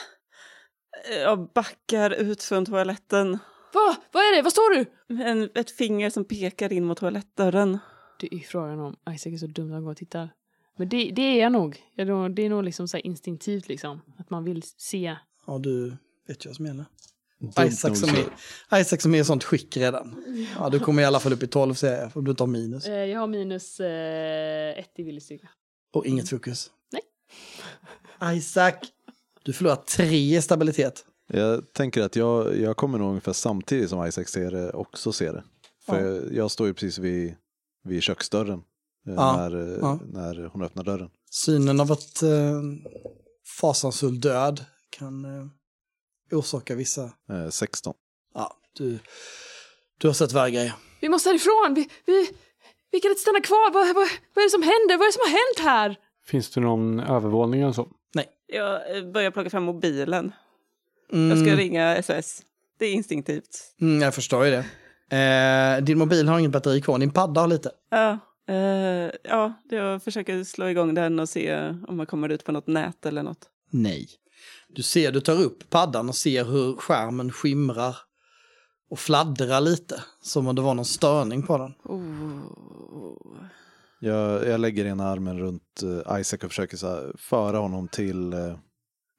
[1.23, 3.31] Jag backar ut från toaletten.
[3.73, 3.97] Va?
[4.13, 4.43] Vad är det?
[4.43, 4.85] Vad står du?
[5.25, 7.79] En, ett finger som pekar in mot toalettdörren.
[8.21, 10.31] Det är frågan om Isaac är så dum att han går och tittar.
[10.79, 14.01] Men det, det är jag nog- Det är nog liksom så här instinktivt liksom.
[14.19, 15.17] Att man vill se.
[15.49, 15.97] Ja, du
[16.29, 16.85] vet ju vad som gäller.
[17.67, 20.25] Isaac som, är, Isaac som är i sånt skick redan.
[20.59, 22.87] Ja, du kommer i alla fall upp i 12 säger jag, för du tar minus.
[22.87, 25.49] Eh, Jag har minus eh, ett i viljestyrka.
[25.93, 26.71] Och inget fokus.
[26.93, 28.37] Nej.
[28.37, 28.75] Isaac!
[29.43, 31.05] Du förlorar tre i stabilitet.
[31.33, 35.33] Jag tänker att jag, jag kommer nog ungefär samtidigt som Isaac ser det också ser
[35.33, 35.45] det.
[35.87, 36.07] För Ja.
[36.15, 37.35] jag, jag står ju precis vid,
[37.85, 38.59] vid köksdörren
[39.07, 39.99] eh, Ja, när, eh, ja.
[40.13, 41.11] när hon öppnar dörren.
[41.31, 42.63] Synen av ett eh,
[43.61, 45.47] fasansfull död kan eh,
[46.39, 47.03] orsaka vissa...
[47.31, 47.95] Eh, 16.
[48.35, 48.99] Ja, du,
[49.99, 50.75] du har sett värre grejer.
[51.01, 51.75] Vi måste härifrån!
[51.75, 52.31] Vi, vi,
[52.91, 53.73] vi kan inte stanna kvar!
[53.73, 54.97] Vad, vad, vad är det som händer?
[54.97, 55.97] Vad är det som har hänt här?
[56.27, 57.89] Finns det någon övervåning eller så?
[58.51, 60.33] Jag eh, börjar plocka fram mobilen.
[61.13, 62.43] Mm, Jag ska ringa SOS.
[62.79, 63.75] Det är instinktivt.
[63.81, 64.65] mm, jag förstår ju det.
[65.17, 67.71] Eh, din mobil har ingen batteri kvar, din padda har lite.
[67.91, 68.19] Ja,
[68.49, 72.67] eh, ja, jag försöker slå igång den och se om man kommer ut på något
[72.67, 73.49] nät eller något.
[73.71, 74.09] Nej.
[74.69, 77.97] Du ser, du tar upp paddan och ser hur skärmen skimrar
[78.91, 80.03] och fladdrar lite.
[80.21, 81.75] Som om det var någon störning på den.
[81.85, 82.43] Oh.
[84.01, 88.33] Jag, jag lägger ena armen runt eh, Isaac och försöker så här, föra honom till,
[88.33, 88.59] eh,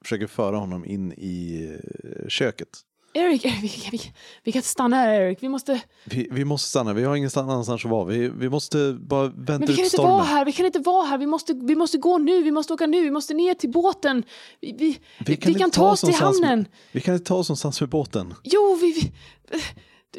[0.03, 1.69] försöker föra honom in i
[2.03, 2.69] eh, köket.
[3.13, 4.01] Eric, Eric vi, vi,
[4.43, 5.37] vi kan inte stanna här Eric.
[5.41, 5.81] Vi måste...
[6.03, 8.05] Vi, vi måste stanna, vi har ingenstans att vara.
[8.05, 10.25] Vi, vi måste bara vänta Men vi kan ut inte vara stormen.
[10.25, 11.17] här, vi kan inte vara här.
[11.17, 14.23] Vi måste, vi måste gå nu, vi måste åka nu, vi måste ner till båten.
[14.61, 16.59] Vi, vi, vi kan, inte ta oss till hamnen.
[16.59, 18.33] Med, vi kan inte ta oss någonstans med båten.
[18.43, 19.11] Jo, vi,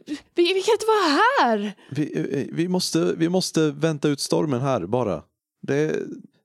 [0.06, 1.72] vi, vi, vi kan inte vara här.
[1.90, 5.22] Vi, vi, måste, vi måste vänta ut stormen här bara.
[5.62, 5.96] Det,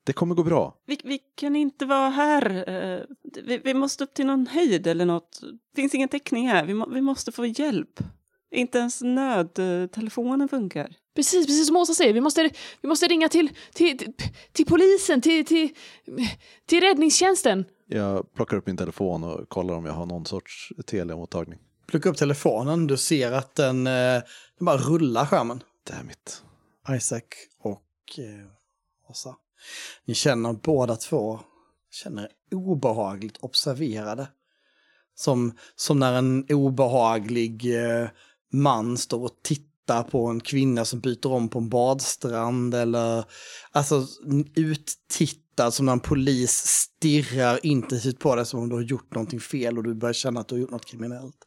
[0.05, 0.77] det kommer gå bra.
[0.85, 2.69] Vi, vi kan inte vara här.
[2.69, 3.01] eh,
[3.43, 5.39] Vi, vi måste upp till någon höjd eller något.
[5.75, 6.65] Det finns ingen täckning här.
[6.65, 7.99] Vi, må, vi måste få hjälp.
[8.51, 10.95] Inte ens nödtelefonen funkar.
[11.15, 12.13] Precis, precis som Åsa säger.
[12.13, 12.49] Vi måste,
[12.81, 14.13] vi måste ringa till, till, till,
[14.51, 15.69] till polisen, till, till,
[16.65, 17.65] till räddningstjänsten.
[17.87, 21.59] Jag plockar upp min telefon och kollar om jag har någon sorts Telia-mottagning.
[21.87, 23.93] Plocka upp telefonen, du ser att den, eh,
[24.57, 25.63] den bara rullar skärmen.
[25.91, 26.43] Damn it.
[26.97, 27.21] Isaac
[27.59, 27.83] och
[28.17, 29.35] eh, Åsa.
[30.05, 31.39] Ni känner båda två,
[31.91, 34.27] känner obehagligt observerade.
[35.15, 38.07] Som, som när en obehaglig eh,
[38.53, 43.25] man står och tittar på en kvinna som byter om på en badstrand eller
[43.71, 44.07] alltså
[44.55, 49.39] uttittad som när en polis stirrar intensivt på dig som om du har gjort någonting
[49.39, 51.37] fel och du börjar känna att du har gjort något kriminellt.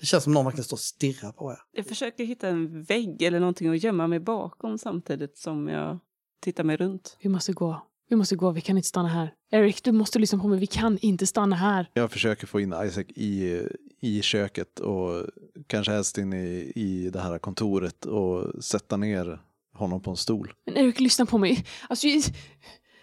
[0.00, 1.58] Det känns som någon verkligen står och stirrar på er.
[1.72, 5.98] Jag försöker hitta en vägg eller någonting att gömma mig bakom samtidigt som jag
[6.44, 7.16] tittar mig runt.
[7.22, 7.82] Vi måste gå.
[8.08, 9.32] Vi måste gå, vi kan inte stanna här.
[9.52, 11.90] Eric, du måste lyssna på mig, vi kan inte stanna här.
[11.94, 13.60] Jag försöker få in Isaac i,
[14.00, 15.26] i köket och
[15.66, 19.40] kanske helst in i, i det här kontoret och sätta ner
[19.74, 20.52] honom på en stol.
[20.66, 21.64] Men Eric, lyssna på mig.
[21.88, 22.22] Alltså, jag-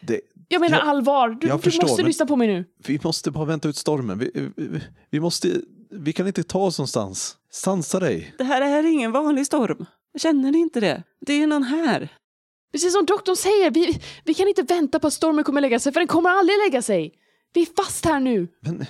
[0.01, 1.29] Det, jag menar Jag- allvar.
[1.29, 2.65] Du, jag du förstår, måste lyssna på mig nu.
[2.87, 4.19] vi måste bara vänta ut stormen.
[4.19, 4.79] Vi, vi,
[5.09, 7.37] vi, måste, vi kan inte ta oss någonstans.
[7.51, 8.33] Sansa dig.
[8.37, 9.85] Det här är ingen vanlig storm.
[10.17, 11.03] Känner ni inte det?
[11.25, 12.09] Det är någon här.
[12.72, 15.93] Precis som doktorn säger, vi, vi kan inte vänta på att stormen kommer lägga sig,
[15.93, 17.13] för den kommer aldrig lägga sig.
[17.53, 18.47] Vi är fast här nu.
[18.61, 18.86] Men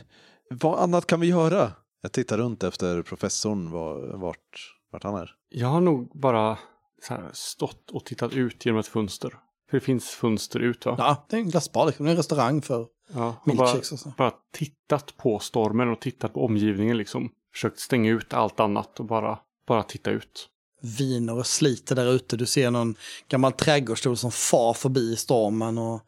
[0.49, 1.71] vad annat kan vi göra?
[2.01, 5.36] Jag tittar runt efter professorn, var, vart, vart han är.
[5.49, 6.57] Jag har nog bara
[7.01, 9.29] så här, stått och tittat ut genom ett fönster.
[9.69, 10.95] För det finns fönster ut va?
[10.97, 14.13] Ja, det är en glassbar, det är en restaurang för Ja, milkshakes och så.
[14.17, 17.29] bara tittat på stormen och tittat på omgivningen liksom.
[17.53, 20.49] Försökt stänga ut allt annat och bara, bara titta ut.
[20.82, 22.38] Viner och sliter där ute.
[22.38, 22.95] Du ser någon
[23.29, 26.01] gammal trädgårdsstol som far förbi i stormen och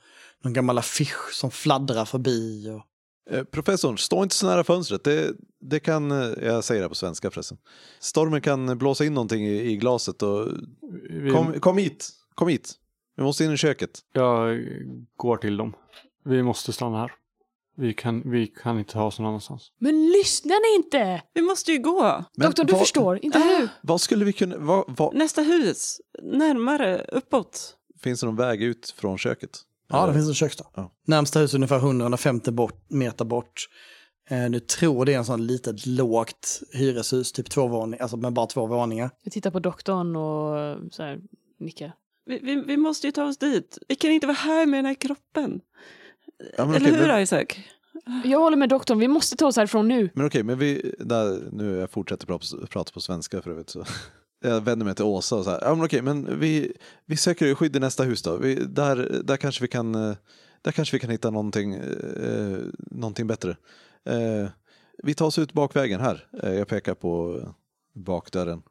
[0.43, 2.69] någon gammal affisch som fladdrar förbi.
[2.69, 2.83] Och...
[3.33, 5.03] Eh, professorn, stå inte så nära fönstret.
[5.03, 7.57] Det, det kan, eh, jag säger det på svenska förresten.
[7.99, 10.47] Stormen kan blåsa in någonting i, i glaset och
[11.09, 12.73] Vi, kom, kom hit, kom hit.
[13.17, 13.99] Vi måste in i köket.
[14.13, 14.59] Jag
[15.17, 15.73] går till dem.
[16.25, 17.11] Vi måste stanna här.
[17.75, 19.71] Vi kan, vi kan inte ta oss någon annanstans.
[19.79, 21.21] Men lyssnar ni inte?
[21.33, 22.23] Vi måste ju gå.
[22.35, 23.69] Men Doktorn, du vad- förstår, inte nu.
[23.81, 26.01] Vad skulle vi kunna, vad, vad, Nästa hus.
[26.23, 27.05] Närmare.
[27.11, 27.75] Uppåt.
[28.03, 29.49] finns det någon väg ut från köket?
[29.89, 30.67] Ja, det Eller- finns en köksdörr.
[30.75, 30.91] Ja.
[31.07, 33.69] Närmsta hus är ungefär 100-150 bort, meter bort.
[34.29, 38.33] Eh, du tror det är en sån litet lågt hyreshus, typ två våningar, alltså med
[38.33, 39.09] bara två våningar.
[39.23, 41.19] Jag tittar på doktorn och så här,
[41.59, 41.93] nickar.
[42.25, 43.77] Vi, vi, vi måste ju ta oss dit.
[43.87, 45.61] Vi kan inte vara här med den här kroppen.
[46.57, 47.45] Ja, men Eller okej, hur, men- Isaac?
[48.23, 50.09] Jag håller med doktorn, vi måste ta oss härifrån nu.
[50.13, 53.69] Men okej, men vi, där, nu jag fortsätter prata, prata på svenska för övrigt.
[53.69, 53.85] Så.
[54.45, 56.73] Jag vänder mig till Åsa och så här, ja men okej, men vi,
[57.05, 58.37] vi söker skydd i nästa hus då.
[58.37, 60.15] Vi, där, där, kanske vi kan, eh,
[60.61, 62.57] där kanske vi kan hitta någonting, eh,
[62.91, 63.49] någonting bättre.
[64.05, 64.49] Eh,
[65.03, 66.27] vi tar oss ut bakvägen här.
[66.43, 67.41] Eh, jag pekar på
[67.95, 68.61] bakdörren.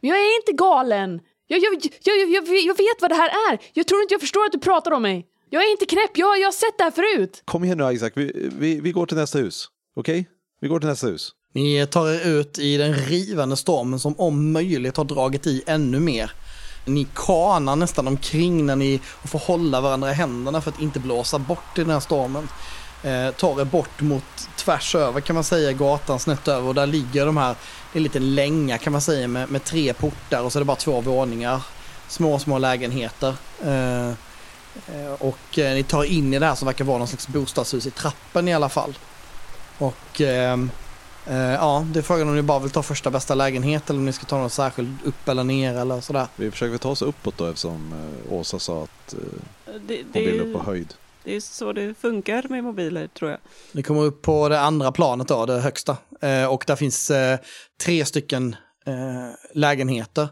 [0.00, 1.20] Men jag är inte galen!
[1.46, 3.58] Jag, jag, jag, jag, jag, jag vet vad det här är!
[3.72, 5.26] Jag tror inte jag förstår att du pratar om mig.
[5.54, 7.42] Jag är inte knäpp, jag, jag har sett det här förut.
[7.44, 9.68] Kom igen nu Isaac, vi, vi, vi går till nästa hus.
[9.96, 10.28] Okej?
[10.60, 11.30] Vi går till nästa hus.
[11.54, 16.00] Ni tar er ut i den rivande stormen som om möjligt har dragit i ännu
[16.00, 16.32] mer.
[16.86, 21.38] Ni kanar nästan omkring när ni får hålla varandra i händerna för att inte blåsa
[21.38, 22.48] bort i den här stormen.
[23.02, 26.86] Eh, tar er bort mot tvärs över kan man säga gatan snett över och där
[26.86, 27.54] ligger de här,
[27.92, 30.60] det är en liten länga kan man säga med, med tre portar och så är
[30.60, 31.62] det bara två våningar.
[32.08, 33.34] Små, små lägenheter.
[33.64, 34.12] Eh,
[35.18, 37.90] och eh, ni tar in i det här som verkar vara någon slags bostadshus i
[37.90, 38.98] trappen i alla fall.
[39.78, 40.70] Och ehm,
[41.26, 44.04] Eh, ja, det är frågan om ni bara vill ta första bästa lägenhet eller om
[44.06, 46.26] ni ska ta något särskilt upp eller ner eller sådär.
[46.36, 49.18] Vi försöker ta oss uppåt då eftersom eh, Åsa sa att eh,
[49.86, 50.94] Det, hon det, vill upp på höjd.
[51.24, 53.40] det är så det funkar med mobiler, tror jag.
[53.72, 55.96] Ni kommer upp på det andra planet då, det högsta.
[56.20, 57.38] Eh, och där finns eh,
[57.84, 58.56] tre stycken
[58.86, 58.94] eh,
[59.54, 60.28] lägenheter.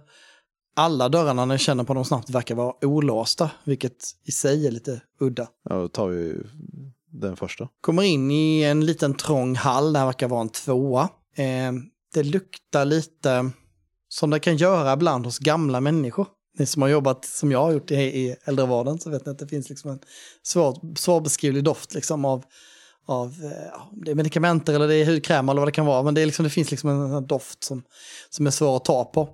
[0.77, 4.71] Alla dörrarna när ni känner på dem snabbt verkar vara olåsta, vilket i sig är
[4.71, 5.49] lite udda.
[5.69, 6.37] Ja, då tar vi
[7.13, 7.69] den första.
[7.81, 11.09] Kommer in i en liten trång hall, det här verkar vara en tvåa.
[11.37, 11.73] Eh,
[12.15, 13.51] det luktar lite
[14.09, 16.27] som det kan göra ibland hos gamla människor.
[16.59, 19.39] Ni som har jobbat som jag har gjort i, i äldrevården så vet ni att
[19.39, 20.01] det finns liksom en
[20.43, 22.45] svår, svårbeskrivlig doft liksom av,
[23.07, 26.03] av eh, ja, det är medikamenter eller det är hudkräm eller vad det kan vara.
[26.03, 27.83] Men det, är liksom, det finns liksom en doft som,
[28.31, 29.29] som är svår att ta på.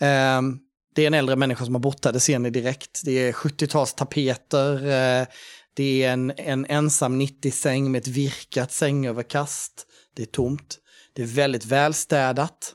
[0.00, 0.58] Ehm,
[0.96, 3.02] det är en äldre människa som har bott här, det ser ni direkt.
[3.04, 5.26] Det är 70-talstapeter, eh,
[5.74, 9.86] det är en, en ensam 90-säng med ett virkat sängöverkast.
[10.16, 10.78] Det är tomt.
[11.12, 12.74] Det är väldigt välstädat.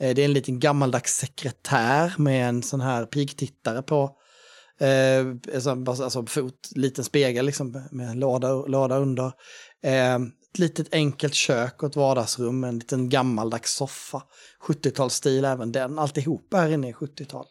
[0.00, 4.16] Eh, det är en liten gammaldags sekretär med en sån här pigtittare på.
[4.80, 9.32] Eh, alltså, alltså fot, liten spegel liksom med en låda, låda under.
[9.82, 14.22] Eh, ett litet enkelt kök och ett vardagsrum en liten gammaldags soffa.
[14.66, 15.98] 70-talsstil även den.
[15.98, 17.46] Alltihop här inne är 70-tal.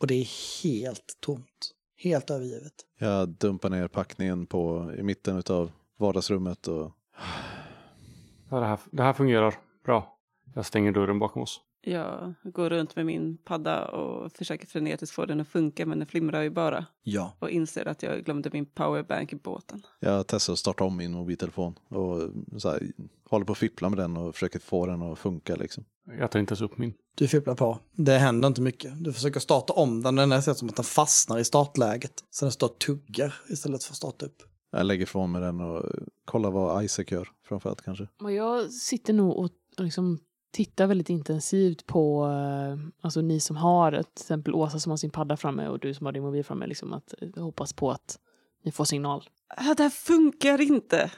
[0.00, 1.74] Och det är helt tomt.
[1.96, 2.72] Helt övergivet.
[2.98, 6.92] Jag dumpar ner packningen på, i mitten av vardagsrummet och
[8.50, 10.18] Ja, det, här, det här fungerar bra.
[10.54, 11.60] Jag stänger dörren bakom oss.
[11.82, 16.08] Jag går runt med min padda och försöker frenetiskt få den att funka men den
[16.08, 16.86] flimrar ju bara.
[17.02, 17.36] Ja.
[17.38, 19.82] Och inser att jag glömde min powerbank i båten.
[20.00, 22.30] jag testar att starta om min mobiltelefon och
[22.60, 22.82] så här,
[23.24, 25.84] håller på att fippla med den och försöker få den att funka liksom.
[26.18, 26.94] Jag tar inte ens upp min.
[27.14, 27.78] Du fipplar på.
[27.96, 29.04] Det händer inte mycket.
[29.04, 32.24] Du försöker starta om den, den ut som att den fastnar i startläget.
[32.30, 34.42] Så den står och tuggar istället för att starta upp.
[34.72, 35.84] Jag lägger ifrån mig den och
[36.24, 38.08] kollar vad Isaac gör framförallt kanske.
[38.20, 40.18] Och jag sitter nog och liksom
[40.52, 44.96] tittar väldigt intensivt på, eh, alltså ni som har, ett, till exempel Åsa som har
[44.96, 47.90] sin padda framme och du som har din mobil framme, liksom att eh, hoppas på
[47.90, 48.18] att
[48.64, 49.28] ni får signal.
[49.76, 51.10] Det här funkar inte!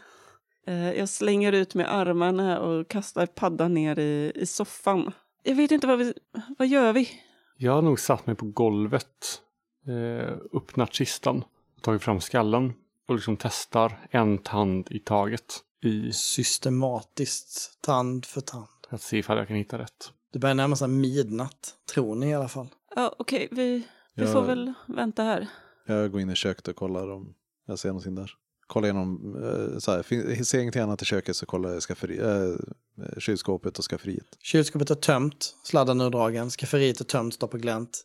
[0.67, 5.13] Eh, Jag slänger ut med armarna och kastar paddan ner i, i soffan.
[5.43, 6.15] Jag vet inte vad vi...
[6.59, 7.09] Vad gör vi?
[7.57, 9.41] Jag har nog satt mig på golvet,
[9.87, 11.45] eh, öppnat kistan,
[11.81, 12.73] tagit fram skallen
[13.09, 15.55] och liksom testar en tand i taget
[15.85, 18.67] i Systematiskt, tand för tand.
[18.89, 20.13] för att se ifall jag kan hitta rätt.
[20.33, 22.69] Det börjar närma sig midnatt, tror ni i alla fall.
[22.97, 23.83] Ja, okej, vi,
[24.15, 25.47] vi Jag- får väl vänta här.
[25.87, 27.35] Jag går in i köket och kollar om
[27.67, 28.31] jag ser någonting där.
[28.73, 33.19] Kollar igenom, eh, så här, ser ingenting annat i köket så kollar jag skafferi, äh,
[33.19, 34.27] kylskåpet och skafferiet.
[34.41, 38.03] Kylskåpet är tömt, sladden är urdragen, skafferiet är tömt, står på glänt.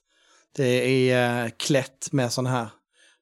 [0.56, 2.68] Det är eh, klätt med sån här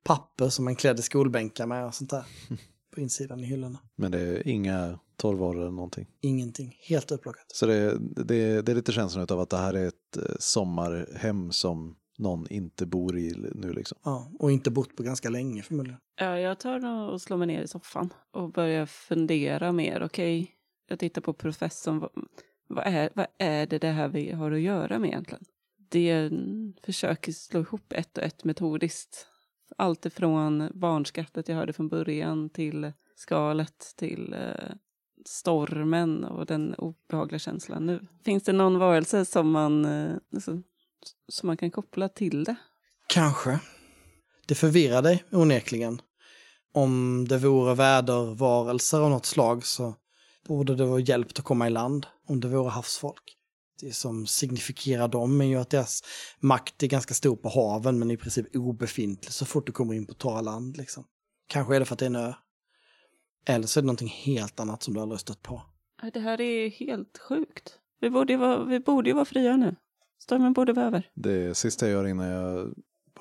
[0.03, 2.23] papper som man klädde skolbänkar med och sånt där.
[2.95, 3.79] På insidan i hyllorna.
[3.95, 6.07] Men det är inga torrvaror eller någonting.
[6.21, 7.45] Ingenting, helt upplockat.
[7.53, 11.51] Så det, det, det är lite känslan av att det här är ett eh, sommarhem
[11.51, 13.97] som någon inte bor i nu liksom.
[14.03, 15.99] Ja, och inte bott på ganska länge förmodligen.
[16.15, 20.03] Ja, jag tar nog och slår mig ner i soffan och börjar fundera mer.
[20.03, 20.51] Okej,
[20.87, 21.99] jag tittar på professorn.
[21.99, 22.11] Vad,
[22.67, 25.43] vad, är, vad är det det här vi har att göra med egentligen?
[25.89, 26.31] Det
[26.83, 29.27] försöker slå ihop ett och ett metodiskt.
[29.77, 34.75] Allt ifrån barnskrattet jag hörde från början till skalet till eh,
[35.25, 38.07] stormen och den obehagliga känslan nu.
[38.23, 39.85] Finns det någon varelse som man,
[40.33, 40.61] alltså,
[41.27, 42.55] som man kan koppla till det?
[43.07, 43.59] Kanske.
[44.47, 46.01] Det förvirrar dig onekligen.
[46.73, 49.95] Om det vore vädervarelser av något slag så
[50.47, 52.07] borde det vara hjälpt att komma i land.
[52.27, 53.37] Om det vore havsfolk.
[53.81, 56.03] Det som signifikerar dem är ju att deras
[56.39, 60.05] makt är ganska stor på haven men i princip obefintlig så fort du kommer in
[60.05, 60.77] på torra land.
[60.77, 61.03] Liksom.
[61.47, 62.33] Kanske är det för att det är en ö.
[63.47, 65.61] Eller så är det någonting helt annat som du aldrig har stött på.
[66.13, 67.79] Det här är helt sjukt.
[68.01, 69.75] Vi borde ju vara, vi borde ju vara fria nu.
[70.19, 71.09] Stormen borde vara över.
[71.13, 72.73] Det sista jag gör innan jag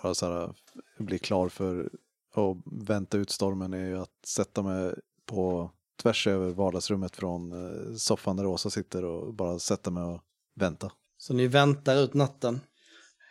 [0.02, 0.54] bara så här
[0.98, 1.90] blir klar för
[2.34, 2.56] att
[2.88, 4.94] vänta ut stormen är ju att sätta mig
[5.26, 5.70] på
[6.02, 10.20] tvärs över vardagsrummet från eh, soffan där Åsa sitter och bara sätta mig och
[10.56, 10.92] vänta.
[11.18, 12.60] Så ni väntar ut natten.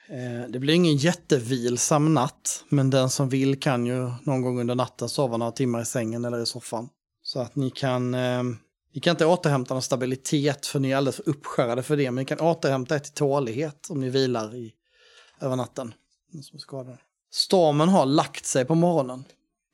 [0.10, 4.76] Eh, Det blir ingen jättevilsam natt, men den som vill kan ju någon gång under
[4.76, 6.90] natten sova några timmar i sängen eller i soffan.
[7.22, 8.14] Så att ni kan,
[8.94, 12.22] ni kan inte återhämta någon stabilitet för ni är alldeles för uppskärrade för det, men
[12.22, 14.74] ni kan återhämta er till tålighet om ni vilar i,
[15.42, 15.94] över natten.
[17.32, 19.24] Stormen har lagt sig på morgonen.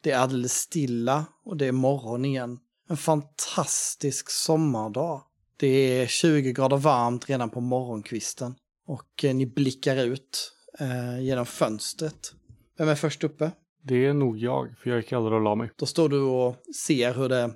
[0.01, 2.59] Det är alldeles stilla och det är morgon igen.
[2.89, 5.21] En fantastisk sommardag.
[5.57, 5.67] Det
[6.01, 8.55] är 20 grader varmt redan på morgonkvisten.
[8.85, 12.33] Och eh, ni blickar ut eh, genom fönstret.
[12.77, 13.51] Vem är först uppe?
[13.83, 15.69] Det är nog jag, för jag gick aldrig och la mig.
[15.75, 17.51] Då står du och ser hur, det,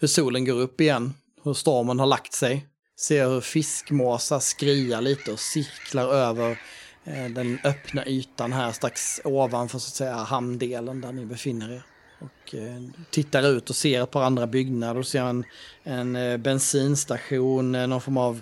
[0.00, 1.14] hur solen går upp igen.
[1.42, 2.66] Hur stormen har lagt sig.
[2.96, 6.58] Ser hur fiskmåsar skriar lite och cirklar över
[7.04, 11.82] eh, den öppna ytan här strax ovanför så att säga hamndelen där ni befinner er.
[12.20, 14.94] Och eh, tittar ut och ser ett par andra byggnader.
[14.94, 15.44] Du ser en,
[15.82, 18.40] en eh, bensinstation, någon form av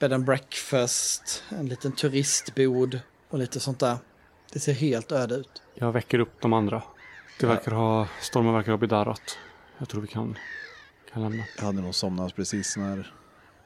[0.00, 3.96] bed and breakfast, en liten turistbod och lite sånt där.
[4.52, 5.62] Det ser helt öde ut.
[5.74, 6.82] Jag väcker upp de andra.
[7.40, 9.38] Det verkar ha, stormen verkar ha bedarrat.
[9.78, 10.38] Jag tror vi kan,
[11.14, 11.44] kan lämna.
[11.56, 13.14] Jag hade nog somnat precis när,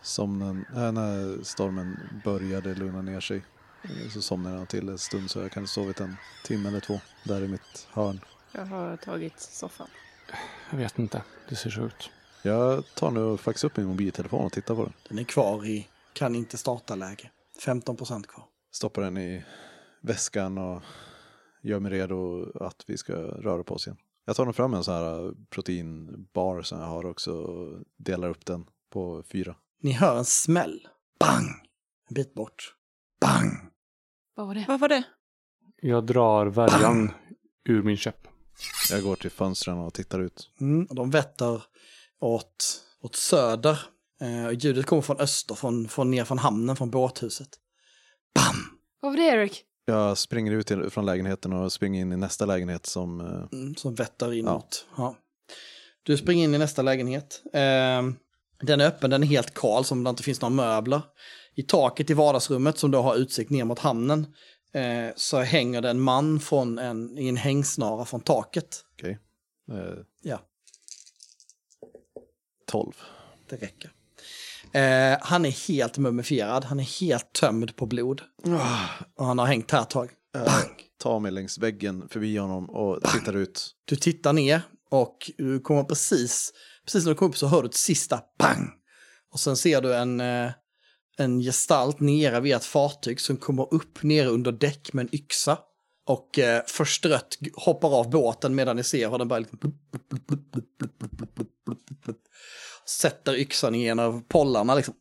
[0.02, 3.44] somnen, äh, när stormen började lugna ner sig.
[3.84, 6.80] Eh, Så somnade jag till en stund så jag kan ha sovit en timme eller
[6.80, 8.20] två där i mitt hörn.
[8.52, 9.88] Jag har tagit soffan.
[10.70, 11.22] Jag vet inte.
[11.48, 12.10] Det ser så ut.
[12.42, 14.92] Jag tar nu och faxar upp min mobiltelefon och tittar på den.
[15.08, 17.30] Den är kvar i kan inte starta läge.
[17.64, 18.44] 15 procent kvar.
[18.72, 19.44] Stoppar den i
[20.00, 20.82] väskan och
[21.62, 23.96] gör mig redo att vi ska röra på oss igen.
[24.28, 28.46] Jag tar nog fram en sån här proteinbar som jag har också och delar upp
[28.46, 29.56] den på fyra.
[29.82, 30.88] Ni hör en smäll.
[31.20, 31.46] Bang!
[32.08, 32.74] En bit bort.
[33.20, 33.70] Bang!
[34.34, 34.64] Vad var det?
[34.68, 35.02] Vad var det?
[35.82, 37.10] Jag drar värjan
[37.64, 38.28] ur min käpp.
[38.90, 40.50] Jag går till fönstren och tittar ut.
[40.60, 41.62] Mm, och de vetter
[42.20, 43.80] åt, åt söder.
[44.20, 47.48] Eh, och ljudet kommer från öster, från, från ner från hamnen, från båthuset.
[48.34, 48.78] Bam!
[49.00, 49.64] Vad var det Erik?
[49.88, 53.20] Jag springer ut från lägenheten och springer in i nästa lägenhet som...
[53.20, 54.86] eh, Mm, som vetter inåt.
[54.96, 55.16] Ja.
[56.02, 57.42] Du springer in i nästa lägenhet.
[57.52, 58.02] Eh,
[58.62, 61.00] den är öppen, den är helt kal som det inte finns några möbler.
[61.54, 64.26] I taket i vardagsrummet som då har utsikt ner mot hamnen
[64.72, 68.84] eh, så hänger det en man från en, i en hängsnara från taket.
[68.98, 69.18] Okej.
[69.72, 70.40] Eh, Ja,
[72.66, 72.92] 12.
[73.48, 73.90] det räcker.
[74.72, 78.22] Eh, han är helt mumifierad, han är helt tömd på blod.
[79.16, 80.10] Och han har hängt här ett tag.
[80.32, 80.84] Bang!
[81.02, 83.70] Tar mig längs väggen förbi honom och tittar ut.
[83.84, 86.52] Du tittar ner och du kommer precis,
[86.84, 88.70] precis när du kommer upp så hör du ett sista pang.
[89.32, 90.50] Och sen ser du en, eh,
[91.18, 95.58] en gestalt nere vid ett fartyg som kommer upp nere under däck med en yxa
[96.08, 99.58] och eh, förstrött hoppar av båten medan ni ser hur den börjar liksom
[102.86, 104.74] sätter yxan i en av pollarna.
[104.74, 104.94] Liksom.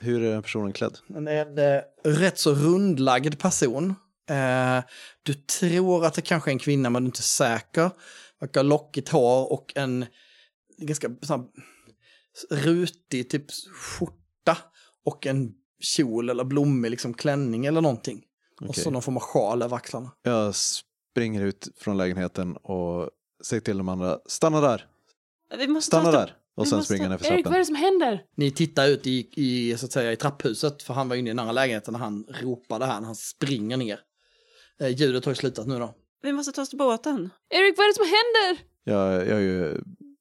[0.00, 0.98] Hur är personen klädd?
[1.08, 3.94] En, en rätt så rundlagd person.
[4.30, 4.84] Eh,
[5.22, 7.90] du tror att det kanske är en kvinna, men du är inte säker.
[8.40, 10.06] Verkar ha lockigt hår och en
[10.78, 11.48] ganska sån,
[12.50, 14.58] rutig typ skjorta
[15.04, 18.22] och en kjol eller blommig liksom, klänning eller någonting.
[18.60, 18.84] Och Okej.
[18.84, 20.10] så någon form av sjal över axlarna.
[20.22, 23.10] Jag springer ut från lägenheten och
[23.44, 24.86] säger till de andra, stanna där,
[25.58, 26.36] Vi måste stanna ta- där.
[26.56, 27.58] Och sen måste- springer jag ner för Erik, vad är trappen.
[27.60, 28.24] det som händer?
[28.36, 31.32] Ni tittar ut i, i, så att säga, i trapphuset för han var inne i
[31.32, 34.00] den andra lägenheten när han ropade här när han springer ner.
[34.80, 35.94] Eh, ljudet har ju slutat nu då.
[36.22, 37.30] Vi måste ta oss till båten.
[37.50, 38.64] Erik, vad är det som händer?
[38.84, 39.80] Jag, jag är ju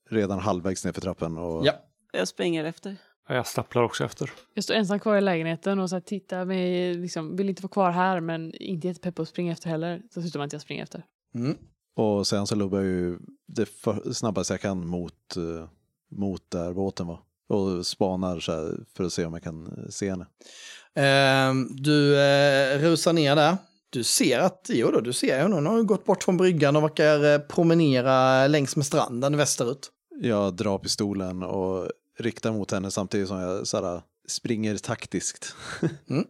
[0.10, 1.74] redan halvvägs ner för trappen och Ja.
[2.12, 2.96] Jag springer efter.
[3.28, 4.32] Ja, Jag stapplar också efter.
[4.54, 7.72] Jag står ensam kvar i lägenheten och så här tittar mig, liksom, vill inte vara
[7.72, 10.02] kvar här men inte jättepepp på att springa efter heller.
[10.14, 11.06] Så slutar man inte jag springer efter.
[11.36, 11.58] Mm.
[11.96, 15.70] Och sen så lubbar jag ju det för, snabbaste jag kan mot, eh,
[16.12, 17.20] mot där båten var.
[17.50, 20.26] Och spanar så här för att se om jag kan eh, se henne.
[20.96, 23.58] Ehm, du eh, rusar ner där.
[23.90, 26.84] Du ser att, jo då, du ser hon, hon har gått bort från bryggan och
[26.84, 29.92] verkar eh, promenera längs med stranden västerut.
[30.22, 35.56] Jag drar pistolen och riktar mot henne samtidigt som jag så springer taktiskt.
[36.10, 36.28] Mm.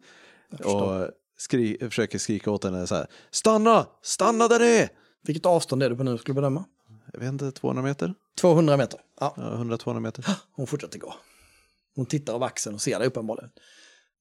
[0.64, 4.90] Och skri försöker skrika åt henne så här, stanna, stanna där det är!
[5.24, 6.66] Vilket avstånd är du på nu skulle du bedöma?
[7.14, 8.14] Jag vet inte, 200 meter?
[8.38, 9.00] 200 meter.
[9.20, 10.26] Ja, Ja, 100-200 meter.
[10.52, 11.14] hon fortsätter gå.
[11.96, 13.50] Hon tittar av axeln och ser dig uppenbarligen.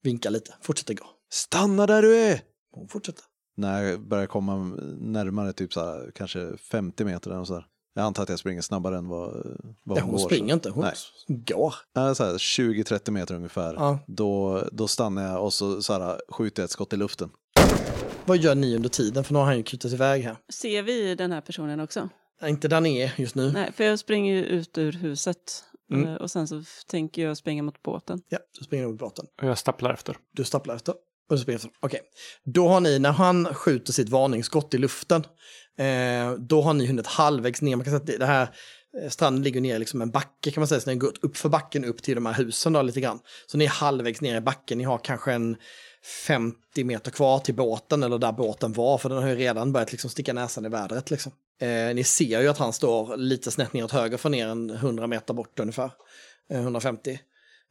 [0.03, 1.05] Vinkar lite, fortsätter gå.
[1.29, 2.41] Stanna där du är!
[2.71, 3.23] Hon fortsätter.
[3.55, 4.55] När jag börjar komma
[4.99, 7.65] närmare, typ så här, kanske 50 meter eller så där.
[7.93, 10.19] Jag antar att jag springer snabbare än vad, vad Ja, hon går.
[10.19, 10.53] springer så.
[10.53, 10.93] inte, hon Nej.
[11.27, 11.75] går.
[11.93, 13.73] Ja, så här, 20-30 meter ungefär.
[13.73, 13.99] Ja.
[14.07, 17.29] Då, då stannar jag och så, så här, skjuter jag ett skott i luften.
[18.25, 19.23] Vad gör ni under tiden?
[19.23, 20.37] För nu har han ju kutat iväg här.
[20.53, 22.09] Ser vi den här personen också?
[22.41, 23.51] Nej, Inte där ni är just nu.
[23.51, 25.63] Nej, för jag springer ju ut ur huset.
[25.91, 26.07] Mm.
[26.07, 28.21] eh, Och sen så tänker jag springa mot båten.
[28.29, 29.25] Ja, du springer mot båten.
[29.41, 30.17] Och jag stapplar efter.
[30.31, 30.93] Du stapplar efter.
[31.33, 31.61] Och så springer.
[31.79, 32.01] Okej.
[32.43, 35.25] Då har ni, när han skjuter sitt varningsskott i luften,
[35.77, 37.75] eh, då har ni hunnit halvvägs ner.
[37.75, 38.49] Man kan säga att det, det här
[39.01, 41.37] eh, stranden ligger ner liksom en backe kan man säga, så ni har gått upp
[41.37, 43.19] för backen upp till de här husen då lite grann.
[43.47, 45.55] Så ni är halvvägs ner i backen, ni har kanske en
[46.27, 49.91] 50 meter kvar till båten eller där båten var, för den har ju redan börjat
[49.91, 51.31] liksom sticka näsan i vädret liksom.
[51.61, 55.07] Eh, ni ser ju att han står lite snett neråt höger från ner en 100
[55.07, 55.91] meter bort ungefär.
[56.49, 57.19] Eh, 150.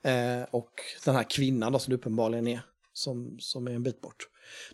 [0.05, 0.71] Eh, och
[1.05, 2.61] den här kvinnan då som det uppenbarligen är,
[2.93, 4.27] som, som är en bit bort.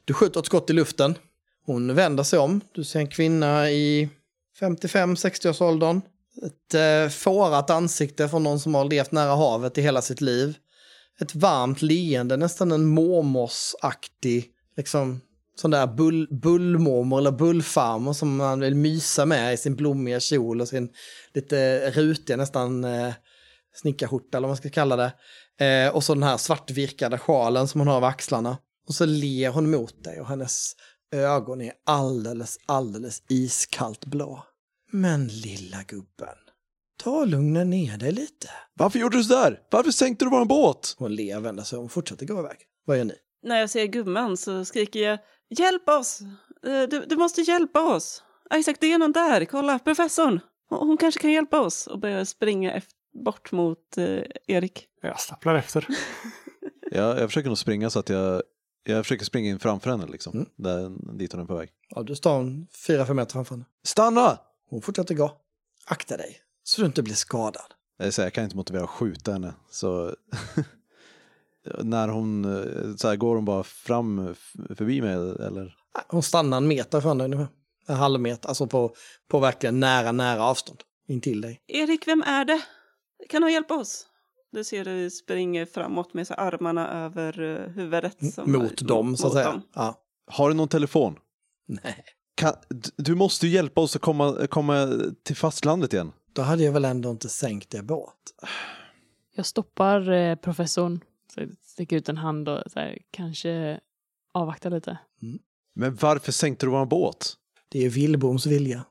[0.05, 1.15] Du skjuter ett skott i luften.
[1.67, 2.61] Hon vänder sig om.
[2.73, 4.09] Du ser en kvinna i
[4.61, 6.01] 55-60-årsåldern.
[6.43, 10.57] Ett eh, fårat ansikte från någon som har levt nära havet i hela sitt liv.
[11.21, 15.21] Ett varmt leende, nästan en mormorsaktig, liksom
[15.61, 20.61] sån där bull, bullmormor eller bullfarmor som man vill mysa med i sin blommiga kjol
[20.61, 20.89] och sin
[21.35, 23.13] lite rutiga nästan eh,
[23.75, 25.13] snickarskjorta eller vad man ska kalla det.
[25.61, 28.59] Eh, och så den här svartvirkade sjalen som hon har över axlarna.
[28.89, 30.73] Och så ler hon mot dig och hennes
[31.15, 34.45] ögon är alldeles, alldeles iskallt blå.
[34.93, 36.37] Men lilla gubben,
[37.03, 38.51] ta och lugna ner dig lite.
[38.75, 39.61] Varför gjorde du så där?
[39.71, 40.95] Varför sänkte du vår båt?
[40.99, 42.57] Hon ler, vänder sig och fortsätter gå iväg.
[42.85, 43.15] Vad gör ni?
[43.43, 45.19] När jag ser gumman så skriker jag
[45.59, 46.21] Hjälp oss!
[46.67, 48.23] Eh, Du, du måste hjälpa oss!
[48.55, 49.45] Isaac, det är någon där!
[49.45, 50.41] Kolla, professorn!
[50.71, 52.95] Hon hon kanske kan hjälpa oss och börja springa eft-
[53.25, 54.87] bort mot eh, Erik.
[55.03, 55.87] Jag stapplar efter.
[56.91, 58.43] Jag, jag försöker nog springa så att jag,
[58.85, 60.33] jag försöker springa in framför henne liksom.
[60.33, 60.47] Mm.
[60.57, 61.71] Där, dit hon är på väg.
[61.89, 63.65] Ja, du står en fyra, fem meter framför henne.
[63.85, 64.39] Stanna!
[64.71, 65.33] Hon fortsätter gå.
[65.87, 67.75] Akta dig, så du inte blir skadad.
[67.99, 69.55] Jag, säger, jag kan inte motivera att skjuta henne.
[69.71, 70.15] Så
[71.83, 74.35] när hon, eh, så här, går hon bara fram
[74.77, 75.75] förbi mig eller?
[76.09, 77.49] Hon stannar en meter från dig ungefär.
[77.87, 78.95] En halv meter, alltså på,
[79.29, 80.83] på verkligen nära, nära avstånd.
[81.09, 81.61] Intill dig.
[81.67, 82.63] Erik, vem är det?
[83.29, 84.07] Kan hon hjälpa oss?
[84.53, 88.35] Du ser du springer framåt med så armarna över eh, huvudet.
[88.35, 89.63] Som, mot dem, så att mot säga.
[89.75, 90.03] Ja.
[90.27, 91.19] Har du någon telefon?
[91.67, 92.05] Nej.
[92.35, 92.55] Kan,
[92.97, 94.89] du måste ju hjälpa oss att komma, komma
[95.23, 96.13] till fastlandet igen.
[96.33, 98.15] Då hade jag väl ändå inte sänkt er båt.
[99.35, 101.01] Jag stoppar eh, professorn,
[101.35, 103.81] så jag sticker ut en hand och så här, kanske
[104.33, 104.99] avvaktar lite.
[105.75, 107.35] Men varför sänkte du vår båt?
[107.69, 108.85] Det är Vilboms vilja,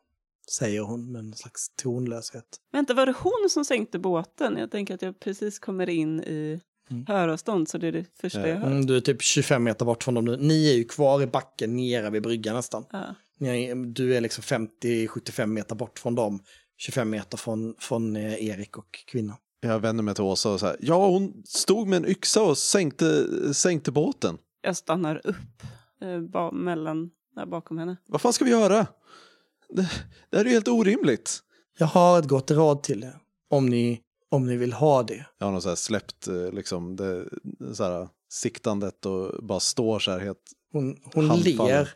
[0.52, 2.44] säger hon med en slags tonlöshet.
[2.72, 4.58] Vänta, var det hon som sänkte båten?
[4.58, 7.06] Jag tänker att jag precis kommer in i Mm.
[7.08, 8.68] höravstånd så det är det första jag hör.
[8.68, 10.38] Mm, du är typ 25 meter bort från dem nu.
[10.38, 12.86] Ni är ju kvar i backen nere vid bryggan nästan.
[12.92, 13.16] Ja.
[13.40, 14.42] Ni är, du är liksom
[14.84, 16.40] 50-75 meter bort från dem.
[16.78, 19.38] 25 meter från, från eh, Erik och kvinnan.
[19.62, 23.26] Jag vänder mig till Åsa och här, ja hon stod med en yxa och sänkte,
[23.54, 24.38] sänkte båten.
[24.62, 25.36] Jag stannar upp
[26.02, 27.98] eh, ba- mellan, där bakom henne.
[28.08, 28.88] Vad fan ska vi göra?
[29.70, 29.90] Det,
[30.30, 31.40] det här är ju helt orimligt.
[31.78, 33.18] Jag har ett gott råd till er.
[33.50, 35.26] Om ni, om ni vill ha det.
[35.38, 37.26] Jag har nog så här släppt eh, liksom det,
[37.74, 40.44] så här, siktandet och bara står så här helt.
[40.72, 41.90] Hon, hon ler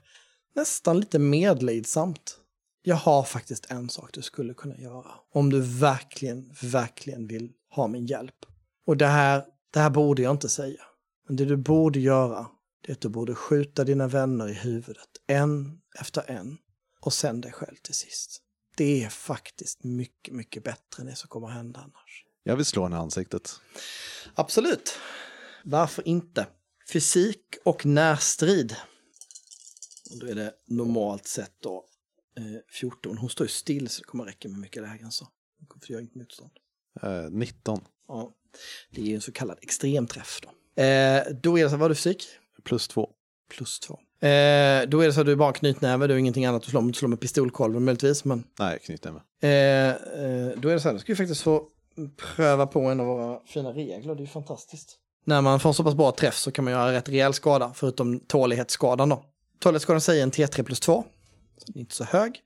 [0.56, 2.38] nästan lite medlidsamt.
[2.84, 5.12] Jag har faktiskt en sak du skulle kunna göra.
[5.34, 8.36] Om du verkligen, verkligen vill ha min hjälp.
[8.86, 9.44] Och det här,
[9.74, 10.82] det här borde jag inte säga.
[11.28, 12.48] Men det du borde göra,
[12.82, 15.10] det är att du borde skjuta dina vänner i huvudet.
[15.28, 16.58] En efter en.
[17.02, 18.42] Och sen dig själv till sist.
[18.76, 22.26] Det är faktiskt mycket, mycket bättre än det som kommer att hända annars.
[22.44, 23.52] Jag vill slå henne i ansiktet.
[24.36, 24.94] Absolut.
[25.64, 26.48] Varför inte?
[26.94, 28.76] Fysik och närstrid.
[30.12, 31.86] Och Då är det normalt sett då
[32.38, 32.44] eh,
[32.80, 33.18] 14.
[33.18, 35.28] Hon står ju still så det kommer räcka med mycket lägre än så.
[35.60, 36.52] Hon kommer göra inget motstånd.
[37.02, 38.34] Eh, 19 Ja.
[38.92, 40.82] Det är ju en så kallad extremträff då.
[40.84, 42.28] Eh, då är det så, vad har du fysik?
[42.64, 43.10] plus 2.
[43.50, 44.00] Plus två.
[44.22, 46.82] Eh, då är det så att du bara knytnäve, du har ingenting annat att slå
[46.82, 46.94] med.
[46.94, 48.26] Du slår med pistolkolven möjligtvis.
[48.26, 49.20] Men, Nej, knytnäve.
[49.42, 49.50] eh,
[49.90, 49.96] eh,
[50.58, 51.64] då är det så här, då ska vi faktiskt få
[52.36, 54.16] pröva på en av våra fina regler.
[54.16, 54.98] Det är ju fantastiskt.
[55.26, 58.20] När man får så pass bra träff så kan man göra rätt rejäl skada, förutom
[58.20, 59.24] tålighetsskadan då.
[59.60, 61.04] Tålighetsskadan säger en T3 plus 2,
[61.58, 62.40] så den är inte så hög.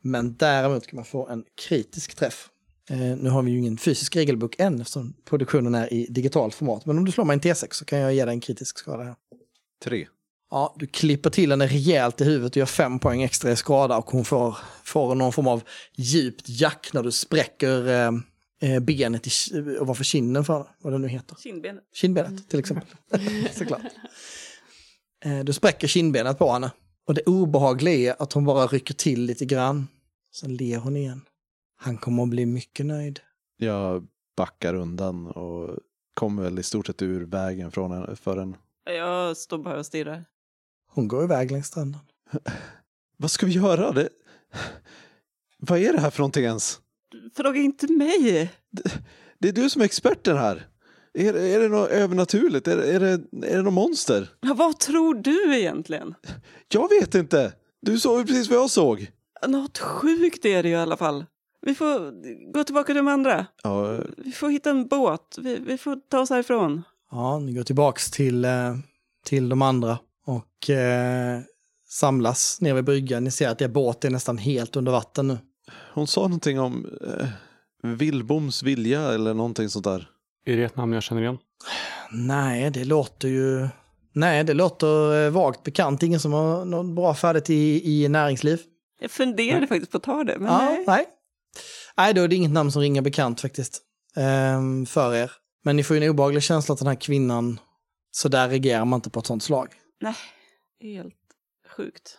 [0.00, 2.48] Men däremot kan man få en kritisk träff.
[2.90, 6.86] Eh, nu har vi ju ingen fysisk regelbok än eftersom produktionen är i digitalt format.
[6.86, 9.02] Men om du slår mig en T6 så kan jag ge dig en kritisk skada
[9.02, 9.14] här.
[9.84, 10.06] 3.
[10.52, 13.96] Ja, du klipper till henne rejält i huvudet och gör fem poäng extra i skada
[13.96, 15.62] och hon får, får någon form av
[15.96, 18.10] djupt jack när du spräcker eh,
[18.60, 19.30] eh, benet i,
[19.80, 21.36] och varför kinden för vad det nu heter.
[21.42, 21.84] Kindbenet.
[21.94, 22.88] Kindbenet till exempel.
[23.52, 23.82] Såklart.
[25.24, 26.70] Eh, du spräcker kindbenet på henne.
[27.06, 29.88] Och det obehagliga är att hon bara rycker till lite grann.
[30.34, 31.20] Sen ler hon igen.
[31.76, 33.20] Han kommer att bli mycket nöjd.
[33.56, 35.78] Jag backar undan och
[36.14, 38.56] kommer väl i stort sett ur vägen från henne, för en.
[38.84, 40.24] Jag står bara och stirrar.
[40.94, 42.00] Hon går iväg längs stranden.
[43.16, 43.92] Vad ska vi göra?
[43.92, 44.08] Det...
[45.58, 46.80] Vad är det här för någonting ens?
[47.36, 48.50] Fråga inte mig!
[49.38, 50.66] Det är du som är experten här.
[51.14, 52.68] Är, är det något övernaturligt?
[52.68, 54.28] Är, är, det, är det något monster?
[54.40, 56.14] Ja, vad tror du egentligen?
[56.68, 57.52] Jag vet inte.
[57.82, 59.10] Du såg ju precis vad jag såg.
[59.46, 61.24] Något sjukt är det ju i alla fall.
[61.66, 62.12] Vi får
[62.52, 63.46] gå tillbaka till de andra.
[63.62, 65.38] Ja, Vi får hitta en båt.
[65.40, 66.82] Vi, vi får ta oss härifrån.
[67.10, 68.76] Ja, ni går tillbaks till, eh,
[69.24, 71.40] till de andra och eh,
[71.88, 73.24] samlas nere vid bryggan.
[73.24, 75.38] Ni ser att er båt är nästan helt under vatten nu.
[75.94, 76.86] hon sa någonting om
[77.18, 77.26] eh,
[77.82, 80.08] Vilboms vilja eller någonting sånt där.
[80.46, 81.38] Är det ett namn jag känner igen?
[82.12, 83.68] Nej, det låter ju...
[84.14, 86.02] Nej, det låter eh, vagt bekant.
[86.02, 88.60] Ingen som har något bra färdigt i, i näringsliv.
[89.00, 90.84] Jag funderade faktiskt på att ta det, men ja, nej.
[90.86, 91.06] nej.
[91.96, 93.82] Nej, då är det inget namn som ringer bekant faktiskt.
[94.16, 95.32] ehm, för er.
[95.64, 97.60] Men ni får ju en obehaglig känsla att den här kvinnan,
[98.10, 99.68] så där reagerar man inte på ett sånt slag.
[100.02, 100.14] Nej,
[100.80, 101.14] helt
[101.76, 102.18] sjukt.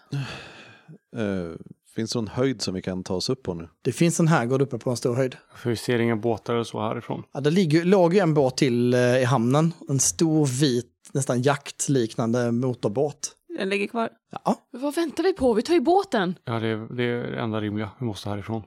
[1.15, 1.55] Eh,
[1.95, 3.69] finns det någon höjd som vi kan ta oss upp på nu?
[3.81, 5.37] Det finns en här, går uppe på en stor höjd.
[5.55, 7.23] För vi ser inga båtar eller så härifrån.
[7.31, 9.73] Ja, det ligger, låg ju en båt till eh, i hamnen.
[9.89, 13.35] En stor vit, nästan jaktliknande motorbåt.
[13.57, 14.09] Den ligger kvar.
[14.45, 15.53] Ja, Vad väntar vi på?
[15.53, 16.35] Vi tar ju båten!
[16.43, 17.89] Ja, det är det, är det enda rimliga.
[17.99, 18.63] Vi måste härifrån.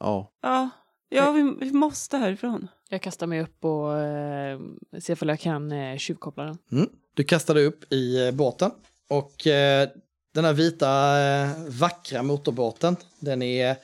[0.00, 0.70] Ja, Ja,
[1.08, 2.68] ja vi, vi måste härifrån.
[2.88, 4.60] Jag kastar mig upp och eh,
[5.00, 6.58] ser om jag kan eh, tjuvkoppla den.
[6.72, 6.88] mm.
[7.18, 8.70] Du kastade upp i eh, båten
[9.08, 9.88] och eh,
[10.34, 13.76] den här vita eh, vackra motorbåten, den är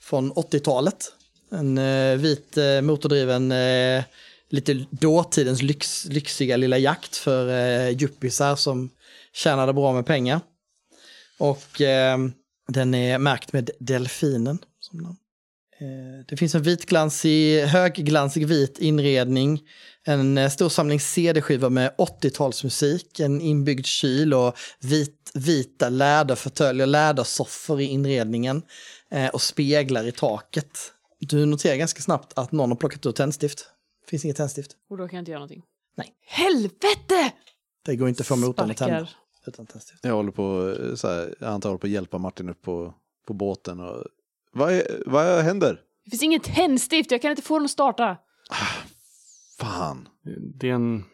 [0.00, 1.12] från 80-talet.
[1.50, 4.04] En eh, vit eh, motordriven, eh,
[4.48, 7.48] lite dåtidens lyx, lyxiga lilla jakt för
[7.88, 8.90] juppisar yuppisar som
[9.32, 10.40] tjänade bra med pengar.
[11.38, 11.82] Och
[12.68, 14.58] den är märkt med delfinen.
[14.80, 15.16] Som namn.
[15.80, 19.62] Eh, det finns en vitglansig, högglansig vit inredning.
[20.04, 27.80] En eh, stor samling CD-skivor med 80-talsmusik, en inbyggd kyl och vit, vita läderfåtöljer, lädersoffor
[27.80, 28.62] i inredningen
[29.10, 30.78] eh, och speglar i taket.
[31.20, 33.66] Du noterar ganska snabbt att någon har plockat ut tändstift.
[34.06, 34.70] Finns inget tändstift.
[34.90, 35.62] Och då kan jag inte göra någonting.
[35.96, 36.12] Nej.
[36.26, 37.32] Helvete!
[37.84, 39.08] Det går inte att få motorn att tända
[39.46, 40.00] utan tändstift.
[40.02, 42.94] Jag håller på, så här, jag antar jag håller på att hjälpa Martin upp på,
[43.26, 43.80] på båten.
[43.80, 44.04] Och,
[44.52, 45.80] vad, är, vad händer?
[46.04, 48.16] Det finns inget tändstift, jag kan inte få den att starta.
[49.58, 50.08] Fan.
[50.54, 51.04] Det är en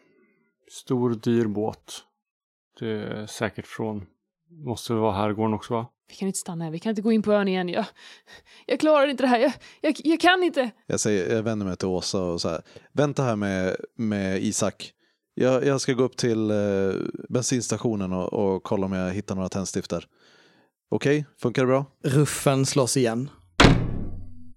[0.71, 2.03] stor dyr båt.
[2.79, 4.05] Det är säkert från,
[4.49, 5.87] måste vara herrgården också va?
[6.09, 7.69] Vi kan inte stanna här, vi kan inte gå in på ön igen.
[7.69, 7.85] Jag,
[8.65, 10.71] jag klarar inte det här, jag, jag, jag kan inte.
[10.85, 12.61] Jag, säger, jag vänder mig till Åsa och så här,
[12.91, 14.91] vänta här med, med Isak.
[15.33, 16.57] Jag, jag ska gå upp till eh,
[17.29, 19.93] bensinstationen och, och kolla om jag hittar några tändstift
[20.89, 21.85] Okej, funkar det bra?
[22.03, 23.29] Ruffen slås igen.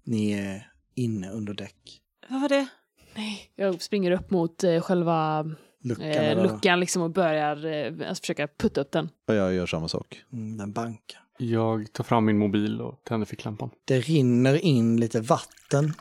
[0.03, 2.01] Ni är inne under däck.
[2.29, 2.67] Vad var det?
[3.15, 3.51] Nej.
[3.55, 5.45] Jag springer upp mot eh, själva
[5.83, 9.09] Luckan, eh, luckan liksom och börjar eh, försöka putta upp den.
[9.27, 10.23] Och jag gör samma sak.
[10.33, 11.21] Mm, den bankar.
[11.37, 13.69] Jag tar fram min mobil och tänder ficklampan.
[13.85, 15.93] Det rinner in lite vatten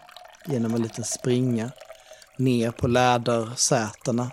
[0.47, 1.71] genom en liten springa
[2.39, 4.31] ner på lädersätena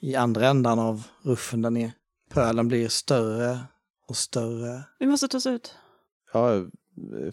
[0.00, 1.92] i andra ändan av ruffen där nere.
[2.30, 3.58] Pölen blir större
[4.08, 4.82] och större.
[4.98, 5.74] Vi måste ta oss ut.
[6.32, 6.62] Ja, eh,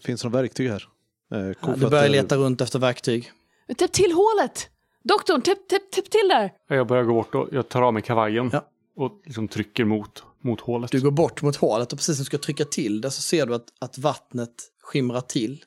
[0.02, 0.88] finns det några verktyg här?
[1.34, 3.32] Eh, Ja, du börjar leta runt efter verktyg.
[3.78, 4.70] Täpp till hålet!
[5.04, 6.54] Doktorn, täpp, täpp, täpp till där!
[6.68, 8.70] Jag börjar gå bort och jag tar av mig kavajen Ja.
[8.96, 10.92] och liksom trycker mot, mot hålet.
[10.92, 13.46] Du går bort mot hålet och precis när du ska trycka till det så ser
[13.46, 15.64] du att, att vattnet skimrar till.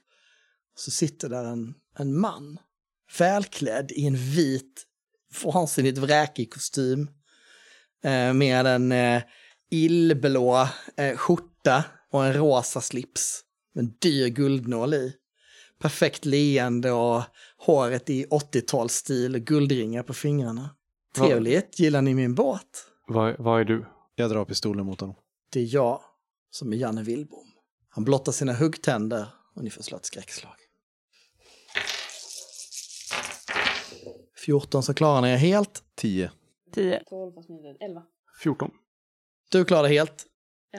[0.74, 2.59] Så sitter där en, en man,
[3.18, 4.82] välklädd i en vit,
[5.44, 7.11] vansinnigt vräkig kostym.
[8.04, 9.22] Eh, med en eh,
[9.70, 13.42] illblå eh, skjorta och en rosa slips.
[13.74, 15.12] Med en dyr guldnål i.
[15.78, 17.22] Perfekt leende och
[17.58, 20.70] håret i 80-talsstil och guldringar på fingrarna.
[21.18, 22.86] Vad- Trevligt, gillar ni min båt?
[23.08, 23.86] Vad, är du?
[24.14, 25.16] Jag drar pistolen mot honom.
[25.52, 26.00] Det är jag
[26.50, 27.46] som är Janne Willbom.
[27.88, 30.52] Han blottar sina huggtänder och ni får slå ett skräckslag.
[34.44, 35.82] 14 så klarar ni er helt.
[35.94, 36.30] 10.
[36.74, 37.02] 10.
[37.08, 38.02] 12 fast mindre 11.
[38.42, 38.70] 14.
[39.57, 40.26] Du klarar det helt.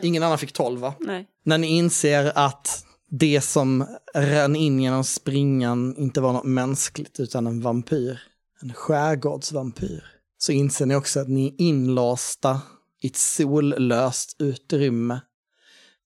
[0.01, 0.93] Ingen annan fick 12 va?
[0.99, 1.27] Nej.
[1.45, 7.47] När ni inser att det som rann in genom springan inte var något mänskligt utan
[7.47, 8.19] en vampyr.
[8.61, 10.05] En skärgårdsvampyr.
[10.37, 12.61] Så inser ni också att ni är inlåsta
[13.01, 15.21] i ett sollöst utrymme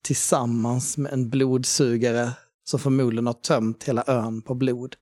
[0.02, 2.30] tillsammans med en blodsugare
[2.64, 4.96] som förmodligen har tömt hela ön på blod.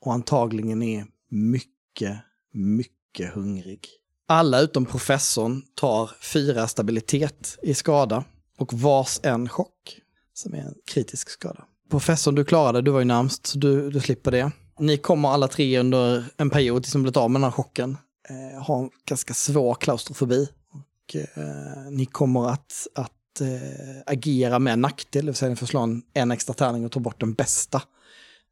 [0.00, 2.18] Och antagligen är mycket,
[2.52, 3.88] mycket hungrig.
[4.30, 8.24] Alla utom professorn tar fyra stabilitet i skada
[8.58, 10.00] och vars en chock
[10.34, 11.64] som är en kritisk skada.
[11.90, 14.52] Professorn du klarade, du var ju närmst, så du, du slipper det.
[14.78, 17.96] Ni kommer alla tre under en period tills ni blivit av med den här chocken.
[18.28, 20.48] Eh, har en ganska svår klaustrofobi.
[20.72, 25.66] Och, eh, ni kommer att, att eh, agera med nackdel, det vill säga ni får
[25.66, 27.82] slå en, en extra tärning och ta bort den bästa.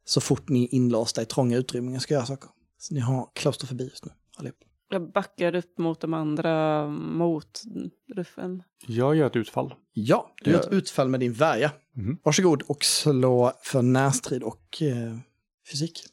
[0.05, 2.49] Så fort ni är inlåsta i trånga utrymmen och ska göra saker.
[2.79, 4.66] Så ni har klaustrofobi just nu, allihop.
[4.89, 7.61] Jag backar upp mot de andra, mot
[8.15, 8.63] ruffen.
[8.87, 9.73] Jag gör ett utfall.
[9.93, 11.71] Ja, du gör ett utfall med din värja.
[11.95, 12.17] Mhm.
[12.23, 15.17] Varsågod och slå för närstrid och eh,
[15.71, 16.03] fysik.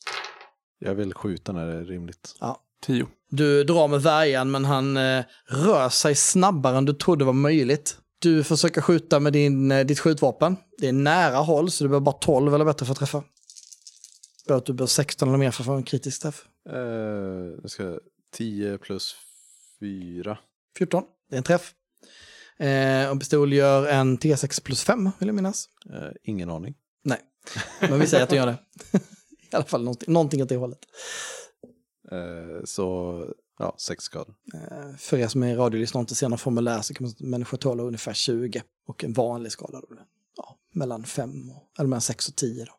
[0.79, 2.35] Jag vill skjuta när det är rimligt.
[2.83, 3.07] 10.
[3.31, 7.99] Du drar med värjan men han eh, rör sig snabbare än du trodde var möjligt.
[8.19, 10.57] Du försöker skjuta med din, eh, ditt skjutvapen.
[10.79, 13.23] Det är nära håll så du behöver bara 12 eller bättre för att träffa.
[14.47, 16.45] Behöver du behöver 16 eller mer för att få en kritisk träff.
[16.71, 16.79] Eh,
[17.63, 17.99] jag ska
[18.35, 19.17] 10 plus
[19.81, 20.39] 4.
[20.79, 21.75] 14, det är en träff.
[22.59, 25.69] Eh, och pistol gör en T6 plus 5 vill jag minnas.
[25.91, 26.75] Eh, ingen aning.
[27.05, 27.21] Nej,
[27.81, 28.59] men vi säger att den gör det.
[29.53, 30.79] I alla fall någonting, någonting åt det hållet.
[32.13, 33.19] Eh, så,
[33.59, 34.35] ja, 6 skador.
[34.55, 37.59] Eh, För er som är radiolyssnare och inte ser någon formulär så kan man människor
[37.59, 39.89] tål ungefär 20 och en vanlig skala då
[40.37, 42.73] ja, mellan 5 och, eller mellan 6 och 10 då.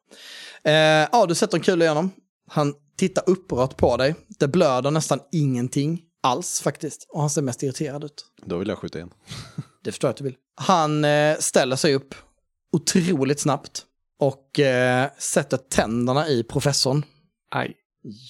[0.69, 2.11] Eh, ja, du sätter en kula igenom.
[2.47, 4.15] Han tittar upprört på dig.
[4.39, 8.25] Det blöder nästan ingenting alls faktiskt och han ser mest irriterad ut.
[8.45, 9.13] Då vill jag skjuta igen.
[9.83, 10.35] Det förstår jag att du vill.
[10.55, 12.15] Han eh, ställer sig upp
[12.71, 13.85] otroligt snabbt
[14.19, 17.05] och eh, sätter tänderna i professorn.
[17.51, 17.75] Aj.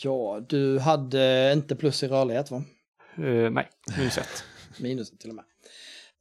[0.03, 2.63] Ja, du hade inte plus i rörlighet va?
[3.17, 4.43] Eh, nej, minus ett.
[4.79, 5.45] Minus till och med.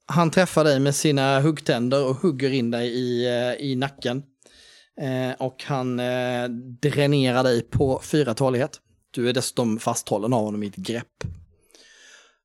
[0.06, 4.22] Han träffar dig med sina huggtänder och hugger in dig i, eh, i nacken.
[5.00, 6.48] Eh, och han eh,
[6.82, 8.80] dränerar dig på fyra tålighet.
[9.10, 11.24] Du är dessutom fasthållen av honom i ett grepp.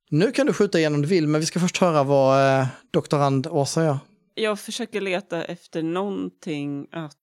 [0.10, 2.68] Nu kan du skjuta igen om du vill, men vi ska först höra vad eh,
[2.92, 3.98] doktorand Åsa gör.
[4.34, 7.16] Jag försöker leta efter någonting att...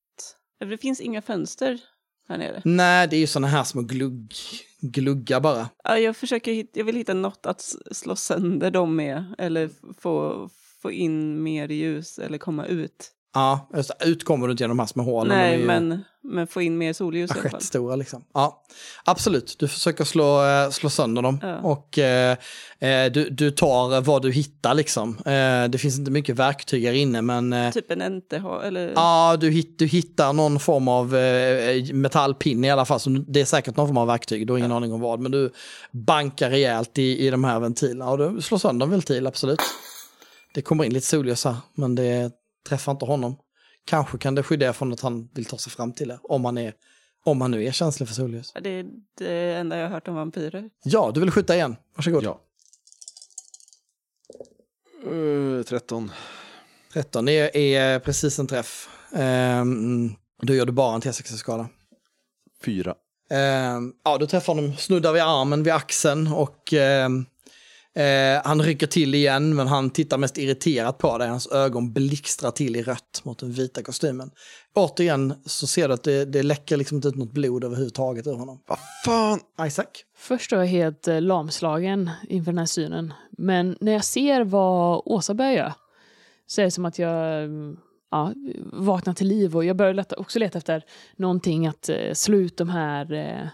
[0.69, 1.79] Det finns inga fönster
[2.29, 2.61] här nere.
[2.65, 4.33] Nej, det är ju sådana här små glugg,
[4.81, 5.69] gluggar bara.
[5.83, 7.61] Ja, jag, försöker, hit- jag vill hitta något att
[7.91, 9.35] slå sönder dem med.
[9.37, 9.69] Eller
[9.99, 10.49] få,
[10.81, 13.11] få in mer ljus eller komma ut.
[13.37, 14.05] Ja, det.
[14.05, 15.37] ut kommer du inte genom de här små hålen.
[15.37, 17.47] Nej, men, men få in mer solljus i alla fall.
[17.47, 18.23] Assiettstora liksom.
[18.33, 18.63] Ja,
[19.05, 19.55] absolut.
[19.59, 21.39] Du försöker slå, eh, slå sönder dem.
[21.41, 21.59] Ja.
[21.59, 22.37] Och eh,
[22.79, 25.17] eh, du, du tar vad du hittar liksom.
[25.17, 28.91] Eh, det finns inte mycket verktyg här inne, men eh, Typ en NTH eller...
[28.95, 32.99] Ja, du, hit, du hittar någon form av eh, metallpinne i alla fall.
[32.99, 35.19] Så det är säkert någon form av verktyg, du har ingen aning om vad.
[35.19, 35.51] Men du
[35.91, 39.59] bankar rejält i, i de här ventilerna och du slår sönder en ventil, absolut.
[40.53, 42.31] Det kommer in lite solljus här, men det
[42.67, 43.37] träffar inte honom.
[43.85, 46.45] Kanske kan det skydda er från att han vill ta sig fram till er, om
[46.45, 46.73] han, är,
[47.23, 48.53] om han nu är känslig för solljus.
[48.61, 48.85] Det är
[49.17, 50.69] det enda jag har hört om vampyrer.
[50.83, 51.75] Ja, du vill skjuta igen.
[51.95, 52.23] Varsågod.
[52.23, 52.41] Ja.
[55.11, 56.11] Uh, 13.
[56.93, 58.89] 13, det är precis en träff.
[59.13, 61.69] Ehm, då gör du bara en T6-skada.
[62.63, 62.95] 4.
[63.29, 67.25] Ehm, ja, du träffar honom, snuddar vid armen, vid axeln och ehm,
[67.97, 71.27] eh, han rycker till igen men han tittar mest irriterat på dig.
[71.27, 74.31] Hans ögon blixtrar till i rött mot den vita kostymen.
[74.75, 78.33] Återigen så ser du att det, det läcker liksom inte ut något blod överhuvudtaget ur
[78.33, 78.63] honom.
[78.67, 79.39] Vad fan!
[79.67, 79.85] Isaac?
[80.17, 83.13] Först var jag helt eh, lamslagen inför den här synen.
[83.37, 85.73] Men när jag ser vad Åsa börjar göra
[86.47, 87.77] så är det som att jag mm,
[88.11, 88.33] ja,
[88.73, 90.83] vaknar till liv och jag börjar leta, också leta efter
[91.15, 93.47] någonting att eh, slå ut de här eh,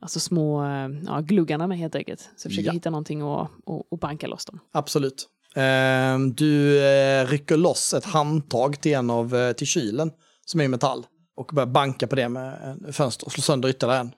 [0.00, 2.20] alltså små eh, ja, gluggarna med helt enkelt.
[2.20, 2.72] Så jag försöker Ja.
[2.72, 4.60] hitta någonting och, och, och banka loss dem.
[4.72, 5.28] Absolut.
[5.54, 10.10] Ehm, du eh, rycker loss ett handtag till en av, eh, till kylen
[10.44, 11.06] som är i metall.
[11.36, 14.12] Och börjar banka på det med en fönster och slå sönder ytterligare en.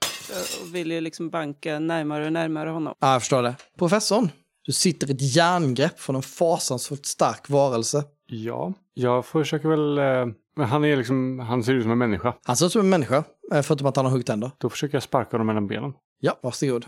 [0.63, 2.93] Och vill ju liksom banka närmare och närmare honom.
[2.99, 3.55] Ja, jag förstår det.
[3.77, 4.29] Professorn,
[4.65, 8.03] du sitter i ett järngrepp från en fasansfullt stark varelse.
[8.27, 9.97] Ja, jag försöker väl...
[9.97, 12.33] Eh, men han är liksom, han ser ut som en människa.
[12.43, 14.51] Han ser ut som en människa, förutom att han har huggtänder.
[14.57, 15.93] Då försöker jag sparka honom mellan benen.
[16.19, 16.85] Ja, varsågod.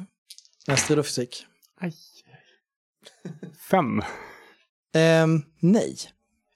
[0.68, 1.46] Nästa och fysik.
[3.72, 4.02] Fem.
[4.94, 5.96] Ehm, nej.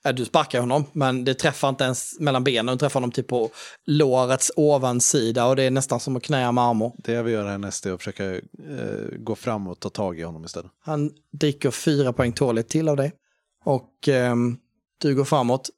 [0.04, 2.76] Ja, du sparkar honom, men det träffar inte ens mellan benen.
[2.76, 3.50] Du träffar honom typ på
[3.86, 6.96] lårets ovansida och det är nästan som att knäa med armor.
[6.98, 8.42] Det jag vill göra härnäst är att försöka eh,
[9.18, 10.72] gå fram och ta tag i honom istället.
[10.80, 13.14] Han dricker fyra poäng tåligt till av dig.
[13.66, 14.58] Och ehm,
[15.02, 15.70] du går framåt.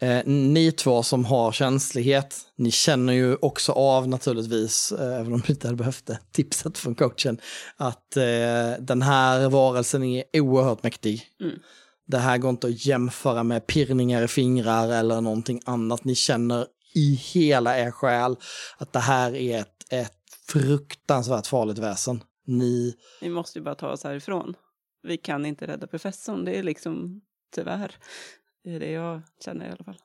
[0.00, 5.40] Eh, ni två som har känslighet, ni känner ju också av naturligtvis, eh, även om
[5.46, 7.40] du inte hade behövt det, tipset från coachen,
[7.76, 11.22] att eh, den här varelsen är oerhört mäktig.
[11.40, 11.58] Mm.
[12.06, 16.04] Det här går inte att jämföra med pirrningar i fingrar eller någonting annat.
[16.04, 18.36] Ni känner i hela er själ
[18.78, 20.12] att det här är ett, ett
[20.48, 22.22] fruktansvärt farligt väsen.
[22.46, 24.54] Ni Vi måste ju bara ta oss härifrån.
[25.02, 26.44] Vi kan inte rädda professorn.
[26.44, 27.20] Det är liksom
[27.54, 27.96] tyvärr.
[28.64, 29.98] Det är det jag känner i alla fall.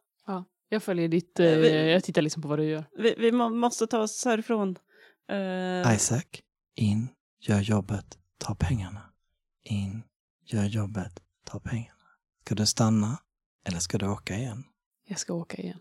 [0.70, 1.40] Jag följer ditt...
[1.40, 2.86] Eh, Eh, vi- jag tittar liksom på vad du gör.
[2.98, 4.76] Vi, vi må, måste ta oss härifrån.
[5.30, 6.24] Eh, Isaac,
[6.76, 7.08] in,
[7.40, 9.02] gör jobbet, ta pengarna.
[9.64, 10.04] In,
[10.46, 12.00] gör jobbet, ta pengarna.
[12.46, 13.18] Ska du stanna
[13.68, 14.64] eller ska du åka igen?
[15.08, 15.80] Jag ska åka igen.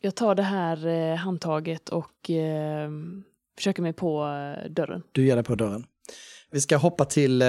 [0.00, 2.90] Jag tar det här eh, handtaget och eh,
[3.56, 5.02] försöker mig på eh, dörren.
[5.12, 5.86] Du ger dig på dörren.
[6.52, 7.48] Vi ska hoppa till, eh,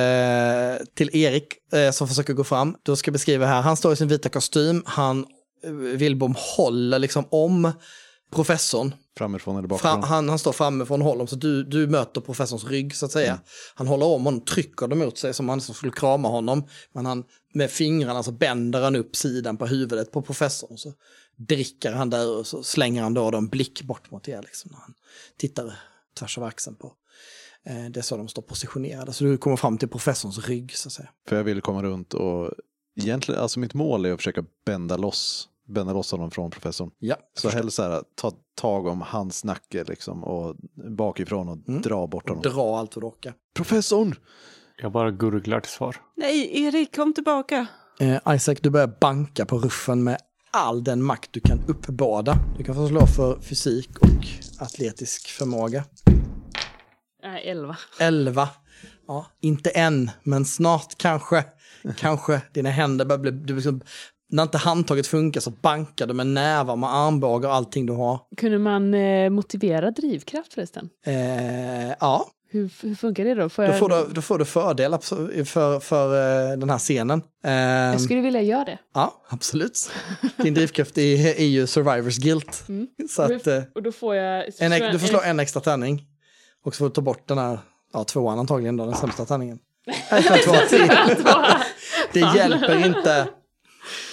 [0.93, 2.75] till Erik eh, som försöker gå fram.
[2.83, 5.25] Då ska beskriva här, han står i sin vita kostym, han,
[5.63, 7.71] eh, Wilbom håller liksom om
[8.31, 8.93] professorn.
[9.17, 10.03] Framifrån eller bakifrån.
[10.03, 13.31] han, han står framme från håll, så du, du möter professorns rygg så att säga.
[13.31, 13.43] Mm.
[13.75, 16.67] Han håller om honom, trycker dem mot sig som om han skulle krama honom.
[16.93, 20.78] Men han, med fingrarna så bänder han upp sidan på huvudet på professorn.
[20.78, 20.93] Så
[21.36, 24.41] dricker han där och så slänger han då en blick bort mot er.
[24.41, 24.93] Liksom, när han
[25.37, 25.79] tittar
[26.19, 26.93] tvärs över axeln på.
[27.69, 29.13] Eh, det är så de står positionerade.
[29.13, 31.09] Så du kommer fram till professorns rygg så att säga.
[31.29, 32.51] För jag vill komma runt och
[32.99, 36.91] egentligen, alltså mitt mål är att försöka bända loss, bända loss honom från professorn.
[36.99, 40.55] Ja, Så helst så här, ta tag om hans nacke liksom och
[40.97, 41.81] bakifrån och Mm.
[41.81, 42.41] dra bort honom.
[42.43, 43.33] dra allt vad du orkar.
[43.55, 44.15] Professorn!
[44.81, 45.95] Jag bara gurglar till svar.
[46.15, 47.67] Nej, Erik, kom tillbaka.
[47.99, 50.17] Eh, Isaac, du börjar banka på ruffen med
[50.51, 52.37] all den makt du kan uppbåda.
[52.57, 54.27] Du kan få slå för fysik och
[54.59, 55.83] atletisk förmåga.
[57.23, 57.77] Nej, elva.
[57.99, 58.49] 11.
[59.07, 61.43] Ja, inte än, men snart kanske.
[61.97, 62.41] Kanske.
[62.53, 63.31] Dina händer börjar bli...
[63.31, 63.81] Du liksom,
[64.29, 68.19] när inte handtaget funkar så bankar du med nävar, med armbågar och allting du har.
[68.37, 70.89] Kunde man eh, motivera drivkraft förresten?
[71.05, 73.49] Eh, ja, Hur, hur funkar det då?
[73.49, 76.05] Får Då får du, då får du fördel abso- för, för
[76.51, 77.21] eh, den här scenen.
[77.43, 78.79] Ehm, jag skulle vilja göra det.
[78.93, 79.91] Ja, absolut.
[80.37, 82.63] Din drivkraft är, är ju survivors guilt.
[82.69, 82.87] Mm.
[83.09, 84.45] Så att, eh, Och då får jag...
[84.59, 86.05] en, du får slå en extra tärning.
[86.66, 87.59] Och så får du ta bort den här,
[87.93, 89.59] ja tvåan antagligen då, den sämsta tärningen.
[90.12, 90.70] Nej, förlåt.
[92.13, 93.28] Det hjälper inte.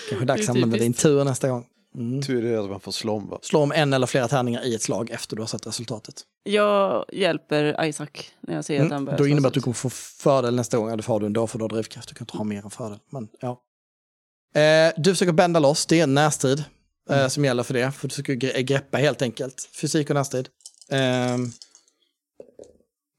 [0.08, 1.66] Kanske dags att använda din tur nästa gång.
[1.96, 2.22] Mm.
[2.22, 3.38] Tur är att man får slå om va?
[3.42, 6.14] Slå om en eller flera tärningar i ett slag efter du har sett resultatet.
[6.42, 8.08] Jag hjälper Isaac
[8.40, 9.04] när jag ser att han Mm.
[9.04, 10.88] börjar Då innebär att du kommer få fördel nästa gång.
[10.90, 12.08] Ja, det får du ändå för du har drivkraft.
[12.08, 12.98] Du kan inte ha mer än fördel.
[13.10, 13.60] Men, ja.
[14.60, 15.86] eh, du försöker bända loss.
[15.86, 16.64] Det är en närstrid
[17.10, 17.92] eh, som gäller för det.
[17.92, 19.68] För du försöker gre- greppa helt enkelt.
[19.80, 20.48] Fysik och närstrid.
[20.90, 21.52] Ehm,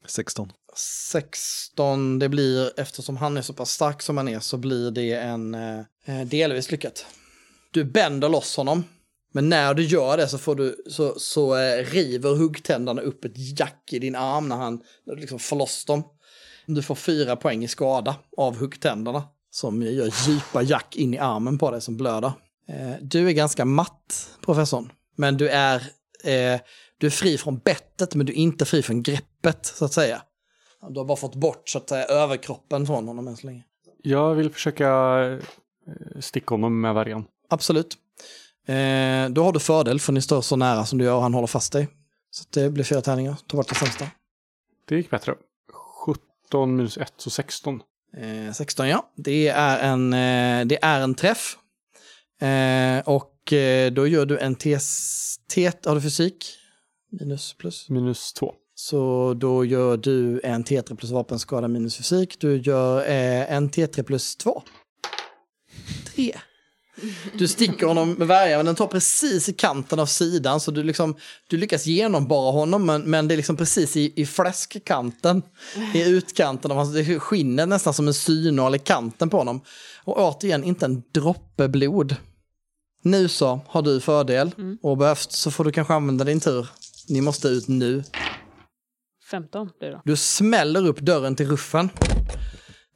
[0.08, 0.52] 16.
[0.76, 5.12] 16, det blir, eftersom han är så pass stark som han är, så blir det
[5.12, 7.06] en eh, eh, delvis lyckat.
[7.70, 8.84] Du bänder loss honom,
[9.32, 13.58] men när du gör det så, får du, så, så eh, river huggtänderna upp ett
[13.58, 16.04] jack i din arm när, han, när du liksom får loss dem.
[16.66, 21.58] Du får fyra poäng i skada av huggtänderna som gör djupa jack in i armen
[21.58, 22.32] på dig som blöder.
[22.68, 25.82] Eh, du är ganska matt, professorn, men du är,
[26.24, 26.60] eh,
[26.98, 30.22] du är fri från bettet men du är inte fri från greppet så att säga.
[30.88, 33.64] Du har bara fått bort så att säga, överkroppen från honom än så länge.
[34.02, 34.88] Jag vill försöka
[35.86, 37.24] eh, sticka honom med vargen.
[37.48, 37.96] Absolut.
[38.66, 41.34] Eh, då har du fördel för ni står så nära som du gör och han
[41.34, 41.88] håller fast dig.
[42.30, 43.36] Så det blir fyra tärningar.
[43.46, 44.06] Ta bort det sämsta.
[44.88, 45.34] Det gick bättre.
[46.50, 47.82] 17 minus 1, så 16.
[48.16, 49.10] Eh, 16 ja.
[49.16, 51.56] Det är en, eh, det är en träff.
[52.40, 53.35] Eh, och
[53.92, 54.54] då gör du en.
[54.54, 56.56] Tet, har du fysik?
[57.10, 57.88] Minus plus.
[57.88, 58.54] Minus 2.
[58.74, 62.40] Så då gör du en T3 plus vapenskada minus fysik.
[62.40, 64.62] Du gör eh, en T3 plus 2.
[66.14, 66.36] 3.
[67.38, 70.60] Du sticker honom med värjan, men den tar precis i kanten av sidan.
[70.60, 71.16] Så du, liksom,
[71.46, 75.42] du lyckas genomborra honom, men, men det är liksom precis i, i fläskkanten.
[75.94, 79.60] I utkanten av hans, det skinner nästan som en synål i kanten på honom.
[80.04, 82.16] Och återigen, inte en droppe blod.
[83.06, 84.50] Nu så har du fördel
[84.82, 86.68] och behövs så får du kanske använda din tur.
[87.08, 88.04] Ni måste ut nu.
[89.30, 90.02] 15 blir det då.
[90.04, 91.90] Du smäller upp dörren till ruffen.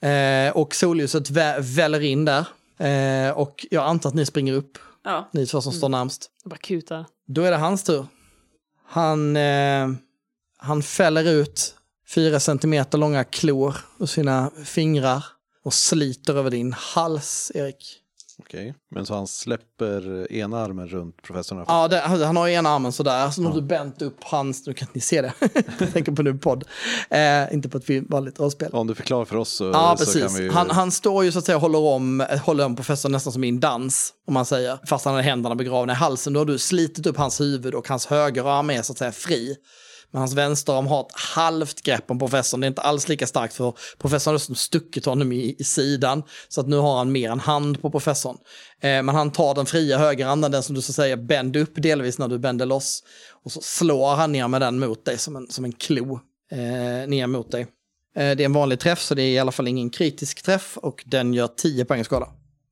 [0.03, 2.47] Eh, och solljuset vä väller in där.
[2.79, 6.31] Eh, och jag antar att ni springer upp, Ja, ni två som står närmst.
[6.45, 7.07] Jag bara kutar.
[7.27, 8.07] Då är det hans tur.
[8.87, 9.89] Han, eh,
[10.57, 11.75] han fäller ut
[12.09, 15.25] fyra centimeter långa klor ur sina fingrar
[15.65, 18.00] och sliter över din hals, Erik.
[18.47, 18.75] Okej.
[18.91, 21.65] Men så han släpper ena armen runt professorn?
[21.69, 24.75] Ja, det, han har ena armen sådär, så nu har du bänt upp hans, nu
[24.75, 25.33] kan ni se det,
[25.79, 26.65] jag tänker på nu podd,
[27.11, 28.71] eh, inte på ett vanligt rollspel.
[28.73, 30.23] Om du förklarar för oss så, Ja, så precis.
[30.23, 30.51] kan vi ju...
[30.51, 33.45] Han, han står ju så att säga och håller om, håller om professorn nästan som
[33.45, 34.79] i en dans, om man säger.
[34.87, 36.33] Fast han har händerna begravna i halsen.
[36.33, 39.57] Då har du slitit upp hans huvud och hans högerarm är så att säga fri.
[40.11, 42.61] Men hans vänsterarm har ett halvt grepp om professorn.
[42.61, 46.23] Det är inte alls lika starkt för professorn har dessutom stuckit honom i, i sidan.
[46.49, 48.37] Så att nu har han mer en hand på professorn.
[48.81, 52.19] Eh, men han tar den fria högerhanden, den som du så säga bänder upp delvis
[52.19, 53.03] när du bänder loss.
[53.45, 56.21] Och så slår han ner med den mot dig som en, som en klo
[56.53, 57.61] eh, ner mot dig.
[57.61, 57.67] Eh,
[58.37, 61.05] Det är en vanlig träff så det är i alla fall ingen kritisk träff och
[61.07, 62.29] den gör 10 poäng skada.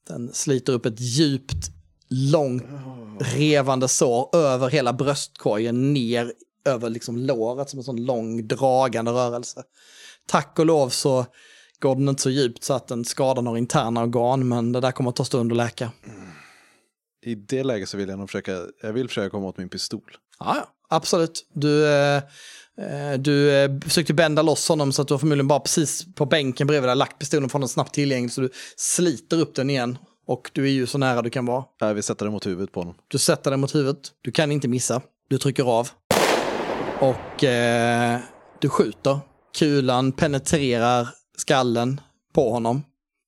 [0.08, 1.70] Den sliter upp ett djupt,
[2.10, 2.64] långt,
[3.20, 6.32] revande sår över hela bröstkorgen ner
[6.68, 9.62] över liksom låret som en sån lång dragande rörelse.
[10.26, 11.26] Tack och lov så
[11.80, 14.92] går den inte så djupt så att den skadar några interna organ men det där
[14.92, 15.90] kommer att ta stund att läka.
[17.22, 20.16] I det läget så vill jag nog försöka, jag vill försöka komma åt min pistol.
[20.38, 21.48] Ja, absolut.
[21.52, 22.22] Du, eh,
[22.80, 26.26] eh, du eh, försökte bända loss honom så att du har förmodligen bara precis på
[26.26, 29.98] bänken bredvid där lagt pistolen från den snabbt tillgänglig så du sliter upp den igen.
[30.26, 31.64] Och du är ju så nära du kan vara.
[31.78, 32.94] Jag vill sätta den mot huvudet på honom.
[33.08, 33.98] Du sätter den mot huvudet.
[34.22, 35.02] Du kan inte missa.
[35.28, 35.90] Du trycker av.
[37.00, 38.20] Och eh,
[38.58, 39.18] du skjuter.
[39.58, 42.00] Kulan penetrerar skallen
[42.34, 42.82] på honom.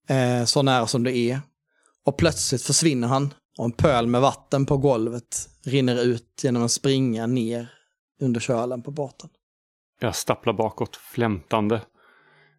[0.09, 1.41] Eh, så nära som det är.
[2.07, 3.35] Och plötsligt försvinner han.
[3.59, 7.73] Och en pöl med vatten på golvet rinner ut genom en springa ner
[8.21, 9.31] under kölen på båten.
[10.01, 11.81] Jag stapplar bakåt, flämtande.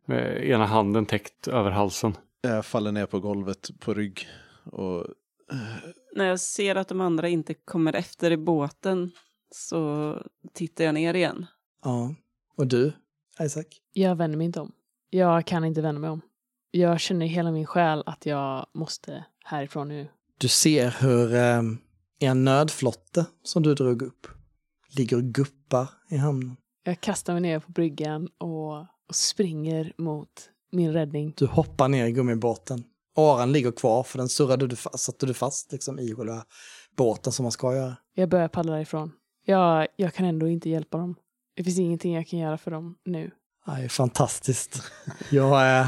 [0.05, 2.17] Med ena handen täckt över halsen.
[2.41, 4.27] Jag faller ner på golvet på rygg
[4.71, 5.05] och
[6.15, 9.11] när jag ser att de andra inte kommer efter i båten
[9.51, 10.15] så
[10.53, 11.45] tittar jag ner igen.
[11.83, 12.15] Ja.
[12.57, 12.93] Och du,
[13.41, 13.65] Isaac?
[13.93, 14.71] Jag vänder mig inte om.
[15.09, 16.21] Jag kan inte vända mig om.
[16.71, 20.07] Jag känner i hela min själ att jag måste härifrån nu.
[20.37, 21.61] Du ser hur eh,
[22.19, 24.27] en nödflotte som du drog upp
[24.97, 26.57] ligger och guppar i hamnen.
[26.83, 30.29] Jag kastar mig ner på bryggan och, och springer mot
[30.71, 31.33] min räddning.
[31.37, 32.83] Du hoppar ner i gummibåten.
[33.15, 36.45] Åran ligger kvar för den surrade du fast, satte du fast liksom i själva
[36.97, 37.95] båten som man ska göra.
[38.13, 39.11] Jag börjar paddla därifrån.
[39.45, 41.15] Jag, jag kan ändå inte hjälpa dem.
[41.55, 43.31] Det finns ingenting jag kan göra för dem nu.
[43.65, 44.83] Det är fantastiskt.
[45.29, 45.87] Jag, är,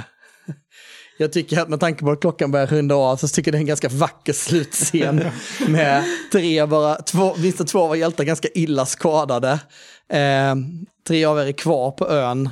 [1.18, 3.58] jag tycker att med tanke på att klockan börjar runda av så tycker jag det
[3.58, 5.24] är en ganska vacker slutscen
[5.68, 9.52] med tre, bara två, minst två var hjältar ganska illa skadade.
[10.10, 10.56] Eh,
[11.08, 12.50] tre av er är kvar på ön,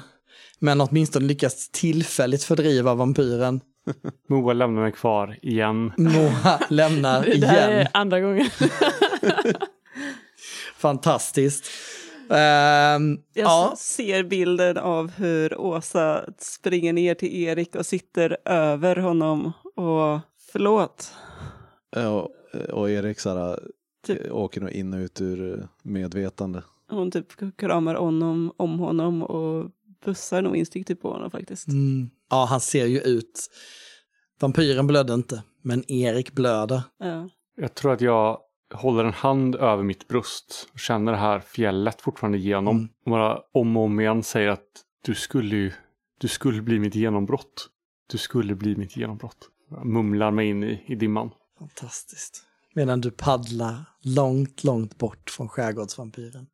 [0.60, 3.62] men åtminstone lyckas tillfälligt fördriva vampyren.
[4.30, 5.92] Moa lämnar mig kvar igen.
[5.98, 7.80] Moa lämnar Det där igen.
[7.80, 8.50] är andra gången.
[10.82, 11.66] Fantastiskt.
[12.30, 18.96] Ehm, Jag ja, ser bilden av hur Åsa springer ner till Erik och sitter över
[18.96, 20.20] honom och
[20.52, 21.14] förlåt.
[21.96, 22.30] Ja,
[22.74, 23.60] och Erik så här,
[24.08, 24.32] Typ.
[24.32, 26.64] åker nog in och ut ur medvetande.
[26.90, 29.70] Hon typ kramar honom om honom och
[30.06, 31.68] bussar nog instinktivt på honom faktiskt.
[31.68, 33.50] mm, ja, han ser ju ut.
[34.40, 36.82] Vampyren blödde inte, men Erik blöder.
[37.00, 37.30] Ja.
[37.58, 38.40] Jag tror att jag
[38.74, 42.78] håller en hand över mitt bröst och känner det här fjället fortfarande igenom.
[42.78, 42.90] Mm.
[43.06, 44.68] Och bara om och om igen säger att
[45.06, 45.72] du skulle ju,
[46.20, 47.68] du skulle bli mitt genombrott.
[48.12, 49.38] Du skulle bli mitt genombrott.
[49.70, 51.30] Jag mumlar mig in i, i dimman.
[51.60, 52.44] Fantastiskt.
[52.76, 56.48] Medan du paddlar långt, långt bort från skärgårdsvampyren.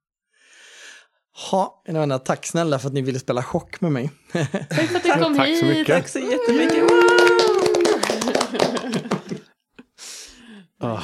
[1.51, 4.11] Ha, mina vänner, tack snälla för att ni ville spela chock med mig.
[4.31, 5.77] Tack för att du kom Tack så hit.
[5.77, 5.95] mycket.
[5.95, 6.83] Tack så jättemycket.
[10.79, 11.03] Ja,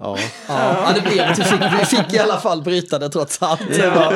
[0.00, 0.16] Ja,
[0.48, 3.60] ja det blev att vi fick, vi fick i alla fall bryta det trots allt.
[3.76, 4.12] Det var,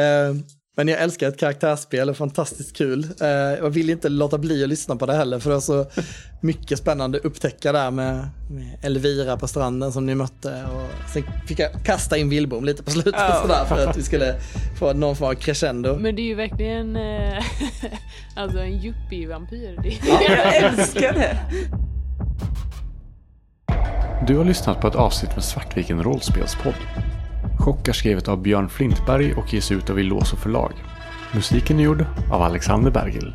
[0.00, 0.34] eh,
[0.76, 3.06] men jag älskar ett karaktärsspel, det är fantastiskt kul.
[3.20, 5.86] Eh, jag vill inte låta bli att lyssna på det heller, för det var så
[6.42, 10.64] mycket spännande att upptäcka där med, med Elvira på stranden som ni mötte.
[10.74, 13.38] Och sen fick jag kasta in Wilbom lite på slutet Ja.
[13.42, 14.34] sådär, för att vi skulle
[14.78, 15.96] få någon form av crescendo.
[15.96, 17.44] Men det är ju verkligen eh,
[18.36, 19.78] alltså en yuppie-vampyr.
[19.82, 21.38] Det är- Jag älskar det.
[24.26, 26.74] Du har lyssnat på ett avsnitt med Svartviken rollspelspodd.
[27.58, 30.72] Chock är skrivet av Björn Flintberg och ges ut av Illoso förlag.
[31.34, 33.34] Musiken är gjord av Alexander Bergil.